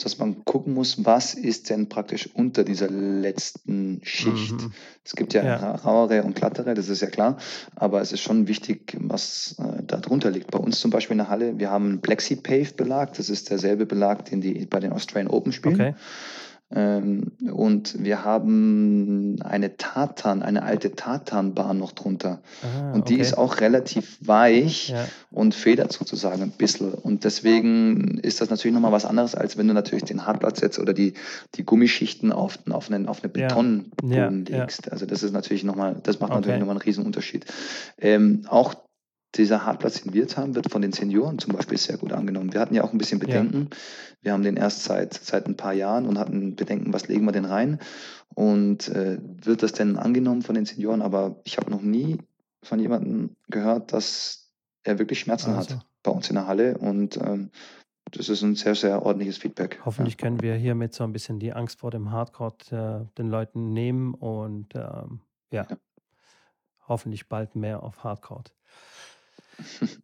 dass 0.00 0.18
man 0.18 0.44
gucken 0.44 0.74
muss, 0.74 1.04
was 1.04 1.34
ist 1.34 1.70
denn 1.70 1.88
praktisch 1.88 2.28
unter 2.34 2.64
dieser 2.64 2.90
letzten 2.90 4.00
Schicht. 4.02 4.54
Mhm. 4.60 4.72
Es 5.04 5.14
gibt 5.14 5.32
ja, 5.32 5.44
Ja. 5.44 5.56
ra- 5.58 5.74
rauere 5.76 6.24
und 6.24 6.34
glattere, 6.34 6.74
das 6.74 6.88
ist 6.88 7.00
ja 7.00 7.10
klar, 7.10 7.36
aber 7.76 8.00
es 8.00 8.10
ist 8.10 8.22
schon 8.22 8.48
wichtig, 8.48 8.96
was 8.98 9.54
äh, 9.60 9.84
da 9.84 9.98
drunter 9.98 10.32
liegt. 10.32 10.50
Bei 10.50 10.58
uns 10.58 10.80
zum 10.80 10.90
Beispiel 10.90 11.14
in 11.14 11.18
der 11.18 11.28
Halle, 11.28 11.60
wir 11.60 11.70
haben 11.70 11.86
einen 11.90 12.00
Plexi-Pave-Belag, 12.00 13.12
das 13.12 13.30
ist 13.30 13.50
derselbe 13.50 13.86
Belag, 13.86 14.24
den 14.24 14.40
die 14.40 14.66
bei 14.66 14.80
den 14.80 14.92
Australian 14.92 15.30
Open 15.32 15.52
spielen. 15.52 15.74
Okay. 15.74 15.94
Ähm, 16.74 17.32
und 17.52 18.02
wir 18.02 18.24
haben 18.24 19.36
eine 19.42 19.76
Tartan, 19.76 20.42
eine 20.42 20.62
alte 20.62 20.92
Tartanbahn 20.92 21.78
noch 21.78 21.92
drunter. 21.92 22.40
Ah, 22.62 22.92
Und 22.92 23.08
die 23.08 23.18
ist 23.18 23.34
okay. 23.34 23.42
auch 23.42 23.60
relativ 23.60 24.18
weich 24.20 24.90
Ja, 24.90 25.06
und 25.30 25.54
federt 25.54 25.92
sozusagen 25.92 26.42
ein 26.42 26.50
bisschen. 26.50 26.94
Und 26.94 27.24
deswegen 27.24 28.18
ist 28.18 28.40
das 28.40 28.50
natürlich 28.50 28.74
nochmal 28.74 28.92
was 28.92 29.04
anderes, 29.04 29.34
als 29.34 29.56
wenn 29.56 29.68
du 29.68 29.74
natürlich 29.74 30.04
den 30.04 30.26
Hartplatz 30.26 30.60
jetzt 30.60 30.78
oder 30.78 30.92
die, 30.92 31.14
die 31.54 31.64
Gummischichten 31.64 32.32
auf, 32.32 32.58
auf 32.70 32.90
einen, 32.90 33.08
auf 33.08 33.22
einen 33.22 33.32
ja, 33.34 33.42
ja, 33.42 33.48
Betonboden 33.48 34.46
ja, 34.48 34.58
legst. 34.58 34.90
Also 34.90 35.06
das 35.06 35.22
ist 35.22 35.32
natürlich 35.32 35.64
nochmal, 35.64 35.96
das 36.02 36.20
macht 36.20 36.30
natürlich 36.30 36.54
okay. 36.54 36.60
nochmal 36.60 36.76
einen 36.76 36.82
riesen 36.82 37.04
Unterschied. 37.04 37.44
Ähm, 37.98 38.44
auch 38.48 38.74
dieser 39.34 39.64
Hartplatz, 39.64 40.02
den 40.02 40.12
wir 40.12 40.22
jetzt 40.22 40.36
haben, 40.36 40.54
wird 40.54 40.70
von 40.70 40.82
den 40.82 40.92
Senioren 40.92 41.38
zum 41.38 41.54
Beispiel 41.54 41.78
sehr 41.78 41.96
gut 41.96 42.12
angenommen. 42.12 42.52
Wir 42.52 42.60
hatten 42.60 42.74
ja 42.74 42.84
auch 42.84 42.92
ein 42.92 42.98
bisschen 42.98 43.18
Ja, 43.20 43.26
Bedenken. 43.26 43.70
Wir 44.20 44.32
haben 44.32 44.42
den 44.42 44.56
erst 44.56 44.84
seit, 44.84 45.14
seit 45.14 45.46
ein 45.46 45.56
paar 45.56 45.72
Jahren 45.72 46.06
und 46.06 46.18
hatten 46.18 46.54
Bedenken, 46.54 46.92
was 46.92 47.08
legen 47.08 47.24
wir 47.24 47.32
denn 47.32 47.46
rein? 47.46 47.78
Und 48.34 48.88
äh, 48.88 49.18
wird 49.22 49.62
das 49.62 49.72
denn 49.72 49.96
angenommen 49.96 50.42
von 50.42 50.54
den 50.54 50.66
Senioren? 50.66 51.02
Aber 51.02 51.40
ich 51.44 51.56
habe 51.58 51.70
noch 51.70 51.80
nie 51.82 52.18
von 52.62 52.78
jemandem 52.78 53.36
gehört, 53.48 53.92
dass 53.92 54.52
er 54.84 54.98
wirklich 54.98 55.20
Schmerzen 55.20 55.54
also 55.54 55.76
hat 55.76 55.86
bei 56.02 56.10
uns 56.10 56.28
in 56.28 56.34
der 56.36 56.46
Halle. 56.46 56.76
Und 56.78 57.16
ähm, 57.16 57.50
das 58.10 58.28
ist 58.28 58.42
ein 58.42 58.54
sehr, 58.54 58.74
sehr 58.74 59.02
ordentliches 59.02 59.38
Feedback. 59.38 59.76
Ja. 59.78 59.86
hoffentlich 59.86 60.18
können 60.18 60.42
wir 60.42 60.54
hiermit 60.56 60.92
so 60.92 61.04
ein 61.04 61.12
bisschen 61.12 61.38
die 61.38 61.52
Angst 61.52 61.78
vor 61.80 61.90
dem 61.90 62.10
Hardcore 62.10 62.54
äh, 63.10 63.16
den 63.16 63.28
Leuten 63.28 63.72
nehmen 63.72 64.12
und 64.14 64.74
ähm, 64.74 65.20
ja, 65.50 65.66
Ja. 65.70 65.76
hoffentlich 66.86 67.28
bald 67.28 67.56
mehr 67.56 67.82
auf 67.82 68.04
Hardcore. 68.04 68.44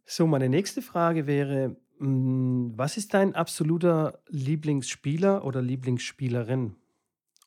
So, 0.05 0.27
meine 0.27 0.49
nächste 0.49 0.81
Frage 0.81 1.27
wäre, 1.27 1.75
mm, 1.99 2.71
was 2.75 2.97
ist 2.97 3.13
dein 3.13 3.35
absoluter 3.35 4.21
Lieblingsspieler 4.27 5.45
oder 5.45 5.61
Lieblingsspielerin? 5.61 6.75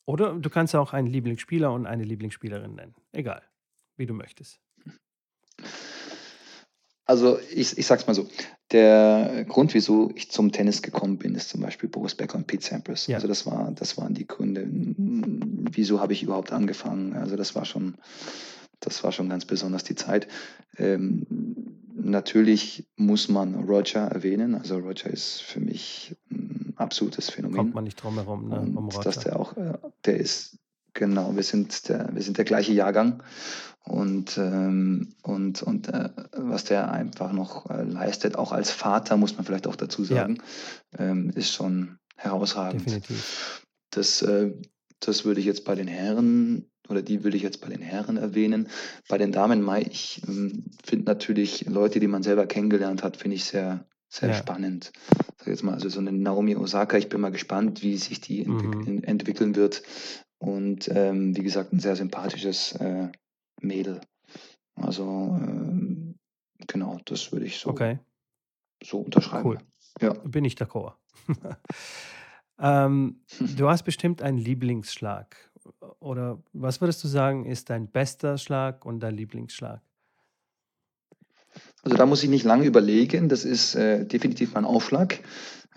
Oder 0.04 0.34
du 0.34 0.50
kannst 0.50 0.74
auch 0.74 0.92
einen 0.92 1.08
Lieblingsspieler 1.08 1.72
und 1.72 1.86
eine 1.86 2.04
Lieblingsspielerin 2.04 2.74
nennen. 2.74 2.94
Egal, 3.12 3.42
wie 3.96 4.06
du 4.06 4.14
möchtest. 4.14 4.60
Also 7.04 7.38
ich, 7.52 7.76
ich 7.76 7.86
sag's 7.86 8.06
mal 8.06 8.14
so, 8.14 8.28
der 8.70 9.44
Grund, 9.48 9.74
wieso 9.74 10.12
ich 10.14 10.30
zum 10.30 10.52
Tennis 10.52 10.82
gekommen 10.82 11.18
bin, 11.18 11.34
ist 11.34 11.50
zum 11.50 11.60
Beispiel 11.60 11.88
Boris 11.88 12.14
Becker 12.14 12.36
und 12.36 12.46
Pete 12.46 12.64
Sampras. 12.64 13.06
Ja, 13.06 13.16
Also 13.16 13.28
das 13.28 13.44
war, 13.44 13.70
das 13.72 13.98
waren 13.98 14.14
die 14.14 14.26
Gründe, 14.26 14.64
mm, 14.64 15.66
wieso 15.72 16.00
habe 16.00 16.12
ich 16.12 16.22
überhaupt 16.22 16.52
angefangen. 16.52 17.14
Also 17.14 17.36
das 17.36 17.54
war 17.54 17.64
schon, 17.64 17.96
das 18.80 19.02
war 19.04 19.12
schon 19.12 19.28
ganz 19.28 19.44
besonders 19.44 19.84
die 19.84 19.94
Zeit. 19.94 20.28
Ähm, 20.78 21.26
natürlich 21.94 22.86
muss 22.96 23.28
man 23.28 23.54
Roger 23.64 24.00
erwähnen. 24.08 24.54
Also 24.54 24.78
Roger 24.78 25.10
ist 25.10 25.42
für 25.42 25.60
mich 25.60 26.16
ein 26.30 26.72
absolutes 26.76 27.26
kommt 27.26 27.34
Phänomen. 27.36 27.72
man 27.72 27.84
nicht 27.84 28.02
drum 28.02 28.14
herum, 28.14 28.48
ne, 28.48 28.60
um 28.60 28.76
Und 28.76 29.04
dass 29.04 29.16
Roger. 29.18 29.28
der 29.30 29.40
auch, 29.40 29.56
äh, 29.56 29.78
der 30.04 30.16
ist, 30.18 30.58
genau, 30.94 31.34
wir 31.36 31.42
sind 31.42 31.88
der, 31.88 32.10
wir 32.14 32.22
sind 32.22 32.38
der 32.38 32.44
gleiche 32.44 32.72
Jahrgang. 32.72 33.22
Und, 33.84 34.38
ähm, 34.38 35.14
und, 35.22 35.62
und 35.62 35.88
äh, 35.88 36.10
was 36.32 36.64
der 36.64 36.92
einfach 36.92 37.32
noch 37.32 37.68
äh, 37.68 37.82
leistet, 37.82 38.36
auch 38.36 38.52
als 38.52 38.70
Vater, 38.70 39.16
muss 39.16 39.34
man 39.36 39.44
vielleicht 39.44 39.66
auch 39.66 39.74
dazu 39.76 40.02
Ja, 40.02 40.08
sagen, 40.16 40.38
ähm, 40.98 41.30
ist 41.34 41.52
schon 41.52 41.98
herausragend. 42.16 42.84
definitiv. 42.86 43.66
Das, 43.90 44.22
äh, 44.22 44.52
das 45.00 45.24
würde 45.24 45.40
ich 45.40 45.46
jetzt 45.46 45.64
bei 45.64 45.74
den 45.74 45.88
Herren 45.88 46.70
oder 46.92 47.02
die 47.02 47.24
würde 47.24 47.36
ich 47.36 47.42
jetzt 47.42 47.60
bei 47.60 47.68
den 47.68 47.80
Herren 47.82 48.16
erwähnen. 48.16 48.68
Bei 49.08 49.18
den 49.18 49.32
Damen, 49.32 49.62
Mai, 49.62 49.82
ich 49.82 50.22
ähm, 50.28 50.64
finde 50.84 51.06
natürlich 51.06 51.66
Leute, 51.66 51.98
die 51.98 52.06
man 52.06 52.22
selber 52.22 52.46
kennengelernt 52.46 53.02
hat, 53.02 53.16
finde 53.16 53.36
ich 53.36 53.44
sehr, 53.44 53.84
sehr 54.08 54.28
Ja, 54.28 54.34
spannend. 54.34 54.92
Sag 55.38 55.48
jetzt 55.48 55.64
mal, 55.64 55.74
also 55.74 55.88
so 55.88 55.98
eine 55.98 56.12
Naomi 56.12 56.54
Osaka, 56.54 56.96
ich 56.98 57.08
bin 57.08 57.20
mal 57.20 57.32
gespannt, 57.32 57.82
wie 57.82 57.96
sich 57.96 58.20
die 58.20 58.44
entwick 58.44 58.86
mhm. 58.86 59.02
entwickeln 59.04 59.56
wird. 59.56 59.82
Und 60.38 60.88
ähm, 60.88 61.36
wie 61.36 61.42
gesagt, 61.42 61.72
ein 61.72 61.80
sehr 61.80 61.96
sympathisches 61.96 62.72
äh, 62.72 63.08
Mädel. 63.60 64.00
Also 64.74 65.38
ähm, 65.40 66.16
genau, 66.66 66.98
das 67.04 67.32
würde 67.32 67.46
ich 67.46 67.58
so, 67.58 67.70
Okay, 67.70 67.98
so 68.82 68.98
unterschreiben. 68.98 69.48
cool. 69.48 69.58
Ja. 70.00 70.14
Bin 70.14 70.44
ich 70.44 70.54
d'accord. 70.54 70.94
ähm, 72.58 73.20
du 73.56 73.68
hast 73.68 73.84
bestimmt 73.84 74.22
einen 74.22 74.38
Lieblingsschlag. 74.38 75.51
Oder 76.00 76.42
was 76.52 76.80
würdest 76.80 77.02
du 77.04 77.08
sagen, 77.08 77.46
ist 77.46 77.70
dein 77.70 77.88
bester 77.88 78.38
Schlag 78.38 78.84
und 78.84 79.00
dein 79.00 79.14
Lieblingsschlag? 79.14 79.80
Also 81.82 81.96
da 81.96 82.06
muss 82.06 82.22
ich 82.22 82.30
nicht 82.30 82.44
lange 82.44 82.64
überlegen. 82.64 83.28
Das 83.28 83.44
ist 83.44 83.74
äh, 83.74 84.06
definitiv 84.06 84.54
mein 84.54 84.64
Aufschlag. 84.64 85.20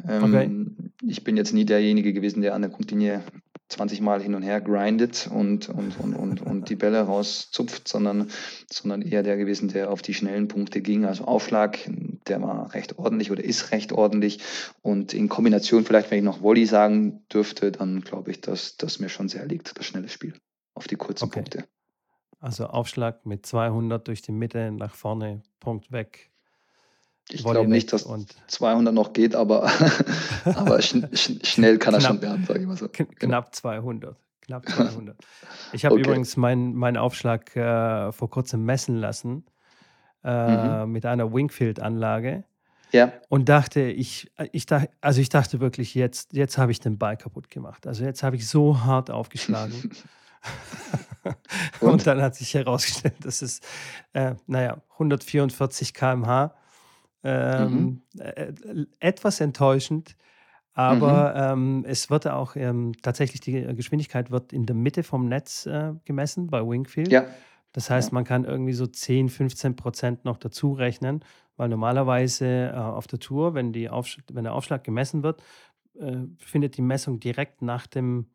Okay, 0.03 0.45
Ähm, 0.45 0.91
ich 1.01 1.23
bin 1.23 1.37
jetzt 1.37 1.53
nie 1.53 1.65
derjenige 1.65 2.13
gewesen, 2.13 2.41
der 2.41 2.53
an 2.53 2.61
der 2.61 2.71
Grundlinie 2.71 3.23
20 3.69 4.01
Mal 4.01 4.21
hin 4.21 4.35
und 4.35 4.43
her 4.43 4.61
grindet 4.61 5.27
und, 5.31 5.69
und, 5.69 5.99
und, 5.99 6.13
und, 6.13 6.41
und 6.41 6.69
die 6.69 6.75
Bälle 6.75 7.01
rauszupft, 7.01 7.87
sondern, 7.87 8.29
sondern 8.71 9.01
eher 9.01 9.23
der 9.23 9.37
gewesen, 9.37 9.69
der 9.69 9.89
auf 9.89 10.01
die 10.01 10.13
schnellen 10.13 10.47
Punkte 10.47 10.81
ging. 10.81 11.05
Also 11.05 11.25
Aufschlag, 11.25 11.79
der 12.27 12.41
war 12.41 12.73
recht 12.73 12.99
ordentlich 12.99 13.31
oder 13.31 13.43
ist 13.43 13.71
recht 13.71 13.91
ordentlich. 13.91 14.39
Und 14.81 15.13
in 15.13 15.29
Kombination, 15.29 15.83
vielleicht 15.83 16.11
wenn 16.11 16.19
ich 16.19 16.23
noch 16.23 16.41
Volley 16.41 16.65
sagen 16.65 17.25
dürfte, 17.33 17.71
dann 17.71 18.01
glaube 18.01 18.31
ich, 18.31 18.41
dass 18.41 18.77
das 18.77 18.99
mir 18.99 19.09
schon 19.09 19.29
sehr 19.29 19.45
liegt, 19.45 19.77
das 19.77 19.85
schnelle 19.85 20.09
Spiel 20.09 20.35
auf 20.75 20.87
die 20.87 20.95
kurzen 20.95 21.25
okay. 21.25 21.39
Punkte. 21.39 21.65
Also 22.39 22.67
Aufschlag 22.67 23.25
mit 23.25 23.45
200 23.45 24.07
durch 24.07 24.21
die 24.21 24.31
Mitte 24.31 24.71
nach 24.71 24.93
vorne, 24.93 25.41
Punkt 25.59 25.91
weg, 25.91 26.31
Ich 27.31 27.43
glaube 27.43 27.67
nicht, 27.69 27.91
dass 27.91 28.03
und 28.03 28.35
200 28.47 28.93
noch 28.93 29.13
geht, 29.13 29.35
aber, 29.35 29.69
aber 30.45 30.81
schn 30.81 31.07
schn 31.13 31.39
schnell 31.43 31.77
kann 31.79 31.93
er 31.95 32.01
schon 32.01 32.19
knapp, 32.19 32.21
werden, 32.31 32.45
sage 32.45 32.59
ich 32.61 32.67
mal 32.67 32.77
so. 32.77 32.87
Genau. 32.91 33.07
knapp 33.19 33.55
200. 33.55 34.15
Knapp 34.41 34.69
200. 34.69 35.17
Ich 35.73 35.85
habe 35.85 35.95
Okay. 35.95 36.03
übrigens 36.03 36.37
meinen 36.37 36.75
meinen 36.75 36.97
Aufschlag 36.97 37.55
äh, 37.55 38.11
vor 38.11 38.29
kurzem 38.29 38.63
messen 38.63 38.97
lassen 38.97 39.45
Mhm. 40.23 40.29
äh, 40.29 40.85
mit 40.87 41.05
einer 41.05 41.33
Wingfield-Anlage 41.33 42.43
Ja. 42.91 43.11
und 43.29 43.49
dachte, 43.49 43.81
ich, 43.81 44.31
äh, 44.37 44.47
ich 44.51 44.65
dachte, 44.67 44.89
also 45.01 45.19
ich 45.21 45.29
dachte 45.29 45.59
wirklich, 45.59 45.93
jetzt, 45.95 46.33
jetzt 46.33 46.57
habe 46.59 46.71
ich 46.71 46.79
den 46.79 46.97
Ball 46.99 47.17
kaputt 47.17 47.49
gemacht. 47.49 47.85
Also 47.87 48.03
jetzt 48.05 48.21
habe 48.23 48.35
ich 48.35 48.47
so 48.47 48.81
hart 48.81 49.09
aufgeschlagen. 49.11 49.89
und 51.79 51.89
Und? 51.91 52.07
dann 52.07 52.21
hat 52.21 52.35
sich 52.35 52.53
herausgestellt, 52.53 53.15
dass 53.23 53.41
es, 53.41 53.59
äh, 54.13 54.35
naja, 54.45 54.77
144 54.93 55.93
km/h, 55.93 56.53
Mhm. 57.25 58.01
ähm, 58.17 58.19
äh, 58.19 58.53
etwas 58.99 59.39
enttäuschend, 59.41 60.15
Mhm. 60.17 60.21
aber 60.73 61.35
ähm, 61.35 61.85
es 61.87 62.09
wird 62.09 62.27
auch 62.27 62.55
ähm, 62.55 62.93
tatsächlich 63.01 63.41
die 63.41 63.61
Geschwindigkeit 63.75 64.29
wird 64.31 64.53
in 64.53 64.65
der 64.65 64.75
Mitte 64.75 65.03
vom 65.03 65.27
Netz 65.27 65.65
äh, 65.65 65.93
gemessen 66.05 66.47
bei 66.47 66.61
Wingfield. 66.67 67.11
Ja. 67.11 67.25
Das 67.71 67.89
heißt, 67.89 68.11
Ja. 68.11 68.15
man 68.15 68.23
kann 68.25 68.45
irgendwie 68.45 68.73
so 68.73 68.85
10, 68.87 69.29
15 69.29 69.75
Prozent 69.75 70.23
noch 70.25 70.37
dazu 70.37 70.73
rechnen, 70.73 71.23
weil 71.57 71.69
normalerweise 71.69 72.71
äh, 72.73 72.77
auf 72.77 73.07
der 73.07 73.19
Tour, 73.19 73.53
wenn, 73.53 73.73
die 73.73 73.89
Aufsch 73.89 74.19
wenn 74.31 74.43
der 74.45 74.53
Aufschlag 74.53 74.83
gemessen 74.83 75.23
wird, 75.23 75.41
äh, 75.99 76.17
findet 76.39 76.77
die 76.77 76.81
Messung 76.81 77.19
direkt 77.19 77.61
nach 77.61 77.87
dem, 77.87 78.27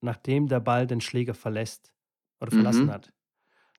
nachdem 0.00 0.46
der 0.48 0.60
Ball 0.60 0.86
den 0.86 1.00
Schläger 1.00 1.34
verlässt 1.34 1.92
oder 2.40 2.50
verlassen 2.50 2.86
Mhm. 2.86 2.90
hat. 2.92 3.12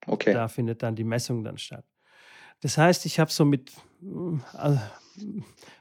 Okay. 0.08 0.34
Da 0.34 0.48
findet 0.48 0.84
dann 0.84 0.96
die 0.96 1.04
Messung 1.04 1.44
dann 1.44 1.58
statt. 1.58 1.86
Das 2.62 2.78
heißt, 2.78 3.06
ich 3.06 3.20
habe 3.20 3.32
so 3.32 3.46
mit 3.46 3.72
mm, 4.02 4.40
äh, 4.54 4.78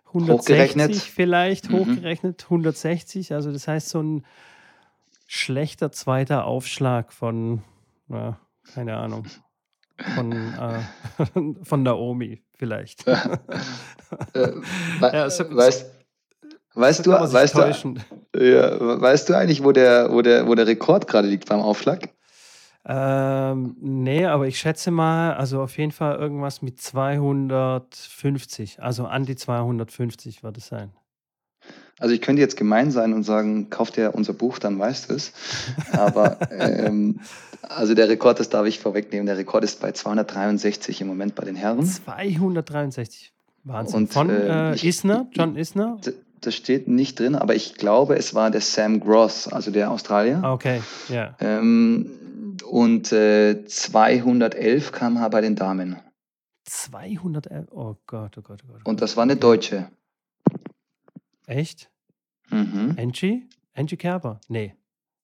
160 0.06 0.28
Hochgerechnet. 0.28 0.96
vielleicht 0.96 1.70
Mhm. 1.70 1.78
hochgerechnet, 1.78 2.44
160. 2.44 3.34
Also 3.34 3.52
das 3.52 3.68
heißt, 3.68 3.88
so 3.88 4.02
ein 4.02 4.24
schlechter 5.26 5.92
zweiter 5.92 6.44
Aufschlag 6.46 7.12
von, 7.12 7.62
ja, 8.08 8.38
keine 8.74 8.96
Ahnung, 8.96 9.26
von, 10.14 10.32
äh, 10.32 11.64
von 11.64 11.82
Naomi 11.82 12.42
vielleicht. 12.54 13.06
Äh, 13.06 13.16
wei 15.00 15.12
ja, 15.12 15.30
so, 15.30 15.44
weißt 15.54 15.86
weißt 16.74 17.06
du 17.06 17.10
weißt 17.10 17.54
du 17.54 17.94
ja, 18.40 19.00
weißt 19.00 19.28
du 19.28 19.36
eigentlich, 19.36 19.62
wo 19.62 19.72
der 19.72 20.10
wo 20.12 20.22
der 20.22 20.46
wo 20.46 20.54
der 20.54 20.66
Rekord 20.66 21.06
gerade 21.06 21.28
liegt 21.28 21.48
beim 21.48 21.60
Aufschlag? 21.60 22.08
Ähm, 22.90 23.76
nee, 23.80 24.24
aber 24.24 24.46
ich 24.46 24.58
schätze 24.58 24.90
mal, 24.90 25.34
also 25.34 25.60
auf 25.60 25.76
jeden 25.76 25.92
Fall 25.92 26.16
irgendwas 26.16 26.62
mit 26.62 26.80
250, 26.80 28.82
also 28.82 29.04
an 29.04 29.26
die 29.26 29.36
250 29.36 30.42
wird 30.42 30.56
es 30.56 30.68
sein. 30.68 30.92
Also 31.98 32.14
ich 32.14 32.22
könnte 32.22 32.40
jetzt 32.40 32.56
gemein 32.56 32.90
sein 32.90 33.12
und 33.12 33.24
sagen, 33.24 33.68
kauf 33.68 33.90
dir 33.90 34.14
unser 34.14 34.32
Buch, 34.32 34.58
dann 34.58 34.78
weißt 34.78 35.10
du 35.10 35.14
es. 35.14 35.34
Aber 35.92 36.38
ähm, 36.50 37.20
also 37.62 37.94
der 37.94 38.08
Rekord, 38.08 38.40
das 38.40 38.48
darf 38.48 38.66
ich 38.66 38.78
vorwegnehmen, 38.78 39.26
der 39.26 39.36
Rekord 39.36 39.64
ist 39.64 39.80
bei 39.80 39.92
263 39.92 41.02
im 41.02 41.08
Moment 41.08 41.34
bei 41.34 41.44
den 41.44 41.56
Herren. 41.56 41.84
263. 41.84 43.32
Wahnsinn. 43.64 43.96
Und 43.96 44.12
Von 44.12 44.30
äh, 44.30 44.70
äh, 44.70 44.74
ich, 44.74 44.84
Isner, 44.84 45.26
John 45.32 45.56
Isner? 45.56 45.98
das 46.40 46.54
steht 46.54 46.88
nicht 46.88 47.18
drin, 47.18 47.34
aber 47.34 47.54
ich 47.54 47.74
glaube, 47.74 48.16
es 48.16 48.34
war 48.34 48.50
der 48.50 48.60
Sam 48.60 49.00
Gross, 49.00 49.48
also 49.48 49.70
der 49.70 49.90
Australier. 49.90 50.40
Ah, 50.42 50.52
okay, 50.52 50.80
ja. 51.08 51.34
Ähm, 51.40 52.10
und 52.62 53.12
äh, 53.12 53.64
211 53.64 54.92
km/h 54.92 55.28
bei 55.28 55.40
den 55.40 55.56
Damen. 55.56 56.00
211. 56.64 57.66
Oh 57.70 57.96
Gott, 58.06 58.36
oh 58.38 58.42
Gott, 58.42 58.62
oh 58.64 58.68
Gott, 58.72 58.80
oh 58.84 58.88
Und 58.88 58.96
Gott. 58.96 59.02
das 59.02 59.16
war 59.16 59.22
eine. 59.22 59.36
Deutsche. 59.36 59.90
Echt? 61.46 61.90
Mhm. 62.50 62.94
Angie? 62.98 63.48
Angie 63.74 63.96
Kerber? 63.96 64.40
Nee. 64.48 64.74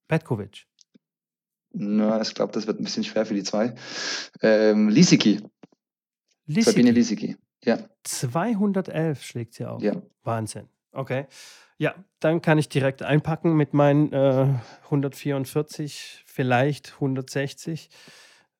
Petkovic. 0.08 0.66
Na, 1.72 2.20
ich 2.20 2.34
glaube, 2.34 2.52
das 2.52 2.66
wird 2.66 2.80
ein 2.80 2.84
bisschen 2.84 3.04
schwer 3.04 3.26
für 3.26 3.34
die 3.34 3.42
zwei. 3.42 3.74
Ähm, 4.40 4.88
Lisicki. 4.88 5.40
Sabine 6.46 6.92
Lisicki. 6.92 7.36
Ja. 7.64 7.78
211 8.04 9.22
schlägt 9.22 9.54
sie 9.54 9.64
auf. 9.64 9.82
Ja. 9.82 10.00
Wahnsinn. 10.22 10.68
Okay. 10.92 11.26
Ja, 11.78 11.94
dann 12.20 12.40
kann 12.40 12.58
ich 12.58 12.68
direkt 12.68 13.02
einpacken 13.02 13.56
mit 13.56 13.74
meinen 13.74 14.12
äh, 14.12 14.46
144, 14.84 16.23
vielleicht 16.34 16.94
160. 16.94 17.88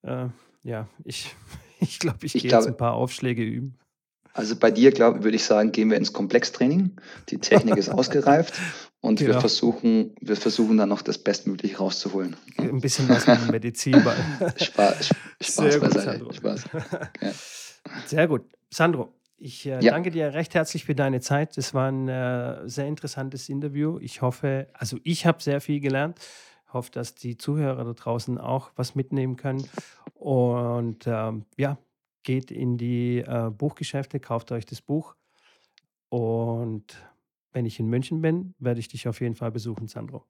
Äh, 0.02 0.28
ja, 0.62 0.88
ich 1.04 1.34
ich, 1.80 1.98
glaube, 1.98 2.18
ich, 2.22 2.34
ich 2.34 2.42
gehe 2.42 2.52
jetzt 2.52 2.66
ein 2.66 2.76
paar 2.76 2.94
Aufschläge 2.94 3.42
üben. 3.42 3.76
Also 4.32 4.56
bei 4.56 4.70
dir, 4.72 4.90
glaube 4.90 5.22
würde 5.22 5.36
ich 5.36 5.44
sagen, 5.44 5.70
gehen 5.70 5.90
wir 5.90 5.96
ins 5.96 6.12
Komplextraining. 6.12 6.96
Die 7.28 7.38
Technik 7.38 7.76
ist 7.76 7.88
ausgereift 7.90 8.54
und 9.00 9.20
genau. 9.20 9.34
wir, 9.34 9.40
versuchen, 9.40 10.14
wir 10.20 10.36
versuchen 10.36 10.76
dann 10.76 10.88
noch 10.88 11.02
das 11.02 11.18
Bestmögliche 11.18 11.76
rauszuholen. 11.76 12.36
Ein 12.58 12.80
bisschen 12.80 13.08
was 13.08 13.26
mit 13.28 13.50
Medizin. 13.50 13.94
Spaß, 14.56 15.10
Spaß 15.40 15.72
Sehr 15.72 15.78
beiseite. 15.78 16.24
Gut, 16.24 16.34
Spaß. 16.36 16.64
Ja. 17.20 17.32
Sehr 18.06 18.26
gut. 18.26 18.42
Sandro, 18.70 19.14
ich 19.36 19.66
äh, 19.66 19.80
ja. 19.80 19.92
danke 19.92 20.10
dir 20.10 20.34
recht 20.34 20.54
herzlich 20.54 20.84
für 20.84 20.96
deine 20.96 21.20
Zeit. 21.20 21.56
Es 21.56 21.72
war 21.72 21.92
ein 21.92 22.08
äh, 22.08 22.68
sehr 22.68 22.86
interessantes 22.86 23.48
Interview. 23.48 23.98
Ich 24.00 24.20
hoffe, 24.20 24.66
also 24.74 24.98
ich 25.04 25.26
habe 25.26 25.40
sehr 25.40 25.60
viel 25.60 25.78
gelernt. 25.78 26.18
Ich 26.74 26.76
hoffe, 26.76 26.90
dass 26.90 27.14
die 27.14 27.36
Zuhörer 27.36 27.84
da 27.84 27.92
draußen 27.92 28.36
auch 28.36 28.72
was 28.74 28.96
mitnehmen 28.96 29.36
können. 29.36 29.64
Und 30.14 31.06
ähm, 31.06 31.44
ja, 31.56 31.78
geht 32.24 32.50
in 32.50 32.78
die 32.78 33.18
äh, 33.18 33.52
Buchgeschäfte, 33.56 34.18
kauft 34.18 34.50
euch 34.50 34.66
das 34.66 34.82
Buch. 34.82 35.14
Und 36.08 36.96
wenn 37.52 37.64
ich 37.64 37.78
in 37.78 37.86
München 37.86 38.22
bin, 38.22 38.54
werde 38.58 38.80
ich 38.80 38.88
dich 38.88 39.06
auf 39.06 39.20
jeden 39.20 39.36
Fall 39.36 39.52
besuchen, 39.52 39.86
Sandro. 39.86 40.24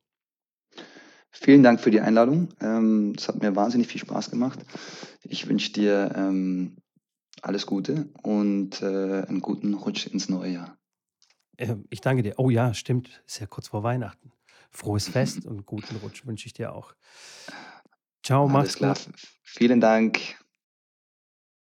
Vielen 1.30 1.62
Dank 1.62 1.80
für 1.80 1.90
die 1.90 2.02
Einladung. 2.02 2.50
Ähm, 2.60 3.14
es 3.16 3.26
hat 3.26 3.40
mir 3.40 3.56
wahnsinnig 3.56 3.88
viel 3.88 4.02
Spaß 4.02 4.30
gemacht. 4.30 4.58
Ich 5.22 5.48
wünsche 5.48 5.72
dir 5.72 6.12
ähm, 6.14 6.76
alles 7.40 7.64
Gute 7.64 8.10
und 8.22 8.82
äh, 8.82 9.22
einen 9.22 9.40
guten 9.40 9.72
Rutsch 9.72 10.08
ins 10.08 10.28
neue 10.28 10.52
Jahr. 10.52 10.76
Ähm, 11.56 11.86
ich 11.88 12.02
danke 12.02 12.22
dir. 12.22 12.34
Oh 12.36 12.50
ja, 12.50 12.74
stimmt. 12.74 13.22
Ist 13.26 13.40
ja 13.40 13.46
kurz 13.46 13.68
vor 13.68 13.82
Weihnachten. 13.82 14.33
Frohes 14.74 15.08
Fest 15.08 15.46
und 15.46 15.64
guten 15.64 15.96
Rutsch 15.96 16.26
wünsche 16.26 16.46
ich 16.46 16.52
dir 16.52 16.74
auch. 16.74 16.94
Ciao, 18.24 18.42
Alles 18.42 18.52
mach's 18.52 18.76
klar. 18.76 18.94
gut. 18.94 19.14
Vielen 19.44 19.80
Dank. 19.80 20.36